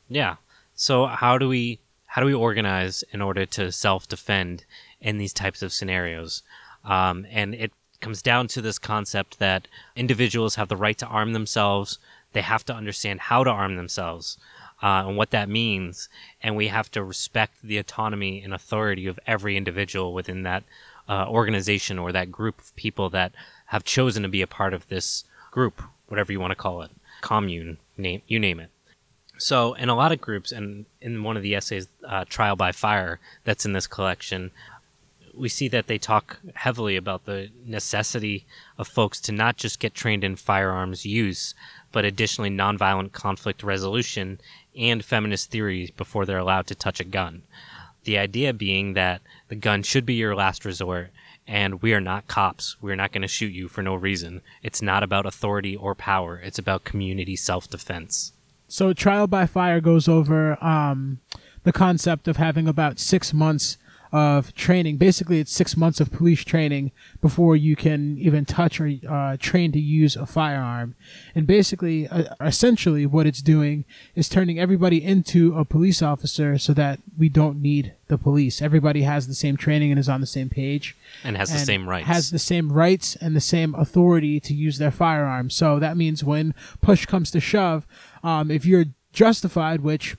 Yeah. 0.10 0.38
So 0.73 1.06
how 1.06 1.38
do 1.38 1.47
we 1.47 1.80
how 2.08 2.21
do 2.21 2.28
we 2.28 2.34
organize 2.34 3.04
in 3.12 3.21
order 3.21 3.45
to 3.45 3.71
self 3.71 4.08
defend 4.08 4.65
in 4.99 5.19
these 5.19 5.34
types 5.34 5.62
of 5.62 5.71
scenarios? 5.71 6.41
Um, 6.84 7.28
and 7.30 7.54
it 7.54 7.71
comes 8.01 8.21
down 8.21 8.47
to 8.47 8.62
this 8.62 8.80
concept 8.80 9.38
that 9.39 9.67
individuals 9.95 10.56
have 10.56 10.67
the 10.67 10.75
right 10.75 10.97
to 10.97 11.06
arm 11.06 11.34
themselves. 11.34 11.99
They 12.34 12.41
have 12.41 12.65
to 12.65 12.73
understand 12.73 13.21
how 13.21 13.43
to 13.43 13.49
arm 13.49 13.75
themselves 13.75 14.38
uh, 14.83 15.05
and 15.07 15.17
what 15.17 15.31
that 15.31 15.49
means, 15.49 16.09
and 16.41 16.55
we 16.55 16.67
have 16.67 16.91
to 16.91 17.03
respect 17.03 17.61
the 17.61 17.77
autonomy 17.77 18.41
and 18.41 18.53
authority 18.53 19.07
of 19.07 19.19
every 19.25 19.55
individual 19.55 20.13
within 20.13 20.43
that 20.43 20.63
uh, 21.07 21.25
organization 21.27 21.99
or 21.99 22.11
that 22.11 22.31
group 22.31 22.59
of 22.59 22.75
people 22.75 23.09
that 23.09 23.31
have 23.67 23.83
chosen 23.83 24.23
to 24.23 24.29
be 24.29 24.41
a 24.41 24.47
part 24.47 24.73
of 24.73 24.88
this 24.88 25.23
group, 25.51 25.81
whatever 26.07 26.31
you 26.31 26.39
want 26.39 26.51
to 26.51 26.55
call 26.55 26.81
it, 26.81 26.91
commune, 27.21 27.77
name 27.97 28.21
you 28.27 28.39
name 28.39 28.59
it. 28.59 28.69
So, 29.38 29.73
in 29.73 29.89
a 29.89 29.95
lot 29.95 30.11
of 30.11 30.21
groups, 30.21 30.51
and 30.51 30.85
in 31.01 31.23
one 31.23 31.35
of 31.35 31.43
the 31.43 31.55
essays, 31.55 31.88
uh, 32.07 32.23
Trial 32.27 32.55
by 32.55 32.71
Fire, 32.71 33.19
that's 33.43 33.65
in 33.65 33.73
this 33.73 33.88
collection, 33.88 34.51
we 35.33 35.49
see 35.49 35.67
that 35.67 35.88
they 35.88 35.97
talk 35.97 36.39
heavily 36.55 36.95
about 36.95 37.25
the 37.25 37.49
necessity 37.65 38.45
of 38.77 38.88
folks 38.88 39.19
to 39.21 39.31
not 39.31 39.57
just 39.57 39.79
get 39.79 39.93
trained 39.93 40.23
in 40.23 40.38
firearms 40.38 41.05
use, 41.05 41.53
but 41.91 42.05
additionally 42.05 42.49
nonviolent 42.49 43.11
conflict 43.11 43.61
resolution 43.61 44.39
and 44.77 45.03
feminist 45.03 45.51
theory 45.51 45.93
before 45.97 46.25
they're 46.25 46.38
allowed 46.38 46.67
to 46.67 46.75
touch 46.75 46.99
a 46.99 47.05
gun. 47.05 47.43
The 48.03 48.17
idea 48.17 48.53
being 48.53 48.93
that 48.93 49.21
the 49.47 49.55
gun 49.55 49.83
should 49.83 50.05
be 50.05 50.13
your 50.13 50.35
last 50.35 50.65
resort, 50.65 51.09
and 51.47 51.81
we 51.81 51.93
are 51.93 52.01
not 52.01 52.27
cops. 52.27 52.77
We're 52.81 52.95
not 52.95 53.11
going 53.11 53.23
to 53.23 53.27
shoot 53.27 53.53
you 53.53 53.67
for 53.67 53.81
no 53.81 53.95
reason. 53.95 54.41
It's 54.61 54.81
not 54.81 55.03
about 55.03 55.25
authority 55.25 55.75
or 55.75 55.95
power, 55.95 56.38
it's 56.38 56.59
about 56.59 56.83
community 56.83 57.35
self 57.35 57.69
defense. 57.69 58.33
So 58.67 58.93
trial 58.93 59.27
by 59.27 59.45
fire 59.45 59.79
goes 59.79 60.07
over 60.07 60.63
um, 60.63 61.19
the 61.63 61.73
concept 61.73 62.27
of 62.27 62.38
having 62.38 62.67
about 62.67 62.99
six 62.99 63.33
months 63.33 63.77
of 64.15 64.56
training. 64.56 64.95
Basically, 64.95 65.41
it's 65.41 65.51
six 65.51 65.75
months 65.75 65.99
of 65.99 66.10
police 66.10 66.45
training 66.45 66.93
before 67.19 67.58
you 67.58 67.75
can 67.75 68.17
even 68.17 68.45
touch 68.45 68.80
or 68.80 68.89
uh, 69.10 69.36
train 69.38 69.73
to 69.73 69.80
use 69.80 70.15
a 70.15 70.25
firearm. 70.25 70.95
And 71.36 71.45
basically, 71.45 72.08
uh, 72.08 72.34
essentially, 72.39 73.06
what 73.06 73.28
it's 73.28 73.41
doing 73.41 73.84
is 74.15 74.30
turning 74.30 74.58
everybody 74.58 75.04
into 75.04 75.58
a 75.58 75.65
police 75.65 76.01
officer 76.01 76.58
so 76.58 76.71
that 76.75 77.01
we 77.17 77.28
don't 77.28 77.62
need 77.62 77.93
the 78.08 78.17
police. 78.17 78.62
Everybody 78.62 79.01
has 79.01 79.28
the 79.28 79.36
same 79.36 79.58
training 79.58 79.91
and 79.91 79.99
is 79.99 80.08
on 80.08 80.21
the 80.21 80.28
same 80.28 80.47
page. 80.47 80.95
And 81.21 81.36
has 81.36 81.51
the 81.51 81.60
same 81.60 81.89
rights. 81.89 82.08
Has 82.08 82.30
the 82.30 82.39
same 82.39 82.71
rights 82.71 83.17
and 83.17 83.36
the 83.36 83.41
same 83.41 83.75
authority 83.75 84.39
to 84.39 84.54
use 84.54 84.78
their 84.78 84.91
firearm. 84.91 85.49
So 85.49 85.78
that 85.80 85.97
means 85.97 86.23
when 86.23 86.54
push 86.82 87.06
comes 87.06 87.32
to 87.32 87.41
shove, 87.41 87.86
um, 88.23 88.49
if 88.49 88.65
you're 88.65 88.86
justified, 89.12 89.82
which 89.82 90.15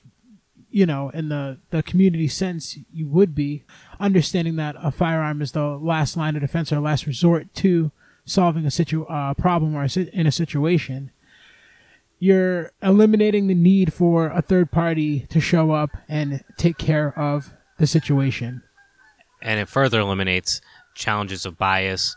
you 0.71 0.85
know, 0.85 1.09
in 1.09 1.29
the 1.29 1.57
the 1.69 1.81
community 1.83 2.27
sense, 2.27 2.77
you 2.93 3.07
would 3.07 3.33
be 3.33 3.63
understanding 3.99 4.55
that 4.57 4.75
a 4.81 4.91
firearm 4.91 5.41
is 5.41 5.51
the 5.53 5.65
last 5.77 6.17
line 6.17 6.35
of 6.35 6.41
defense 6.41 6.71
or 6.71 6.79
last 6.79 7.05
resort 7.07 7.53
to 7.55 7.91
solving 8.25 8.65
a 8.65 8.71
situ 8.71 9.03
uh, 9.05 9.33
problem 9.33 9.75
or 9.75 9.83
a 9.83 9.89
si- 9.89 10.09
in 10.13 10.27
a 10.27 10.31
situation. 10.31 11.11
You're 12.19 12.71
eliminating 12.81 13.47
the 13.47 13.53
need 13.55 13.93
for 13.93 14.27
a 14.27 14.41
third 14.41 14.71
party 14.71 15.21
to 15.29 15.39
show 15.39 15.71
up 15.71 15.91
and 16.09 16.43
take 16.57 16.77
care 16.77 17.17
of 17.17 17.53
the 17.77 17.85
situation. 17.87 18.63
and 19.41 19.59
it 19.59 19.69
further 19.69 19.99
eliminates 19.99 20.61
challenges 20.95 21.45
of 21.45 21.59
bias. 21.59 22.15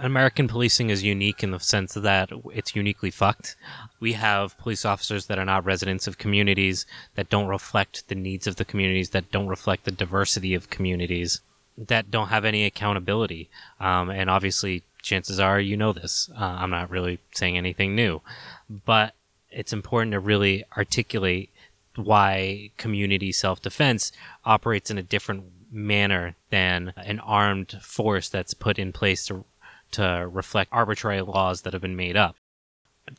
American 0.00 0.46
policing 0.46 0.90
is 0.90 1.02
unique 1.02 1.42
in 1.42 1.50
the 1.50 1.58
sense 1.58 1.94
that 1.94 2.30
it's 2.54 2.76
uniquely 2.76 3.10
fucked. 3.10 3.56
We 3.98 4.12
have 4.12 4.56
police 4.58 4.84
officers 4.84 5.26
that 5.26 5.38
are 5.38 5.44
not 5.44 5.64
residents 5.64 6.06
of 6.06 6.18
communities, 6.18 6.86
that 7.16 7.28
don't 7.28 7.48
reflect 7.48 8.08
the 8.08 8.14
needs 8.14 8.46
of 8.46 8.56
the 8.56 8.64
communities, 8.64 9.10
that 9.10 9.32
don't 9.32 9.48
reflect 9.48 9.84
the 9.84 9.90
diversity 9.90 10.54
of 10.54 10.70
communities, 10.70 11.40
that 11.76 12.10
don't 12.10 12.28
have 12.28 12.44
any 12.44 12.64
accountability. 12.64 13.48
Um, 13.80 14.10
and 14.10 14.30
obviously, 14.30 14.84
chances 15.02 15.40
are 15.40 15.58
you 15.58 15.76
know 15.76 15.92
this. 15.92 16.30
Uh, 16.38 16.44
I'm 16.44 16.70
not 16.70 16.90
really 16.90 17.18
saying 17.32 17.56
anything 17.56 17.96
new, 17.96 18.20
but 18.84 19.14
it's 19.50 19.72
important 19.72 20.12
to 20.12 20.20
really 20.20 20.64
articulate 20.76 21.50
why 21.96 22.70
community 22.76 23.32
self 23.32 23.60
defense 23.60 24.12
operates 24.44 24.90
in 24.90 24.98
a 24.98 25.02
different 25.02 25.44
manner 25.70 26.34
than 26.50 26.92
an 26.96 27.18
armed 27.20 27.78
force 27.82 28.28
that's 28.28 28.54
put 28.54 28.78
in 28.78 28.92
place 28.92 29.26
to 29.26 29.44
to 29.92 30.28
reflect 30.30 30.70
arbitrary 30.72 31.20
laws 31.22 31.62
that 31.62 31.72
have 31.72 31.82
been 31.82 31.96
made 31.96 32.16
up. 32.16 32.36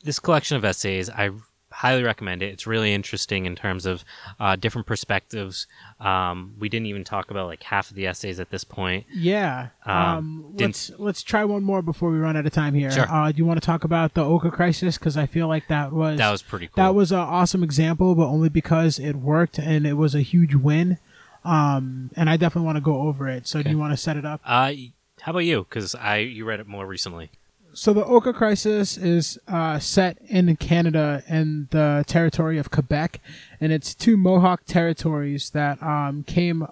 This 0.04 0.20
collection 0.20 0.56
of 0.58 0.64
essays, 0.66 1.10
I 1.10 1.32
highly 1.72 2.04
recommend 2.04 2.42
it. 2.44 2.48
It's 2.52 2.66
really 2.68 2.94
interesting 2.94 3.46
in 3.46 3.56
terms 3.56 3.86
of 3.86 4.04
uh, 4.40 4.56
different 4.56 4.88
perspectives. 4.88 5.68
Um, 6.00 6.54
we 6.60 6.68
didn't 6.70 6.88
even 6.88 7.04
talk 7.04 7.30
about 7.32 7.48
like 7.48 7.64
half 7.64 7.90
of 7.90 7.96
the 7.96 8.06
essays 8.08 8.40
at 8.40 8.50
this 8.50 8.64
point. 8.64 9.06
Yeah. 9.14 9.70
Um, 9.86 9.96
Um, 9.96 10.54
let's 10.58 10.92
let's 10.98 11.24
try 11.24 11.44
one 11.46 11.64
more 11.64 11.82
before 11.82 12.12
we 12.12 12.18
run 12.18 12.36
out 12.38 12.46
of 12.46 12.52
time 12.54 12.74
here. 12.74 12.92
Sure. 12.92 13.12
Uh, 13.12 13.32
do 13.32 13.38
you 13.38 13.46
want 13.46 13.60
to 13.62 13.66
talk 13.66 13.84
about 13.84 14.14
the 14.16 14.24
Oka 14.24 14.52
crisis? 14.52 14.98
Because 14.98 15.16
I 15.18 15.26
feel 15.26 15.48
like 15.48 15.68
that 15.70 15.92
was 15.92 16.18
That 16.18 16.32
was 16.32 16.42
pretty 16.42 16.68
cool. 16.68 16.84
that 16.84 16.94
was 16.96 17.12
an 17.12 17.20
awesome 17.20 17.64
example, 17.64 18.16
but 18.16 18.26
only 18.28 18.50
because 18.50 18.98
it 19.00 19.16
worked 19.16 19.58
and 19.60 19.86
it 19.88 19.94
was 19.94 20.14
a 20.16 20.22
huge 20.22 20.56
win. 20.56 20.98
Um, 21.46 22.12
and 22.16 22.30
I 22.30 22.38
definitely 22.38 22.66
want 22.66 22.76
to 22.78 22.82
go 22.82 23.02
over 23.02 23.28
it. 23.30 23.48
So 23.48 23.64
do 23.64 23.70
you 23.70 23.78
want 23.78 23.94
to 23.94 23.98
set 23.98 24.18
it 24.18 24.26
up? 24.26 24.42
uh, 24.46 24.74
how 25.22 25.32
about 25.32 25.40
you? 25.40 25.66
Because 25.68 25.96
I 25.96 26.18
you 26.18 26.46
read 26.46 26.60
it 26.60 26.68
more 26.68 26.86
recently. 26.86 27.30
So 27.74 27.94
the 27.94 28.04
Oka 28.04 28.34
crisis 28.34 28.98
is 28.98 29.40
uh, 29.48 29.80
set 29.80 30.18
in 30.28 30.56
Canada 30.58 31.24
and 31.28 31.70
the 31.70 32.04
territory 32.08 32.58
of 32.58 32.72
Quebec, 32.72 33.22
and 33.62 33.72
it's 33.72 33.94
two 33.94 34.18
Mohawk 34.18 34.66
territories 34.66 35.52
that 35.52 35.82
um, 35.84 36.24
came 36.24 36.68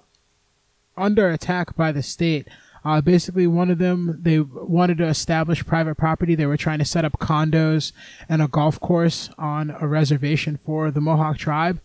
under 0.97 1.29
attack 1.29 1.75
by 1.75 1.91
the 1.91 2.01
state. 2.01 2.47
Uh, 2.83 3.01
basically, 3.01 3.45
one 3.45 3.69
of 3.69 3.77
them 3.77 4.19
they 4.21 4.39
wanted 4.39 4.97
to 4.97 5.05
establish 5.05 5.65
private 5.65 5.95
property. 5.95 6.35
They 6.35 6.45
were 6.45 6.57
trying 6.57 6.79
to 6.79 6.85
set 6.85 7.05
up 7.05 7.19
condos 7.19 7.91
and 8.27 8.41
a 8.41 8.47
golf 8.47 8.79
course 8.79 9.29
on 9.37 9.75
a 9.79 9.87
reservation 9.87 10.57
for 10.57 10.89
the 10.89 11.01
Mohawk 11.01 11.37
tribe, 11.37 11.79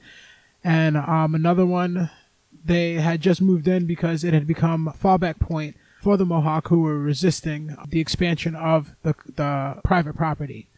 and 0.65 0.97
um, 0.97 1.35
another 1.35 1.67
one 1.67 2.11
they 2.65 2.95
had 2.95 3.21
just 3.21 3.43
moved 3.43 3.69
in 3.69 3.87
because 3.87 4.25
it 4.25 4.33
had 4.33 4.47
become 4.47 4.89
a 4.89 4.93
fallback 4.93 5.39
point 5.39 5.77
for 6.03 6.17
the 6.17 6.27
Mohawk 6.27 6.67
who 6.67 6.81
were 6.81 6.99
resisting 6.99 7.77
the 7.89 8.01
expansion 8.01 8.57
of 8.57 8.97
the, 9.05 9.15
the 9.37 9.77
private 9.85 10.17
property. 10.17 10.69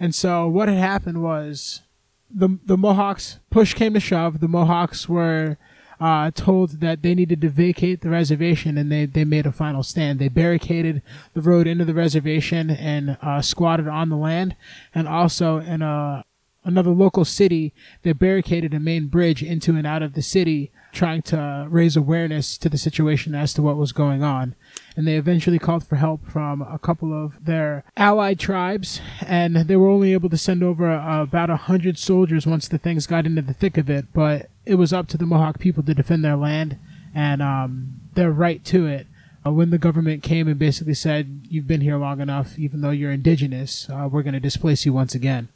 And 0.00 0.14
so 0.14 0.48
what 0.48 0.68
had 0.68 0.78
happened 0.78 1.22
was 1.22 1.82
the 2.30 2.58
the 2.64 2.78
Mohawks 2.78 3.38
push 3.50 3.74
came 3.74 3.92
to 3.92 4.00
shove. 4.00 4.40
The 4.40 4.48
Mohawks 4.48 5.06
were 5.06 5.58
uh, 6.00 6.30
told 6.30 6.80
that 6.80 7.02
they 7.02 7.14
needed 7.14 7.42
to 7.42 7.50
vacate 7.50 8.00
the 8.00 8.08
reservation, 8.08 8.78
and 8.78 8.90
they, 8.90 9.04
they 9.04 9.24
made 9.24 9.46
a 9.46 9.52
final 9.52 9.82
stand. 9.82 10.18
They 10.18 10.28
barricaded 10.28 11.02
the 11.34 11.42
road 11.42 11.66
into 11.66 11.84
the 11.84 11.94
reservation 11.94 12.70
and 12.70 13.18
uh, 13.22 13.42
squatted 13.42 13.86
on 13.86 14.08
the 14.08 14.16
land, 14.16 14.56
and 14.94 15.06
also 15.06 15.58
in 15.58 15.82
a 15.82 16.24
another 16.64 16.90
local 16.90 17.26
city, 17.26 17.74
they 18.02 18.14
barricaded 18.14 18.72
a 18.72 18.80
main 18.80 19.06
bridge 19.08 19.42
into 19.42 19.76
and 19.76 19.86
out 19.86 20.02
of 20.02 20.14
the 20.14 20.22
city, 20.22 20.72
trying 20.94 21.22
to 21.22 21.66
raise 21.68 21.96
awareness 21.96 22.56
to 22.58 22.68
the 22.68 22.78
situation 22.78 23.34
as 23.34 23.52
to 23.54 23.62
what 23.62 23.76
was 23.76 23.92
going 23.92 24.22
on. 24.22 24.54
And 24.96 25.06
they 25.06 25.16
eventually 25.16 25.58
called 25.58 25.84
for 25.84 25.96
help 25.96 26.26
from 26.26 26.62
a 26.62 26.78
couple 26.78 27.12
of 27.12 27.44
their 27.44 27.84
allied 27.96 28.38
tribes, 28.38 29.00
and 29.26 29.56
they 29.56 29.76
were 29.76 29.90
only 29.90 30.12
able 30.12 30.30
to 30.30 30.38
send 30.38 30.62
over 30.62 30.90
uh, 30.90 31.22
about 31.22 31.50
a 31.50 31.56
hundred 31.56 31.98
soldiers 31.98 32.46
once 32.46 32.68
the 32.68 32.78
things 32.78 33.06
got 33.06 33.26
into 33.26 33.42
the 33.42 33.52
thick 33.52 33.76
of 33.76 33.90
it. 33.90 34.06
But 34.14 34.48
it 34.64 34.76
was 34.76 34.92
up 34.92 35.08
to 35.08 35.18
the 35.18 35.26
Mohawk 35.26 35.58
people 35.58 35.82
to 35.82 35.94
defend 35.94 36.24
their 36.24 36.36
land 36.36 36.78
and 37.14 37.42
um, 37.42 38.00
their 38.14 38.30
right 38.30 38.64
to 38.66 38.86
it. 38.86 39.06
Uh, 39.46 39.52
when 39.52 39.70
the 39.70 39.78
government 39.78 40.22
came 40.22 40.48
and 40.48 40.58
basically 40.58 40.94
said, 40.94 41.42
"You've 41.50 41.66
been 41.66 41.82
here 41.82 41.98
long 41.98 42.20
enough, 42.20 42.58
even 42.58 42.80
though 42.80 42.90
you're 42.90 43.12
indigenous, 43.12 43.90
uh, 43.90 44.08
we're 44.10 44.22
going 44.22 44.34
to 44.34 44.40
displace 44.40 44.86
you 44.86 44.92
once 44.92 45.14
again." 45.14 45.48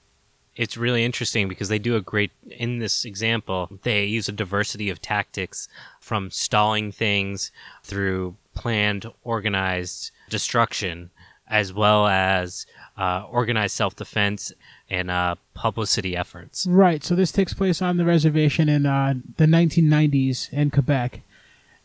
It's 0.59 0.77
really 0.77 1.05
interesting 1.05 1.49
because 1.49 1.69
they 1.71 1.79
do 1.79 1.97
a 1.97 2.03
great 2.03 2.33
in 2.51 2.79
this 2.81 3.07
example 3.07 3.71
they 3.85 4.05
use 4.05 4.29
a 4.29 4.33
diversity 4.33 4.91
of 4.91 5.01
tactics 5.01 5.69
from 6.01 6.31
stalling 6.31 6.93
things 6.93 7.51
through 7.83 8.37
planned 8.55 9.07
organized 9.23 10.11
destruction 10.29 11.11
as 11.51 11.73
well 11.73 12.07
as 12.07 12.67
uh, 12.99 13.25
organized 13.31 13.75
self-defense 13.75 14.53
and 14.91 15.11
uh, 15.11 15.35
publicity 15.55 16.17
efforts 16.17 16.67
Right. 16.69 17.05
So 17.05 17.15
this 17.15 17.33
takes 17.33 17.55
place 17.55 17.81
on 17.81 17.97
the 17.97 18.05
reservation 18.05 18.69
in 18.69 18.87
uh, 18.87 19.15
the 19.37 19.47
1990s 19.47 20.53
in 20.53 20.71
Quebec, 20.71 21.21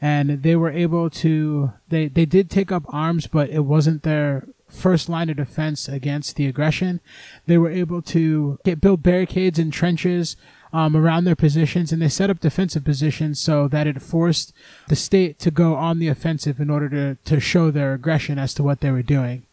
and 0.01 0.41
they 0.41 0.55
were 0.55 0.71
able 0.71 1.09
to. 1.09 1.73
They 1.89 2.07
they 2.07 2.25
did 2.25 2.49
take 2.49 2.71
up 2.71 2.83
arms, 2.87 3.27
but 3.27 3.49
it 3.49 3.61
wasn't 3.61 4.03
their 4.03 4.47
first 4.73 5.09
line 5.09 5.29
of 5.29 5.37
defense 5.37 5.87
against 5.87 6.35
the 6.35 6.47
aggression. 6.47 6.99
They 7.45 7.57
were 7.57 7.69
able 7.69 8.01
to 8.03 8.59
get 8.63 8.81
build 8.81 9.03
barricades 9.03 9.59
and 9.59 9.71
trenches. 9.71 10.35
Um, 10.75 10.97
around 10.97 11.25
their 11.25 11.35
positions, 11.35 11.91
and 11.91 12.01
they 12.01 12.09
set 12.09 12.31
up 12.31 12.39
defensive 12.39 12.83
positions 12.83 13.39
so 13.39 13.67
that 13.67 13.85
it 13.85 14.01
forced 14.01 14.53
the 14.87 14.95
state 14.95 15.37
to 15.37 15.51
go 15.51 15.75
on 15.75 15.99
the 15.99 16.07
offensive 16.07 16.59
in 16.59 16.71
order 16.71 16.89
to, 16.89 17.17
to 17.25 17.39
show 17.39 17.69
their 17.69 17.93
aggression 17.93 18.39
as 18.39 18.55
to 18.55 18.63
what 18.63 18.81
they 18.81 18.89
were 18.89 19.03
doing. 19.03 19.45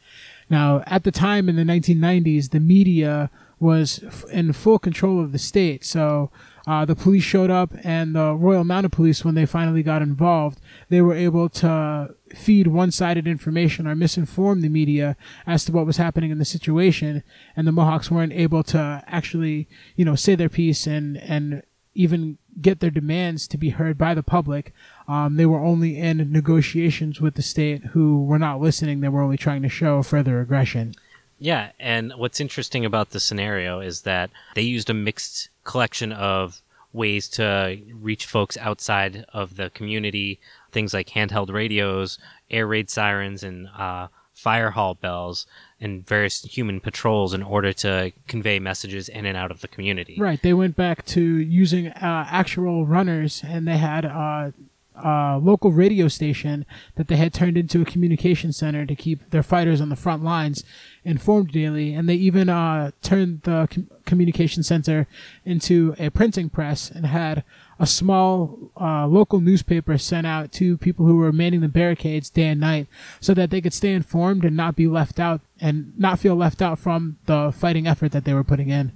Now, 0.48 0.82
at 0.86 1.04
the 1.04 1.12
time 1.12 1.50
in 1.50 1.56
the 1.56 1.62
1990s, 1.62 2.52
the 2.52 2.58
media 2.58 3.30
was 3.60 4.02
f- 4.04 4.24
in 4.32 4.52
full 4.54 4.78
control 4.78 5.20
of 5.20 5.32
the 5.32 5.38
state. 5.38 5.84
So 5.84 6.30
uh, 6.70 6.84
the 6.84 6.94
police 6.94 7.24
showed 7.24 7.50
up, 7.50 7.72
and 7.82 8.14
the 8.14 8.32
Royal 8.32 8.62
Mounted 8.62 8.92
Police, 8.92 9.24
when 9.24 9.34
they 9.34 9.44
finally 9.44 9.82
got 9.82 10.02
involved, 10.02 10.60
they 10.88 11.02
were 11.02 11.16
able 11.16 11.48
to 11.48 12.14
feed 12.32 12.68
one-sided 12.68 13.26
information 13.26 13.88
or 13.88 13.96
misinform 13.96 14.62
the 14.62 14.68
media 14.68 15.16
as 15.48 15.64
to 15.64 15.72
what 15.72 15.84
was 15.84 15.96
happening 15.96 16.30
in 16.30 16.38
the 16.38 16.44
situation, 16.44 17.24
and 17.56 17.66
the 17.66 17.72
Mohawks 17.72 18.08
weren't 18.08 18.32
able 18.32 18.62
to 18.62 19.02
actually, 19.08 19.68
you 19.96 20.04
know, 20.04 20.14
say 20.14 20.36
their 20.36 20.48
piece 20.48 20.86
and 20.86 21.16
and 21.16 21.64
even 21.96 22.38
get 22.62 22.78
their 22.78 22.90
demands 22.90 23.48
to 23.48 23.58
be 23.58 23.70
heard 23.70 23.98
by 23.98 24.14
the 24.14 24.22
public. 24.22 24.72
Um, 25.08 25.36
they 25.36 25.46
were 25.46 25.58
only 25.58 25.98
in 25.98 26.30
negotiations 26.30 27.20
with 27.20 27.34
the 27.34 27.42
state 27.42 27.82
who 27.94 28.22
were 28.22 28.38
not 28.38 28.60
listening. 28.60 29.00
They 29.00 29.08
were 29.08 29.22
only 29.22 29.36
trying 29.36 29.62
to 29.62 29.68
show 29.68 30.04
further 30.04 30.40
aggression. 30.40 30.94
Yeah, 31.40 31.70
and 31.80 32.12
what's 32.16 32.38
interesting 32.38 32.84
about 32.84 33.10
the 33.10 33.18
scenario 33.18 33.80
is 33.80 34.02
that 34.02 34.30
they 34.54 34.62
used 34.62 34.90
a 34.90 34.94
mixed 34.94 35.48
collection 35.70 36.10
of 36.10 36.62
ways 36.92 37.28
to 37.28 37.78
reach 37.94 38.26
folks 38.26 38.56
outside 38.58 39.24
of 39.32 39.54
the 39.56 39.70
community, 39.70 40.40
things 40.72 40.92
like 40.92 41.10
handheld 41.10 41.52
radios, 41.52 42.18
air 42.50 42.66
raid 42.66 42.90
sirens, 42.90 43.44
and 43.44 43.68
uh, 43.78 44.08
fire 44.34 44.70
hall 44.70 44.94
bells, 44.94 45.46
and 45.80 46.04
various 46.04 46.42
human 46.42 46.80
patrols 46.80 47.32
in 47.32 47.42
order 47.42 47.72
to 47.72 48.10
convey 48.26 48.58
messages 48.58 49.08
in 49.08 49.24
and 49.24 49.36
out 49.36 49.52
of 49.52 49.60
the 49.60 49.68
community. 49.68 50.16
Right. 50.18 50.42
They 50.42 50.54
went 50.54 50.74
back 50.74 51.04
to 51.06 51.22
using 51.22 51.86
uh, 51.86 52.26
actual 52.28 52.84
runners, 52.84 53.42
and 53.46 53.68
they 53.68 53.76
had 53.76 54.04
uh, 54.04 54.50
a 54.94 55.38
local 55.40 55.72
radio 55.72 56.08
station 56.08 56.66
that 56.96 57.08
they 57.08 57.16
had 57.16 57.32
turned 57.32 57.56
into 57.56 57.80
a 57.80 57.84
communication 57.84 58.52
center 58.52 58.84
to 58.84 58.94
keep 58.94 59.30
their 59.30 59.42
fighters 59.42 59.80
on 59.80 59.88
the 59.88 59.96
front 59.96 60.22
lines 60.22 60.64
informed 61.04 61.52
daily. 61.52 61.94
And 61.94 62.08
they 62.08 62.14
even 62.14 62.48
uh, 62.48 62.90
turned 63.02 63.42
the 63.42 63.68
com- 63.70 63.88
communication 64.04 64.62
center 64.62 65.06
into 65.44 65.94
a 65.98 66.10
printing 66.10 66.50
press 66.50 66.90
and 66.90 67.06
had 67.06 67.44
a 67.78 67.86
small 67.86 68.70
uh, 68.78 69.06
local 69.06 69.40
newspaper 69.40 69.96
sent 69.96 70.26
out 70.26 70.52
to 70.52 70.76
people 70.76 71.06
who 71.06 71.16
were 71.16 71.32
manning 71.32 71.60
the 71.60 71.68
barricades 71.68 72.28
day 72.28 72.48
and 72.48 72.60
night 72.60 72.86
so 73.20 73.32
that 73.32 73.50
they 73.50 73.60
could 73.60 73.72
stay 73.72 73.92
informed 73.92 74.44
and 74.44 74.56
not 74.56 74.76
be 74.76 74.86
left 74.86 75.18
out 75.18 75.40
and 75.60 75.92
not 75.98 76.18
feel 76.18 76.34
left 76.34 76.60
out 76.60 76.78
from 76.78 77.16
the 77.26 77.52
fighting 77.56 77.86
effort 77.86 78.12
that 78.12 78.24
they 78.24 78.34
were 78.34 78.44
putting 78.44 78.68
in. 78.68 78.92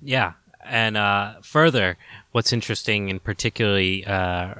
Yeah, 0.00 0.34
and 0.64 0.96
uh, 0.96 1.34
further, 1.42 1.96
what's 2.32 2.52
interesting 2.52 3.10
and 3.10 3.22
particularly 3.22 4.04
uh, 4.06 4.54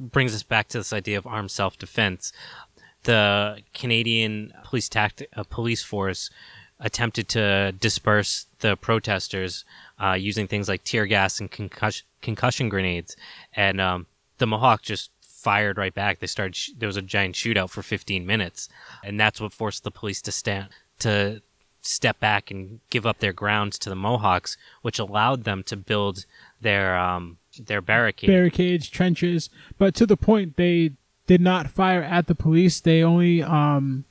brings 0.00 0.34
us 0.34 0.42
back 0.42 0.68
to 0.68 0.78
this 0.78 0.92
idea 0.92 1.18
of 1.18 1.26
armed 1.26 1.50
self-defense. 1.50 2.32
The 3.04 3.62
Canadian 3.72 4.52
police 4.64 4.88
tactic, 4.88 5.28
uh, 5.36 5.44
police 5.44 5.82
force 5.82 6.30
attempted 6.78 7.28
to 7.28 7.72
disperse 7.78 8.46
the 8.60 8.76
protesters 8.76 9.64
uh, 10.02 10.12
using 10.12 10.46
things 10.46 10.68
like 10.68 10.82
tear 10.84 11.06
gas 11.06 11.40
and 11.40 11.50
concussion, 11.50 12.06
concussion 12.22 12.68
grenades, 12.68 13.16
and 13.54 13.80
um, 13.80 14.06
the 14.38 14.46
Mohawk 14.46 14.82
just 14.82 15.10
fired 15.20 15.78
right 15.78 15.94
back. 15.94 16.18
They 16.18 16.26
started. 16.26 16.56
Sh- 16.56 16.70
there 16.76 16.86
was 16.86 16.96
a 16.96 17.02
giant 17.02 17.34
shootout 17.34 17.70
for 17.70 17.82
15 17.82 18.26
minutes, 18.26 18.68
and 19.04 19.18
that's 19.18 19.40
what 19.40 19.52
forced 19.52 19.84
the 19.84 19.90
police 19.90 20.20
to 20.22 20.32
stand 20.32 20.68
to 21.00 21.42
step 21.82 22.20
back 22.20 22.50
and 22.50 22.80
give 22.90 23.06
up 23.06 23.18
their 23.20 23.32
grounds 23.32 23.78
to 23.78 23.88
the 23.88 23.96
Mohawks, 23.96 24.56
which 24.82 24.98
allowed 24.98 25.44
them 25.44 25.62
to 25.64 25.76
build 25.76 26.26
their 26.60 26.98
um, 26.98 27.38
their 27.66 27.80
barricade. 27.82 28.28
barricades, 28.28 28.88
trenches, 28.88 29.50
but 29.78 29.94
to 29.94 30.06
the 30.06 30.16
point 30.16 30.56
they 30.56 30.92
did 31.26 31.40
not 31.40 31.70
fire 31.70 32.02
at 32.02 32.26
the 32.26 32.34
police. 32.34 32.80
They 32.80 33.02
only 33.02 33.42
um 33.42 34.04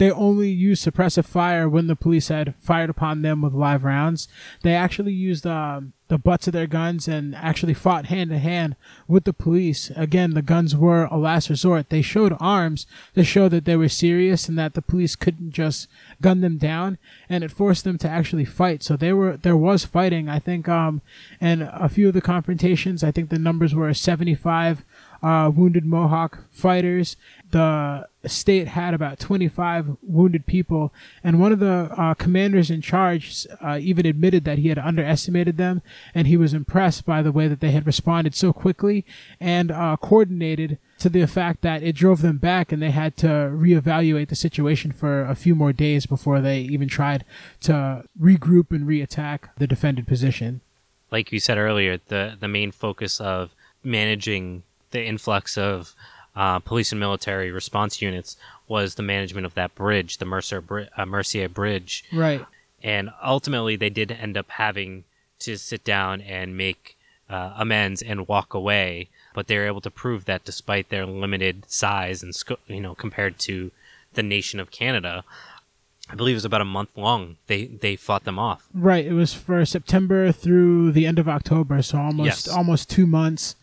they 0.00 0.10
only 0.10 0.48
used 0.48 0.82
suppressive 0.82 1.26
fire 1.26 1.68
when 1.68 1.86
the 1.86 1.94
police 1.94 2.28
had 2.28 2.54
fired 2.58 2.88
upon 2.88 3.20
them 3.20 3.42
with 3.42 3.52
live 3.52 3.84
rounds. 3.84 4.28
They 4.62 4.74
actually 4.74 5.12
used 5.12 5.46
um, 5.46 5.92
the 6.08 6.16
butts 6.16 6.46
of 6.46 6.54
their 6.54 6.66
guns 6.66 7.06
and 7.06 7.36
actually 7.36 7.74
fought 7.74 8.06
hand 8.06 8.30
to 8.30 8.38
hand 8.38 8.76
with 9.06 9.24
the 9.24 9.34
police. 9.34 9.90
Again, 9.94 10.32
the 10.32 10.40
guns 10.40 10.74
were 10.74 11.04
a 11.04 11.18
last 11.18 11.50
resort. 11.50 11.90
They 11.90 12.00
showed 12.00 12.34
arms 12.40 12.86
to 13.14 13.22
show 13.22 13.46
that 13.50 13.66
they 13.66 13.76
were 13.76 13.90
serious 13.90 14.48
and 14.48 14.58
that 14.58 14.72
the 14.72 14.80
police 14.80 15.16
couldn't 15.16 15.50
just 15.50 15.86
gun 16.22 16.40
them 16.40 16.56
down, 16.56 16.96
and 17.28 17.44
it 17.44 17.50
forced 17.50 17.84
them 17.84 17.98
to 17.98 18.08
actually 18.08 18.46
fight. 18.46 18.82
So 18.82 18.96
they 18.96 19.12
were 19.12 19.36
there 19.36 19.56
was 19.56 19.84
fighting. 19.84 20.30
I 20.30 20.38
think 20.38 20.66
um, 20.66 21.02
and 21.42 21.62
a 21.62 21.90
few 21.90 22.08
of 22.08 22.14
the 22.14 22.22
confrontations. 22.22 23.04
I 23.04 23.10
think 23.10 23.28
the 23.28 23.38
numbers 23.38 23.74
were 23.74 23.92
75 23.92 24.82
uh, 25.22 25.50
wounded 25.54 25.84
Mohawk 25.84 26.44
fighters. 26.50 27.16
The 27.50 28.08
state 28.26 28.68
had 28.68 28.94
about 28.94 29.18
25 29.18 29.96
wounded 30.02 30.46
people, 30.46 30.92
and 31.24 31.40
one 31.40 31.52
of 31.52 31.58
the 31.58 31.90
uh, 31.96 32.14
commanders 32.14 32.70
in 32.70 32.80
charge 32.80 33.46
uh, 33.60 33.78
even 33.80 34.06
admitted 34.06 34.44
that 34.44 34.58
he 34.58 34.68
had 34.68 34.78
underestimated 34.78 35.56
them, 35.56 35.82
and 36.14 36.26
he 36.26 36.36
was 36.36 36.54
impressed 36.54 37.04
by 37.04 37.22
the 37.22 37.32
way 37.32 37.48
that 37.48 37.60
they 37.60 37.70
had 37.70 37.86
responded 37.86 38.34
so 38.34 38.52
quickly 38.52 39.04
and 39.40 39.70
uh, 39.70 39.96
coordinated 39.96 40.78
to 40.98 41.08
the 41.08 41.26
fact 41.26 41.62
that 41.62 41.82
it 41.82 41.94
drove 41.94 42.20
them 42.22 42.38
back, 42.38 42.72
and 42.72 42.82
they 42.82 42.90
had 42.90 43.16
to 43.18 43.26
reevaluate 43.26 44.28
the 44.28 44.36
situation 44.36 44.92
for 44.92 45.22
a 45.22 45.34
few 45.34 45.54
more 45.54 45.72
days 45.72 46.06
before 46.06 46.40
they 46.40 46.60
even 46.60 46.88
tried 46.88 47.24
to 47.60 48.04
regroup 48.20 48.70
and 48.70 48.86
reattack 48.86 49.48
the 49.56 49.66
defended 49.66 50.06
position. 50.06 50.60
like 51.10 51.32
you 51.32 51.40
said 51.40 51.58
earlier, 51.58 51.98
the 52.06 52.36
the 52.38 52.46
main 52.48 52.70
focus 52.70 53.20
of 53.20 53.54
managing 53.82 54.62
the 54.90 55.04
influx 55.04 55.56
of 55.58 55.94
uh, 56.36 56.58
police 56.60 56.92
and 56.92 57.00
military 57.00 57.50
response 57.50 58.00
units 58.00 58.36
was 58.68 58.94
the 58.94 59.02
management 59.02 59.44
of 59.46 59.54
that 59.54 59.74
bridge, 59.74 60.18
the 60.18 60.24
Mercer 60.24 60.60
Bri- 60.60 60.88
uh, 60.96 61.04
Mercier 61.06 61.48
Bridge, 61.48 62.04
Right. 62.12 62.44
and 62.82 63.10
ultimately 63.22 63.76
they 63.76 63.90
did 63.90 64.12
end 64.12 64.36
up 64.36 64.48
having 64.50 65.04
to 65.40 65.56
sit 65.56 65.82
down 65.84 66.20
and 66.20 66.56
make 66.56 66.96
uh, 67.28 67.54
amends 67.56 68.00
and 68.02 68.26
walk 68.28 68.54
away. 68.54 69.08
But 69.34 69.46
they 69.46 69.56
were 69.58 69.66
able 69.66 69.80
to 69.82 69.90
prove 69.90 70.24
that 70.24 70.44
despite 70.44 70.88
their 70.88 71.06
limited 71.06 71.64
size 71.68 72.22
and 72.22 72.34
sco- 72.34 72.58
you 72.66 72.80
know 72.80 72.94
compared 72.94 73.38
to 73.40 73.70
the 74.14 74.22
nation 74.24 74.58
of 74.60 74.70
Canada, 74.72 75.22
I 76.08 76.16
believe 76.16 76.34
it 76.34 76.36
was 76.38 76.44
about 76.44 76.60
a 76.60 76.64
month 76.64 76.96
long. 76.96 77.36
They 77.46 77.66
they 77.66 77.94
fought 77.96 78.24
them 78.24 78.38
off. 78.38 78.66
Right. 78.74 79.06
It 79.06 79.12
was 79.12 79.32
for 79.32 79.64
September 79.64 80.32
through 80.32 80.90
the 80.92 81.06
end 81.06 81.18
of 81.20 81.28
October, 81.28 81.80
so 81.82 81.98
almost 81.98 82.46
Yes. 82.46 82.48
almost 82.48 82.90
two 82.90 83.06
months. 83.06 83.54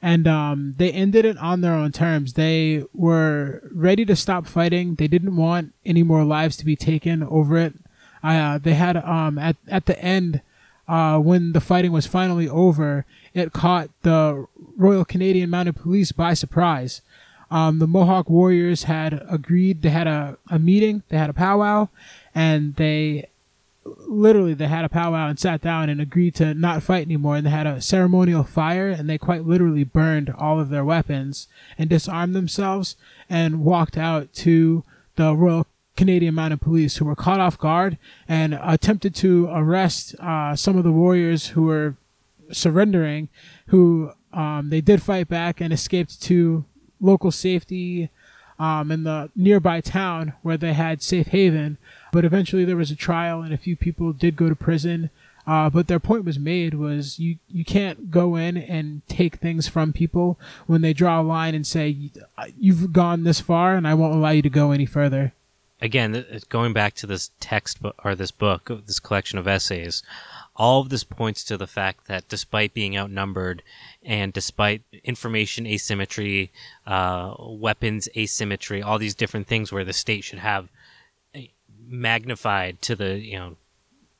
And 0.00 0.28
um, 0.28 0.74
they 0.78 0.92
ended 0.92 1.24
it 1.24 1.36
on 1.38 1.60
their 1.60 1.72
own 1.72 1.92
terms. 1.92 2.34
They 2.34 2.84
were 2.94 3.62
ready 3.72 4.04
to 4.04 4.14
stop 4.14 4.46
fighting. 4.46 4.94
They 4.94 5.08
didn't 5.08 5.36
want 5.36 5.74
any 5.84 6.02
more 6.02 6.24
lives 6.24 6.56
to 6.58 6.64
be 6.64 6.76
taken 6.76 7.22
over 7.22 7.56
it. 7.58 7.74
Uh, 8.22 8.58
they 8.58 8.74
had 8.74 8.96
um, 8.96 9.38
at 9.38 9.56
at 9.68 9.86
the 9.86 10.00
end 10.02 10.40
uh, 10.88 11.18
when 11.18 11.52
the 11.52 11.60
fighting 11.60 11.92
was 11.92 12.06
finally 12.06 12.48
over, 12.48 13.04
it 13.34 13.52
caught 13.52 13.90
the 14.02 14.46
Royal 14.76 15.04
Canadian 15.04 15.50
Mounted 15.50 15.76
Police 15.76 16.12
by 16.12 16.34
surprise. 16.34 17.02
Um, 17.50 17.78
the 17.78 17.86
Mohawk 17.86 18.28
warriors 18.28 18.84
had 18.84 19.22
agreed. 19.28 19.82
They 19.82 19.90
had 19.90 20.06
a, 20.06 20.38
a 20.50 20.58
meeting. 20.58 21.02
They 21.08 21.18
had 21.18 21.30
a 21.30 21.34
powwow, 21.34 21.88
and 22.34 22.74
they 22.76 23.28
literally 24.06 24.54
they 24.54 24.66
had 24.66 24.84
a 24.84 24.88
powwow 24.88 25.28
and 25.28 25.38
sat 25.38 25.60
down 25.60 25.88
and 25.88 26.00
agreed 26.00 26.34
to 26.34 26.54
not 26.54 26.82
fight 26.82 27.06
anymore 27.06 27.36
and 27.36 27.46
they 27.46 27.50
had 27.50 27.66
a 27.66 27.80
ceremonial 27.80 28.44
fire 28.44 28.88
and 28.88 29.08
they 29.08 29.18
quite 29.18 29.44
literally 29.44 29.84
burned 29.84 30.30
all 30.38 30.60
of 30.60 30.68
their 30.68 30.84
weapons 30.84 31.48
and 31.76 31.90
disarmed 31.90 32.34
themselves 32.34 32.96
and 33.28 33.64
walked 33.64 33.96
out 33.96 34.32
to 34.32 34.84
the 35.16 35.34
Royal 35.34 35.66
Canadian 35.96 36.34
Mounted 36.34 36.60
Police 36.60 36.96
who 36.96 37.04
were 37.04 37.16
caught 37.16 37.40
off 37.40 37.58
guard 37.58 37.98
and 38.28 38.58
attempted 38.62 39.14
to 39.16 39.48
arrest 39.50 40.14
uh, 40.20 40.54
some 40.54 40.78
of 40.78 40.84
the 40.84 40.92
warriors 40.92 41.48
who 41.48 41.64
were 41.64 41.96
surrendering 42.52 43.28
who 43.66 44.12
um, 44.32 44.70
they 44.70 44.80
did 44.80 45.02
fight 45.02 45.28
back 45.28 45.60
and 45.60 45.72
escaped 45.72 46.22
to 46.22 46.64
local 47.00 47.30
safety 47.30 48.10
um, 48.58 48.90
in 48.90 49.04
the 49.04 49.30
nearby 49.36 49.80
town 49.80 50.34
where 50.42 50.56
they 50.56 50.72
had 50.72 51.02
safe 51.02 51.28
haven. 51.28 51.78
But 52.12 52.24
eventually 52.24 52.64
there 52.64 52.76
was 52.76 52.90
a 52.90 52.96
trial 52.96 53.42
and 53.42 53.52
a 53.52 53.58
few 53.58 53.76
people 53.76 54.12
did 54.12 54.36
go 54.36 54.48
to 54.48 54.54
prison. 54.54 55.10
Uh, 55.46 55.70
but 55.70 55.88
their 55.88 55.98
point 55.98 56.24
was 56.24 56.38
made 56.38 56.74
was 56.74 57.18
you, 57.18 57.38
you 57.48 57.64
can't 57.64 58.10
go 58.10 58.36
in 58.36 58.56
and 58.56 59.00
take 59.08 59.36
things 59.36 59.66
from 59.66 59.94
people 59.94 60.38
when 60.66 60.82
they 60.82 60.92
draw 60.92 61.20
a 61.20 61.22
line 61.22 61.54
and 61.54 61.66
say 61.66 62.10
you've 62.58 62.92
gone 62.92 63.24
this 63.24 63.40
far 63.40 63.74
and 63.74 63.88
I 63.88 63.94
won't 63.94 64.14
allow 64.14 64.30
you 64.30 64.42
to 64.42 64.50
go 64.50 64.72
any 64.72 64.84
further. 64.84 65.32
Again, 65.80 66.24
going 66.48 66.72
back 66.72 66.94
to 66.96 67.06
this 67.06 67.30
text 67.40 67.78
or 68.04 68.14
this 68.14 68.32
book, 68.32 68.70
this 68.86 68.98
collection 68.98 69.38
of 69.38 69.46
essays, 69.46 70.02
all 70.56 70.80
of 70.80 70.88
this 70.88 71.04
points 71.04 71.44
to 71.44 71.56
the 71.56 71.68
fact 71.68 72.08
that 72.08 72.28
despite 72.28 72.74
being 72.74 72.98
outnumbered 72.98 73.62
and 74.02 74.32
despite 74.32 74.82
information 75.04 75.66
asymmetry, 75.66 76.50
uh, 76.84 77.34
weapons 77.38 78.08
asymmetry, 78.16 78.82
all 78.82 78.98
these 78.98 79.14
different 79.14 79.46
things 79.46 79.72
where 79.72 79.84
the 79.84 79.92
state 79.92 80.24
should 80.24 80.40
have 80.40 80.68
magnified 81.88 82.80
to 82.82 82.94
the, 82.94 83.18
you 83.18 83.38
know, 83.38 83.56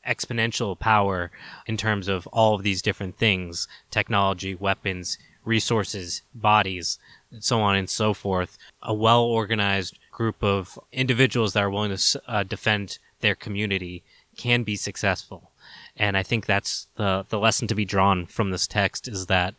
exponential 0.07 0.79
power 0.79 1.31
in 1.67 1.77
terms 1.77 2.09
of 2.09 2.27
all 2.29 2.55
of 2.55 2.63
these 2.63 2.83
different 2.83 3.19
things 3.19 3.69
technology, 3.91 4.55
weapons, 4.55 5.19
resources, 5.45 6.23
bodies, 6.35 6.99
so 7.41 7.61
on 7.61 7.77
and 7.77 7.91
so 7.91 8.15
forth. 8.15 8.57
A 8.83 8.95
well 8.95 9.23
organized 9.23 9.99
group 10.11 10.43
of 10.43 10.79
individuals 10.93 11.53
that 11.53 11.63
are 11.63 11.71
willing 11.71 11.97
to 11.97 12.23
uh, 12.27 12.43
defend 12.43 12.99
their 13.21 13.35
community 13.35 14.03
can 14.37 14.63
be 14.63 14.77
successful. 14.77 15.51
And 15.97 16.17
I 16.17 16.23
think 16.23 16.47
that's 16.47 16.87
the, 16.97 17.27
the 17.29 17.39
lesson 17.39 17.69
to 17.69 17.75
be 17.75 17.85
drawn 17.85 18.27
from 18.27 18.51
this 18.51 18.67
text 18.67 19.09
is 19.09 19.27
that 19.27 19.55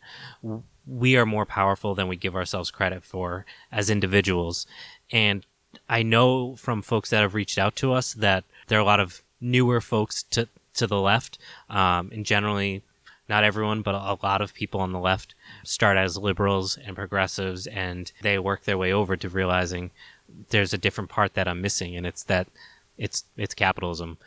we 0.86 1.16
are 1.16 1.26
more 1.26 1.46
powerful 1.46 1.94
than 1.94 2.08
we 2.08 2.16
give 2.16 2.34
ourselves 2.34 2.70
credit 2.70 3.04
for 3.04 3.44
as 3.70 3.90
individuals. 3.90 4.66
And 5.12 5.46
I 5.88 6.02
know 6.02 6.56
from 6.56 6.82
folks 6.82 7.10
that 7.10 7.22
have 7.22 7.34
reached 7.34 7.58
out 7.58 7.76
to 7.76 7.92
us 7.92 8.14
that 8.14 8.44
there 8.68 8.78
are 8.78 8.82
a 8.82 8.84
lot 8.84 9.00
of 9.00 9.22
newer 9.40 9.80
folks 9.80 10.22
to, 10.24 10.48
to 10.74 10.86
the 10.86 11.00
left. 11.00 11.38
Um, 11.68 12.10
and 12.12 12.24
generally, 12.24 12.82
not 13.28 13.44
everyone, 13.44 13.82
but 13.82 13.94
a 13.94 14.18
lot 14.22 14.40
of 14.42 14.54
people 14.54 14.80
on 14.80 14.92
the 14.92 14.98
left 14.98 15.34
start 15.64 15.96
as 15.96 16.16
liberals 16.16 16.76
and 16.76 16.96
progressives 16.96 17.66
and 17.66 18.10
they 18.22 18.38
work 18.38 18.64
their 18.64 18.78
way 18.78 18.92
over 18.92 19.16
to 19.16 19.28
realizing 19.28 19.90
there's 20.50 20.72
a 20.72 20.78
different 20.78 21.10
part 21.10 21.34
that 21.34 21.48
I'm 21.48 21.60
missing. 21.60 21.96
And 21.96 22.06
it's 22.06 22.24
that 22.24 22.48
it's 22.98 23.24
it's 23.36 23.54
capitalism. 23.54 24.18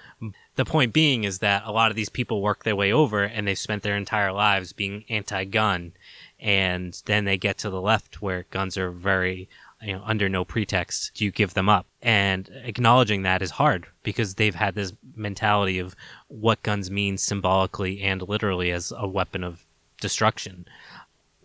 The 0.56 0.66
point 0.66 0.94
being 0.94 1.26
is 1.26 1.40
that 1.40 1.64
a 1.66 1.72
lot 1.72 1.92
of 1.92 1.96
these 1.96 2.10
people 2.10 2.42
work 2.42 2.64
their 2.64 2.76
way 2.76 2.92
over 2.92 3.24
and 3.24 3.48
they've 3.48 3.58
spent 3.58 3.84
their 3.84 3.96
entire 3.96 4.32
lives 4.32 4.74
being 4.74 5.06
anti-gun 5.10 5.94
and 6.40 7.02
then 7.06 7.26
they 7.26 7.38
get 7.38 7.58
to 7.60 7.70
the 7.70 7.82
left 7.82 8.22
where 8.22 8.46
guns 8.50 8.78
are 8.78 8.90
very 8.90 9.48
you 9.84 9.94
know 9.94 10.04
under 10.06 10.30
no 10.30 10.46
pretext 10.46 11.12
do 11.16 11.26
you 11.26 11.32
give 11.32 11.54
them 11.54 11.70
up 11.70 11.86
and 12.02 12.50
acknowledging 12.64 13.24
that 13.24 13.42
is 13.42 13.52
hard 13.52 13.88
because 14.04 14.36
they've 14.36 14.56
had 14.56 14.76
this 14.76 14.94
mentality 15.16 15.80
of 15.80 15.96
what 16.28 16.62
guns 16.64 16.90
mean 16.90 17.18
symbolically 17.18 18.02
and 18.02 18.22
literally 18.24 18.72
as 18.72 18.94
a 18.98 19.08
weapon 19.08 19.44
of 19.44 19.66
destruction 20.00 20.66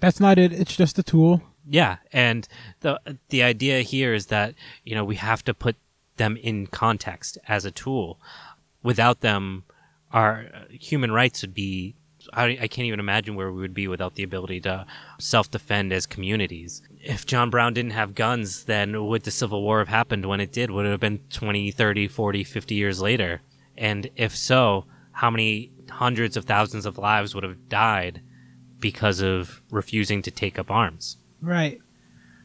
that's 0.00 0.20
not 0.20 0.38
it 0.38 0.52
it's 0.52 0.76
just 0.76 0.98
a 0.98 1.02
tool 1.02 1.42
yeah 1.68 1.96
and 2.12 2.48
the 2.80 2.98
the 3.28 3.42
idea 3.42 3.80
here 3.80 4.14
is 4.14 4.26
that 4.26 4.54
you 4.84 4.94
know 4.94 5.04
we 5.04 5.16
have 5.16 5.44
to 5.44 5.52
put 5.52 5.76
them 6.18 6.36
in 6.36 6.66
context 6.66 7.38
as 7.48 7.64
a 7.64 7.70
tool. 7.70 8.20
Without 8.82 9.20
them, 9.22 9.64
our 10.12 10.46
human 10.68 11.10
rights 11.10 11.42
would 11.42 11.54
be. 11.54 11.94
I, 12.34 12.58
I 12.60 12.68
can't 12.68 12.86
even 12.86 13.00
imagine 13.00 13.36
where 13.36 13.50
we 13.50 13.62
would 13.62 13.72
be 13.72 13.88
without 13.88 14.16
the 14.16 14.22
ability 14.22 14.60
to 14.62 14.84
self 15.18 15.50
defend 15.50 15.92
as 15.94 16.04
communities. 16.04 16.82
If 17.08 17.24
John 17.24 17.48
Brown 17.48 17.72
didn't 17.72 17.92
have 17.92 18.14
guns, 18.14 18.64
then 18.64 19.06
would 19.06 19.22
the 19.22 19.30
Civil 19.30 19.62
War 19.62 19.78
have 19.78 19.88
happened 19.88 20.26
when 20.26 20.40
it 20.40 20.52
did? 20.52 20.70
Would 20.70 20.84
it 20.84 20.90
have 20.90 21.00
been 21.00 21.20
20, 21.30 21.70
30, 21.70 22.06
40, 22.06 22.44
50 22.44 22.74
years 22.74 23.00
later? 23.00 23.40
And 23.78 24.10
if 24.14 24.36
so, 24.36 24.84
how 25.12 25.30
many 25.30 25.72
hundreds 25.88 26.36
of 26.36 26.44
thousands 26.44 26.84
of 26.84 26.98
lives 26.98 27.34
would 27.34 27.44
have 27.44 27.70
died 27.70 28.20
because 28.78 29.20
of 29.20 29.62
refusing 29.70 30.20
to 30.20 30.30
take 30.30 30.58
up 30.58 30.70
arms? 30.70 31.16
Right. 31.40 31.80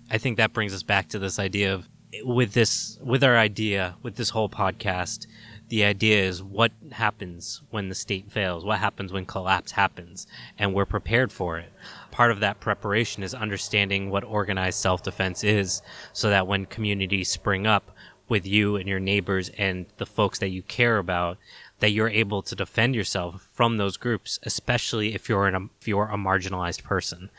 I 0.10 0.18
think 0.18 0.38
that 0.38 0.54
brings 0.54 0.74
us 0.74 0.82
back 0.82 1.10
to 1.10 1.20
this 1.20 1.40
idea 1.40 1.74
of 1.74 1.90
with 2.24 2.54
this 2.54 3.00
with 3.02 3.24
our 3.24 3.36
idea 3.36 3.96
with 4.04 4.16
this 4.16 4.30
whole 4.30 4.48
podcast 4.48 5.26
the 5.70 5.84
idea 5.84 6.24
is 6.24 6.44
what 6.44 6.72
happens 6.92 7.62
when 7.72 7.90
the 7.90 7.96
state 7.96 8.32
fails 8.32 8.66
what 8.66 8.80
happens 8.80 9.12
when 9.12 9.26
collapse 9.26 9.72
happens 9.72 10.28
and 10.58 10.74
we're 10.74 10.86
prepared 10.86 11.32
for 11.32 11.58
it. 11.58 11.72
Part 12.12 12.32
of 12.32 12.40
that 12.42 12.60
preparation 12.60 13.24
is 13.24 13.34
understanding 13.34 14.10
what 14.10 14.24
organized 14.24 14.80
self-defense 14.80 15.44
is 15.44 15.82
so 16.12 16.30
that 16.30 16.48
when 16.48 16.66
communities 16.66 17.30
spring 17.30 17.66
up 17.66 17.92
with 18.30 18.46
you 18.46 18.76
and 18.76 18.88
your 18.88 19.00
neighbors 19.00 19.50
and 19.58 19.86
the 19.98 20.06
folks 20.06 20.40
that 20.40 20.50
you 20.50 20.62
care 20.64 20.98
about 20.98 21.38
that 21.80 21.92
you're 21.92 22.10
able 22.10 22.42
to 22.42 22.56
defend 22.56 22.96
yourself 22.96 23.48
from 23.52 23.78
those 23.78 23.98
groups 23.98 24.40
especially 24.44 25.14
if 25.14 25.28
you're 25.28 25.48
an, 25.48 25.70
if 25.82 25.88
you're 25.88 26.10
a 26.10 26.18
marginalized 26.18 26.84
person 26.84 27.30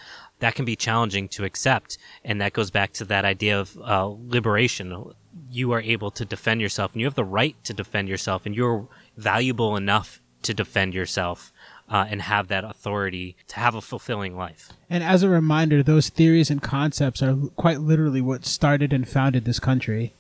that 0.45 0.55
can 0.55 0.67
be 0.67 0.77
challenging 0.77 1.27
to 1.27 1.43
accept. 1.45 1.97
And 2.23 2.39
that 2.43 2.53
goes 2.53 2.71
back 2.71 2.93
to 2.95 3.05
that 3.07 3.25
idea 3.25 3.59
of 3.59 3.79
uh, 3.83 4.07
liberation. 4.29 5.15
You 5.51 5.73
are 5.73 5.81
able 5.81 6.11
to 6.11 6.25
defend 6.27 6.61
yourself 6.61 6.93
and 6.93 7.01
you 7.01 7.07
have 7.07 7.15
the 7.15 7.25
right 7.25 7.57
to 7.65 7.73
defend 7.73 8.11
yourself 8.11 8.45
and 8.45 8.55
you're 8.55 8.87
valuable 9.17 9.75
enough 9.75 10.21
to 10.43 10.53
defend 10.53 10.93
yourself. 10.93 11.51
Uh, 11.87 12.07
and 12.09 12.23
have 12.23 12.49
that 12.49 12.65
authority 12.65 13.37
to 13.47 13.57
have 13.57 13.75
a 13.75 13.81
fulfilling 13.83 14.35
life. 14.35 14.73
And 14.89 15.05
as 15.05 15.23
a 15.23 15.29
reminder, 15.29 15.83
those 15.83 16.09
theories 16.09 16.51
and 16.51 16.63
concepts 16.63 17.23
are 17.23 17.37
quite 17.57 17.79
literally 17.81 18.23
what 18.23 18.47
started 18.47 18.91
and 18.91 19.07
founded 19.07 19.45
this 19.45 19.61
country. 19.61 20.15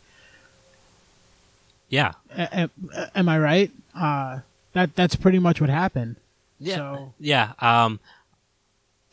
Yeah. 1.89 2.13
A- 2.37 2.69
a- 2.93 3.19
am 3.19 3.31
I 3.31 3.39
right? 3.39 3.71
Uh, 3.95 4.41
that 4.75 4.95
that's 4.95 5.17
pretty 5.17 5.39
much 5.39 5.59
what 5.59 5.71
happened. 5.71 6.17
Yeah. 6.61 6.77
So. 6.77 7.15
Yeah. 7.19 7.53
Um, 7.61 7.99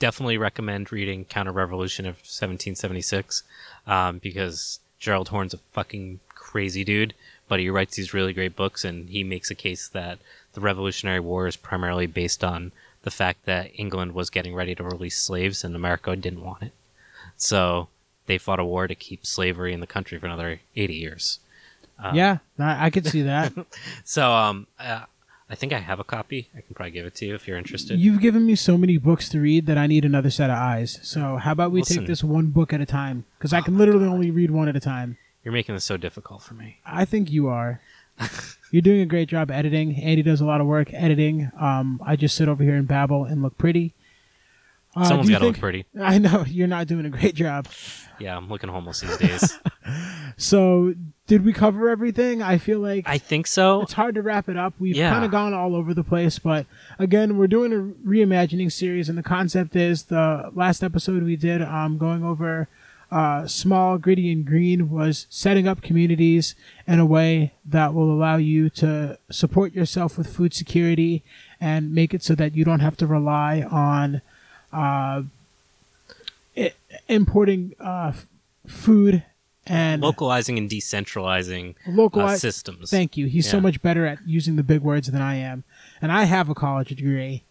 definitely 0.02 0.38
recommend 0.39 0.91
reading 0.91 1.24
Counter 1.24 1.52
Revolution 1.52 2.06
of 2.08 2.16
1776 2.16 3.43
um, 3.86 4.18
because 4.18 4.80
Gerald 4.97 5.30
Horne's 5.30 5.54
a 5.54 5.60
fucking 5.60 6.20
crazy 6.30 6.84
dude, 6.84 7.14
but 7.47 7.60
he 7.60 7.70
writes 7.70 7.97
these 7.97 8.12
really 8.12 8.34
great 8.34 8.56
books 8.56 8.84
and 8.84 9.10
he 9.10 9.24
makes 9.24 9.52
a 9.52 9.56
case 9.56 9.88
that 9.89 10.18
the 10.54 10.60
Revolutionary 10.60 11.20
War 11.20 11.45
is 11.45 11.56
primarily 11.56 12.08
based 12.08 12.43
on 12.43 12.72
the 13.04 13.12
fact 13.12 13.45
that 13.45 13.70
England 13.76 14.14
was 14.14 14.32
getting 14.32 14.56
ready 14.56 14.74
to 14.74 14.84
release 14.84 15.18
slaves 15.18 15.64
and 15.64 15.76
America 15.76 16.16
didn't 16.16 16.43
want 16.43 16.64
it. 16.64 16.74
So 17.38 17.88
they 18.26 18.39
fought 18.39 18.60
a 18.60 18.66
war 18.66 18.88
to 18.88 18.95
keep 18.95 19.24
slavery 19.24 19.72
in 19.72 19.82
the 19.82 19.88
country 19.88 20.18
for 20.18 20.26
another 20.26 20.62
80 20.76 20.95
years. 20.95 21.39
Um, 21.99 22.16
yeah, 22.16 22.39
I, 22.58 22.88
I 22.88 22.89
could 22.89 23.06
see 23.06 23.22
that. 23.22 23.54
so 24.04 24.32
um, 24.32 24.66
uh, 24.80 25.06
I 25.52 25.56
think 25.56 25.74
I 25.74 25.80
have 25.80 25.99
a 25.99 26.06
copy. 26.06 26.49
I 26.56 26.62
can 26.62 26.74
probably 26.74 26.91
give 26.91 27.06
it 27.06 27.14
to 27.16 27.26
you 27.26 27.36
if 27.36 27.45
you're 27.45 27.58
interested. 27.58 27.99
You've 27.99 28.22
given 28.22 28.45
me 28.45 28.56
so 28.56 28.78
many 28.78 28.97
books 28.97 29.28
to 29.30 29.41
read 29.41 29.66
that 29.66 29.78
I 29.78 29.86
need 29.86 30.06
another 30.06 30.30
set 30.30 30.49
of 30.49 30.56
eyes. 30.56 30.97
So 31.04 31.36
how 31.36 31.52
about 31.52 31.72
we 31.72 31.82
Listen. 31.82 31.97
take 31.97 32.08
this 32.08 32.24
one 32.24 32.47
book 32.47 32.72
at 32.72 32.80
a 32.80 32.86
time? 32.86 33.26
Because 33.38 33.52
I 33.52 33.60
can 33.60 33.78
literally 33.78 34.06
only 34.06 34.32
read 34.32 34.52
one 34.52 34.70
at 34.70 34.78
a 34.78 34.80
time. 34.80 35.18
You're 35.43 35.52
making 35.52 35.76
this 35.76 35.84
so 35.84 35.97
difficult 35.97 36.41
for 36.41 36.54
me. 36.54 36.78
I 36.86 37.04
think 37.04 37.30
you 37.30 37.49
are. 37.49 37.82
You're 38.72 38.82
doing 38.82 39.02
a 39.02 39.06
great 39.06 39.28
job 39.28 39.52
editing. 39.52 40.02
Andy 40.02 40.22
does 40.24 40.39
a 40.39 40.45
lot 40.45 40.62
of 40.62 40.68
work 40.68 40.93
editing. 40.93 41.52
Um, 41.60 42.02
I 42.06 42.16
just 42.16 42.38
sit 42.38 42.47
over 42.47 42.64
here 42.64 42.76
and 42.76 42.88
babble 42.88 43.26
and 43.26 43.41
look 43.41 43.58
pretty. 43.58 43.93
Uh, 44.95 45.04
Someone's 45.04 45.30
got 45.30 45.39
to 45.39 45.47
look 45.47 45.60
pretty. 45.60 45.86
I 45.99 46.18
know 46.18 46.45
you're 46.47 46.68
not 46.68 46.88
doing 46.88 47.06
a 47.06 47.10
great 47.10 47.36
job. 47.36 47.68
Yeah, 48.20 48.38
I'm 48.38 48.47
looking 48.47 48.70
homeless 48.70 49.02
these 49.02 49.18
days. 49.18 49.60
So, 50.38 50.95
did 51.28 51.46
we 51.46 51.54
cover 51.54 51.88
everything? 51.90 52.42
I 52.42 52.58
feel 52.58 52.80
like 52.80 53.08
I 53.08 53.18
think 53.18 53.48
so. 53.48 53.82
it's 53.82 53.94
hard 53.94 54.16
to 54.16 54.22
wrap 54.22 54.50
it 54.50 54.58
up. 54.58 54.74
We've 54.80 54.96
Yeah. 54.96 55.12
kind 55.12 55.24
of 55.24 55.32
gone 55.32 55.54
all 55.54 55.76
over 55.76 55.94
the 55.94 56.04
place, 56.04 56.40
but 56.40 56.66
again, 57.00 57.38
we're 57.38 57.48
doing 57.48 57.72
a 57.72 58.08
reimagining 58.08 58.72
series, 58.72 59.08
and 59.08 59.18
the 59.18 59.24
concept 59.24 59.76
is 59.76 60.04
the 60.04 60.52
last 60.54 60.84
episode 60.84 61.24
we 61.24 61.36
did, 61.38 61.62
um, 61.62 61.98
going 61.98 62.24
over 62.24 62.68
uh, 63.12 63.46
small, 63.46 63.98
gritty, 63.98 64.32
and 64.32 64.46
green, 64.46 64.90
was 64.90 65.28
setting 65.30 65.68
up 65.68 65.82
communities 65.82 66.56
in 66.88 66.98
a 66.98 67.06
way 67.06 67.52
that 67.66 67.94
will 67.94 68.10
allow 68.10 68.38
you 68.38 68.70
to 68.70 69.18
support 69.30 69.74
yourself 69.74 70.18
with 70.18 70.34
food 70.34 70.54
security 70.54 71.22
and 71.60 71.94
make 71.94 72.14
it 72.14 72.24
so 72.24 72.34
that 72.36 72.56
you 72.56 72.64
don't 72.64 72.80
have 72.80 72.96
to 72.96 73.06
rely 73.06 73.64
on 73.70 74.22
uh, 74.72 75.24
i- 76.58 76.72
importing 77.10 77.76
uh, 77.82 78.14
food 78.66 79.24
and 79.68 80.01
Localizing 80.01 80.57
and 80.57 80.70
decentralizing 80.70 81.76
uh, 81.88 82.36
systems. 82.36 82.89
Thank 82.89 83.16
you. 83.18 83.28
He's 83.28 83.49
so 83.49 83.62
much 83.62 83.82
better 83.82 84.05
at 84.05 84.20
using 84.26 84.55
the 84.55 84.64
big 84.64 84.82
words 84.82 85.12
than 85.12 85.22
I 85.22 85.36
am. 85.36 85.64
And 86.01 86.12
I 86.12 86.24
have 86.24 86.49
a 86.49 86.55
college 86.55 86.89
degree, 86.89 87.43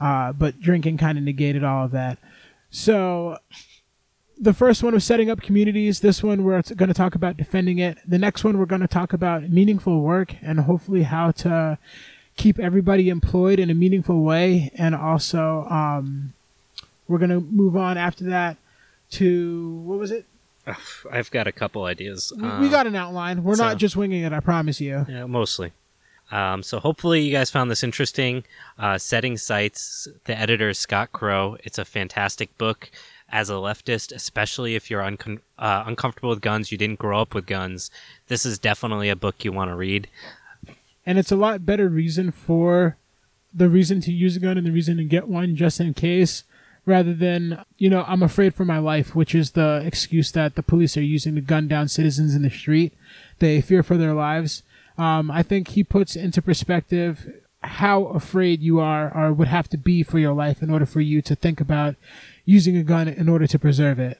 uh, 0.00 0.32
but 0.32 0.60
drinking 0.60 0.98
kind 0.98 1.18
of 1.18 1.24
negated 1.24 1.64
all 1.64 1.84
of 1.84 1.90
that. 1.92 2.18
So 2.70 3.38
the 4.38 4.54
first 4.54 4.82
one 4.82 4.94
was 4.94 5.04
setting 5.04 5.30
up 5.30 5.40
communities. 5.40 6.00
This 6.00 6.22
one, 6.22 6.44
we're 6.44 6.62
going 6.62 6.88
to 6.88 6.94
talk 6.94 7.14
about 7.14 7.36
defending 7.36 7.78
it. 7.78 7.98
The 8.06 8.18
next 8.18 8.44
one, 8.44 8.58
we're 8.58 8.66
going 8.66 8.80
to 8.80 8.88
talk 8.88 9.12
about 9.12 9.48
meaningful 9.50 10.00
work 10.00 10.34
and 10.42 10.60
hopefully 10.60 11.02
how 11.02 11.32
to 11.32 11.78
keep 12.36 12.58
everybody 12.58 13.08
employed 13.08 13.58
in 13.58 13.68
a 13.68 13.74
meaningful 13.74 14.22
way. 14.22 14.70
And 14.76 14.94
also, 14.94 15.66
um, 15.68 16.34
we're 17.08 17.18
going 17.18 17.30
to 17.30 17.40
move 17.40 17.76
on 17.76 17.98
after 17.98 18.24
that 18.24 18.56
to 19.12 19.80
what 19.84 19.98
was 19.98 20.10
it? 20.10 20.24
I've 21.10 21.30
got 21.30 21.46
a 21.46 21.52
couple 21.52 21.84
ideas. 21.84 22.32
We- 22.36 22.48
we 22.60 22.68
got 22.68 22.86
an 22.86 22.94
outline. 22.94 23.42
We're 23.42 23.56
so- 23.56 23.64
not 23.64 23.78
just 23.78 23.96
winging 23.96 24.22
it, 24.22 24.32
I 24.32 24.40
promise 24.40 24.80
you. 24.80 25.04
Yeah, 25.08 25.26
mostly. 25.26 25.72
Um, 26.30 26.62
so 26.62 26.78
hopefully 26.78 27.20
you 27.22 27.32
guys 27.32 27.50
found 27.50 27.70
this 27.70 27.82
interesting. 27.84 28.44
Uh, 28.78 28.96
Setting 28.96 29.36
Sights, 29.36 30.08
the 30.24 30.38
editor 30.38 30.70
is 30.70 30.78
Scott 30.78 31.12
Crow. 31.12 31.56
It's 31.62 31.78
a 31.78 31.84
fantastic 31.84 32.56
book. 32.56 32.90
As 33.28 33.48
a 33.50 33.54
leftist, 33.54 34.14
especially 34.14 34.74
if 34.74 34.90
you're 34.90 35.02
uncom- 35.02 35.40
uh, 35.58 35.84
uncomfortable 35.86 36.30
with 36.30 36.40
guns, 36.42 36.70
you 36.70 36.78
didn't 36.78 36.98
grow 36.98 37.20
up 37.20 37.34
with 37.34 37.46
guns, 37.46 37.90
this 38.28 38.44
is 38.46 38.58
definitely 38.58 39.08
a 39.08 39.16
book 39.16 39.42
you 39.44 39.52
want 39.52 39.70
to 39.70 39.74
read. 39.74 40.08
and 41.04 41.18
it's 41.18 41.32
a 41.32 41.36
lot 41.36 41.66
better 41.66 41.88
reason 41.88 42.30
for 42.30 42.96
the 43.52 43.68
reason 43.68 44.00
to 44.02 44.12
use 44.12 44.36
a 44.36 44.40
gun 44.40 44.56
and 44.56 44.66
the 44.66 44.70
reason 44.70 44.96
to 44.98 45.04
get 45.04 45.26
one 45.28 45.56
just 45.56 45.80
in 45.80 45.92
case 45.94 46.44
rather 46.84 47.14
than 47.14 47.64
you 47.78 47.88
know 47.88 48.04
i'm 48.06 48.22
afraid 48.22 48.54
for 48.54 48.64
my 48.64 48.78
life 48.78 49.14
which 49.14 49.34
is 49.34 49.52
the 49.52 49.82
excuse 49.84 50.32
that 50.32 50.54
the 50.54 50.62
police 50.62 50.96
are 50.96 51.02
using 51.02 51.34
to 51.34 51.40
gun 51.40 51.68
down 51.68 51.88
citizens 51.88 52.34
in 52.34 52.42
the 52.42 52.50
street 52.50 52.92
they 53.38 53.60
fear 53.60 53.82
for 53.82 53.96
their 53.96 54.14
lives 54.14 54.62
um, 54.98 55.30
i 55.30 55.42
think 55.42 55.68
he 55.68 55.84
puts 55.84 56.16
into 56.16 56.42
perspective 56.42 57.32
how 57.62 58.06
afraid 58.06 58.60
you 58.60 58.80
are 58.80 59.16
or 59.16 59.32
would 59.32 59.48
have 59.48 59.68
to 59.68 59.76
be 59.76 60.02
for 60.02 60.18
your 60.18 60.32
life 60.34 60.62
in 60.62 60.70
order 60.70 60.86
for 60.86 61.00
you 61.00 61.22
to 61.22 61.36
think 61.36 61.60
about 61.60 61.94
using 62.44 62.76
a 62.76 62.82
gun 62.82 63.06
in 63.06 63.28
order 63.28 63.46
to 63.46 63.58
preserve 63.58 64.00
it 64.00 64.18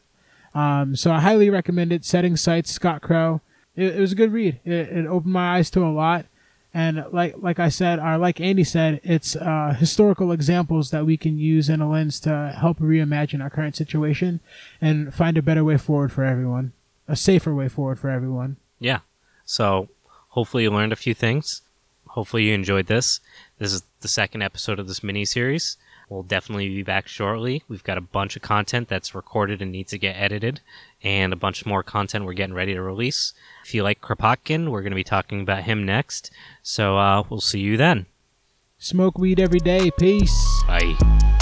um, 0.55 0.97
so 0.97 1.13
I 1.13 1.21
highly 1.21 1.51
recommend 1.51 1.93
it. 1.93 2.05
Setting 2.05 2.37
Sights, 2.37 2.71
Scott 2.71 3.03
Crow. 3.03 3.41
It, 3.75 3.97
it 3.97 4.01
was 4.01 4.13
a 4.13 4.17
good 4.17 4.33
read. 4.33 4.61
It, 4.65 4.89
it 4.89 5.07
opened 5.07 5.33
my 5.33 5.57
eyes 5.57 5.71
to 5.71 5.85
a 5.85 5.89
lot, 5.89 6.27
and 6.75 7.05
like 7.13 7.35
like 7.39 7.59
I 7.59 7.69
said, 7.69 7.99
or 7.99 8.17
like 8.19 8.41
Andy 8.41 8.65
said, 8.65 9.01
it's 9.05 9.37
uh, 9.37 9.75
historical 9.79 10.33
examples 10.33 10.91
that 10.91 11.05
we 11.05 11.17
can 11.17 11.39
use 11.39 11.69
in 11.69 11.81
a 11.81 11.91
lens 11.91 12.19
to 12.21 12.55
help 12.59 12.79
reimagine 12.79 13.43
our 13.43 13.51
current 13.51 13.77
situation 13.77 14.41
and 14.81 15.13
find 15.13 15.37
a 15.37 15.43
better 15.43 15.65
way 15.65 15.77
forward 15.77 16.13
for 16.13 16.25
everyone, 16.25 16.73
a 17.07 17.17
safer 17.17 17.55
way 17.55 17.69
forward 17.69 17.99
for 17.99 18.09
everyone. 18.09 18.57
Yeah. 18.79 19.01
So 19.45 19.89
hopefully 20.29 20.63
you 20.63 20.71
learned 20.71 20.93
a 20.93 20.97
few 20.97 21.15
things. 21.15 21.63
Hopefully 22.09 22.45
you 22.45 22.55
enjoyed 22.55 22.87
this. 22.87 23.21
This 23.59 23.73
is 23.73 23.83
the 24.01 24.09
second 24.09 24.43
episode 24.43 24.79
of 24.79 24.89
this 24.89 25.03
mini 25.03 25.25
series. 25.25 25.77
We'll 26.13 26.23
definitely 26.23 26.69
be 26.69 26.83
back 26.83 27.09
shortly. 27.09 27.63
We've 27.69 27.83
got 27.83 27.97
a 27.97 28.03
bunch 28.03 28.37
of 28.37 28.43
content 28.43 28.89
that's 28.89 29.15
recorded 29.15 29.63
and 29.63 29.73
needs 29.73 29.93
to 29.93 29.99
get 29.99 30.15
edited, 30.15 30.61
and 31.03 31.33
a 31.33 31.37
bunch 31.37 31.65
more 31.65 31.83
content 31.83 32.27
we're 32.27 32.35
getting 32.35 32.55
ready 32.55 32.75
to 32.75 32.83
release. 32.83 33.33
If 33.65 33.75
you 33.75 33.83
like 33.83 34.03
Kropotkin, 34.03 34.69
we're 34.69 34.83
going 34.83 34.93
to 34.93 34.97
be 34.97 35.05
talking 35.05 35.41
about 35.41 35.63
him 35.63 35.87
next. 35.87 36.31
So 36.63 36.99
uh, 36.99 37.23
we'll 37.31 37.41
see 37.41 37.61
you 37.61 37.79
then. 37.79 38.07
Smoke 38.77 39.17
weed 39.17 39.41
every 39.41 39.61
day. 39.61 39.91
Peace. 39.99 40.63
Bye. 40.67 41.39